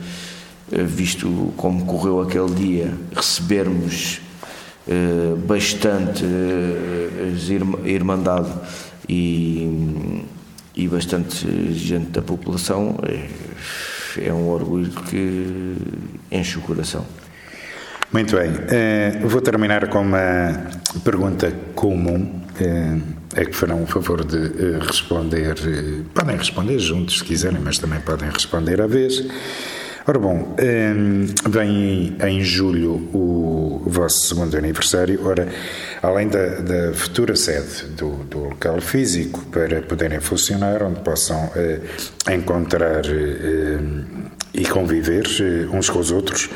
visto 0.86 1.52
como 1.56 1.84
correu 1.84 2.22
aquele 2.22 2.54
dia, 2.54 2.94
recebermos 3.14 4.20
uh, 4.88 5.36
bastante 5.38 6.24
irmandade 7.84 8.50
e, 9.08 10.22
e 10.74 10.88
bastante 10.88 11.74
gente 11.74 12.10
da 12.10 12.22
população, 12.22 12.96
é 14.24 14.32
um 14.32 14.48
orgulho 14.48 14.90
que 14.90 15.76
enche 16.30 16.58
o 16.58 16.60
coração. 16.62 17.04
Muito 18.12 18.36
bem. 18.36 18.50
Uh, 18.50 19.28
vou 19.28 19.40
terminar 19.40 19.88
com 19.88 20.00
uma 20.00 20.68
pergunta 21.04 21.52
comum. 21.74 22.40
Uh, 22.60 23.02
é 23.34 23.44
que 23.44 23.52
farão 23.52 23.82
o 23.82 23.86
favor 23.86 24.24
de 24.24 24.36
uh, 24.36 24.78
responder. 24.80 25.54
podem 26.14 26.36
responder 26.36 26.78
juntos 26.78 27.18
se 27.18 27.24
quiserem, 27.24 27.60
mas 27.60 27.78
também 27.78 28.00
podem 28.00 28.30
responder 28.30 28.80
à 28.80 28.86
vez. 28.86 29.22
Ora 30.08 30.18
bom, 30.20 30.54
vem 31.48 32.16
em 32.22 32.40
julho 32.40 32.92
o, 33.12 33.82
vosso 33.86 34.28
segundo 34.28 34.56
aniversário. 34.56 35.26
Ora, 35.26 35.48
além 36.00 36.28
da, 36.28 36.60
da 36.60 36.92
futura 36.94 37.34
sede 37.34 37.86
do, 37.96 38.10
do, 38.24 38.38
local 38.44 38.80
físico 38.80 39.44
para 39.46 39.82
poderem 39.82 40.20
funcionar, 40.20 40.82
onde 40.84 41.00
possam 41.00 41.50
encontrar 42.30 43.02
e 44.54 44.64
conviver 44.66 45.26
uns 45.72 45.90
com 45.90 45.98
os 45.98 46.12
outros, 46.12 46.50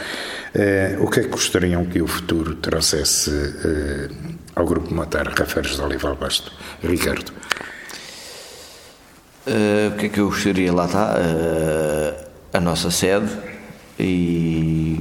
Uh, 0.51 1.05
o 1.05 1.09
que 1.09 1.21
é 1.21 1.23
que 1.23 1.29
gostariam 1.29 1.85
que 1.87 2.03
o 2.03 2.09
futuro 2.09 2.57
trouxesse 2.57 3.31
uh, 3.31 4.11
ao 4.57 4.67
Grupo 4.67 4.93
Matar 4.93 5.29
Rafeiros 5.29 5.77
de 5.77 5.81
Olival 5.81 6.17
Basto? 6.17 6.51
Ricardo. 6.83 7.31
Uh, 9.47 9.95
o 9.95 9.97
que 9.97 10.07
é 10.07 10.09
que 10.09 10.19
eu 10.19 10.29
gostaria? 10.29 10.73
Lá 10.73 10.87
está 10.87 11.17
a 12.53 12.61
nossa 12.61 12.91
sede 12.91 13.31
e 13.99 14.99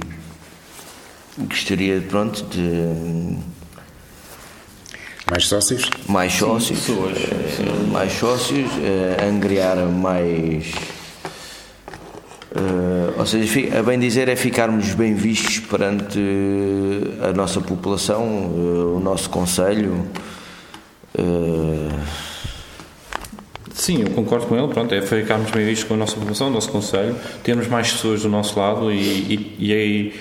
gostaria, 1.37 2.01
pronto, 2.01 2.43
de. 2.43 3.37
Mais 5.29 5.47
sócios? 5.47 5.89
Mais 6.07 6.33
sócios. 6.33 6.79
Sim, 6.79 6.95
mais 7.91 8.11
sócios, 8.13 8.69
angriar 9.21 9.77
mais 9.87 10.73
Uh, 12.49 13.13
ou 13.19 13.27
seja, 13.27 13.77
a 13.77 13.83
bem 13.83 13.99
dizer 13.99 14.27
é 14.27 14.35
ficarmos 14.35 14.95
bem 14.95 15.13
vistos 15.13 15.59
perante 15.59 16.19
a 17.21 17.31
nossa 17.31 17.61
população, 17.61 18.23
uh, 18.25 18.97
o 18.97 18.99
nosso 18.99 19.29
Conselho. 19.29 20.07
Uh... 21.17 22.28
Sim, 23.79 24.01
eu 24.01 24.09
concordo 24.11 24.45
com 24.45 24.57
ele. 24.57 24.67
Pronto, 24.67 24.93
é 24.93 25.01
ficarmos 25.01 25.51
bem 25.51 25.65
vistos 25.65 25.87
com 25.87 25.93
a 25.93 25.97
nossa 25.97 26.15
população, 26.15 26.47
o 26.47 26.51
nosso 26.51 26.69
Conselho, 26.71 27.15
termos 27.43 27.67
mais 27.67 27.91
pessoas 27.91 28.21
do 28.21 28.29
nosso 28.29 28.59
lado 28.59 28.91
e, 28.91 29.55
e, 29.57 29.73
aí, 29.73 30.13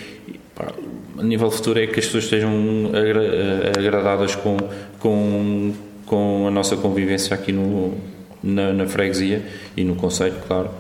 a 1.19 1.23
nível 1.23 1.51
futuro, 1.51 1.79
é 1.79 1.87
que 1.87 1.99
as 1.99 2.07
pessoas 2.07 2.25
estejam 2.25 2.53
agra 2.95 3.73
agradadas 3.77 4.37
com, 4.37 4.57
com, 5.01 5.75
com 6.07 6.47
a 6.47 6.51
nossa 6.51 6.77
convivência 6.77 7.35
aqui 7.35 7.53
no, 7.53 7.95
na, 8.43 8.73
na 8.73 8.87
freguesia 8.87 9.43
e 9.77 9.83
no 9.83 9.97
Conselho, 9.97 10.37
claro 10.47 10.71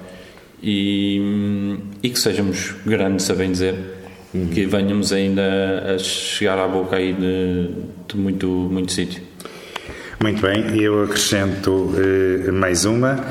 e, 0.63 1.79
e 2.03 2.11
que 2.11 2.19
sejamos 2.19 2.75
grandes, 2.85 3.31
a 3.31 3.35
bem 3.35 3.53
dizer, 3.53 3.75
uhum. 4.35 4.49
que 4.49 4.67
venhamos 4.67 5.13
ainda 5.13 5.95
a 5.95 5.99
chegar 5.99 6.59
à 6.59 6.67
boca 6.67 6.97
aí 6.97 7.13
de, 7.13 7.71
de 8.09 8.17
muito, 8.17 8.47
muito 8.47 8.93
sítio. 8.93 9.23
Muito 10.21 10.43
bem, 10.43 10.81
eu 10.83 11.05
acrescento 11.05 11.95
eh, 11.97 12.51
mais 12.51 12.85
uma 12.85 13.25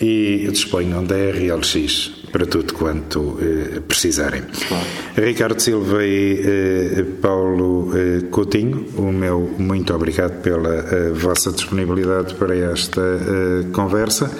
e 0.00 0.48
disponham 0.50 1.04
da 1.04 1.16
RLX 1.16 2.20
para 2.30 2.46
tudo 2.46 2.72
quanto 2.72 3.36
eh, 3.42 3.80
precisarem. 3.80 4.42
Claro. 4.68 4.86
Ricardo 5.16 5.60
Silva 5.60 6.04
e 6.04 6.40
eh, 6.40 7.04
Paulo 7.20 7.90
eh, 7.96 8.20
Coutinho, 8.30 8.86
o 8.96 9.12
meu 9.12 9.54
muito 9.58 9.92
obrigado 9.92 10.40
pela 10.40 10.72
eh, 10.72 11.10
vossa 11.10 11.50
disponibilidade 11.50 12.34
para 12.34 12.56
esta 12.56 13.00
eh, 13.00 13.64
conversa. 13.72 14.30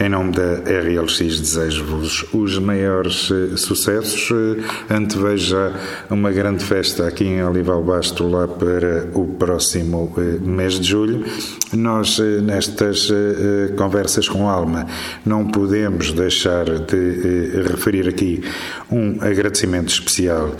Em 0.00 0.08
nome 0.08 0.32
da 0.32 0.54
RLX, 0.64 1.18
desejo-vos 1.18 2.24
os 2.32 2.58
maiores 2.58 3.30
eh, 3.30 3.54
sucessos. 3.54 4.30
Eh, 4.30 4.94
anteveja 4.94 5.74
uma 6.08 6.32
grande 6.32 6.64
festa 6.64 7.06
aqui 7.06 7.24
em 7.24 7.44
Olival 7.44 7.82
Basto, 7.82 8.26
lá 8.26 8.48
para 8.48 9.10
o 9.12 9.26
próximo 9.26 10.10
eh, 10.16 10.38
mês 10.40 10.80
de 10.80 10.88
julho. 10.88 11.22
Nós, 11.74 12.18
nestas 12.18 13.12
conversas 13.76 14.28
com 14.28 14.48
Alma, 14.48 14.86
não 15.24 15.46
podemos 15.46 16.12
deixar 16.12 16.64
de 16.64 17.62
referir 17.68 18.08
aqui 18.08 18.42
um 18.90 19.16
agradecimento 19.20 19.88
especial 19.88 20.54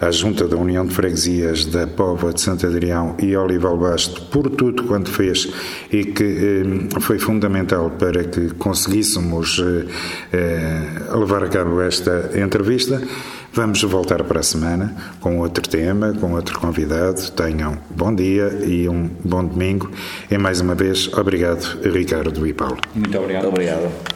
à 0.00 0.10
Junta 0.10 0.46
da 0.46 0.56
União 0.56 0.84
de 0.84 0.94
Freguesias 0.94 1.64
da 1.66 1.86
Póvoa 1.86 2.32
de 2.32 2.40
Santo 2.40 2.66
Adrião 2.66 3.16
e 3.20 3.36
Olival 3.36 3.76
Basto 3.76 4.22
por 4.22 4.50
tudo 4.50 4.84
quanto 4.84 5.10
fez 5.10 5.48
e 5.90 6.04
que 6.04 6.88
foi 7.00 7.18
fundamental 7.18 7.90
para 7.90 8.24
que 8.24 8.50
conseguíssemos 8.54 9.62
eh, 9.62 9.86
eh, 10.32 11.16
levar 11.16 11.44
a 11.44 11.48
cabo 11.48 11.80
esta 11.80 12.30
entrevista. 12.34 13.00
Vamos 13.52 13.82
voltar 13.84 14.22
para 14.24 14.40
a 14.40 14.42
semana 14.42 14.94
com 15.18 15.38
outro 15.38 15.66
tema, 15.66 16.12
com 16.12 16.34
outro 16.34 16.58
convidado. 16.58 17.30
Tenham 17.30 17.78
bom 17.88 18.14
dia 18.14 18.48
e 18.66 18.86
um 18.86 19.08
bom 19.24 19.42
domingo. 19.44 19.90
E 20.30 20.36
mais 20.36 20.60
uma 20.60 20.74
vez, 20.74 21.10
obrigado, 21.14 21.78
Ricardo 21.82 22.46
e 22.46 22.52
Paulo. 22.52 22.76
Muito 22.94 23.18
obrigado. 23.18 23.44
Muito 23.44 23.54
obrigado. 23.54 24.15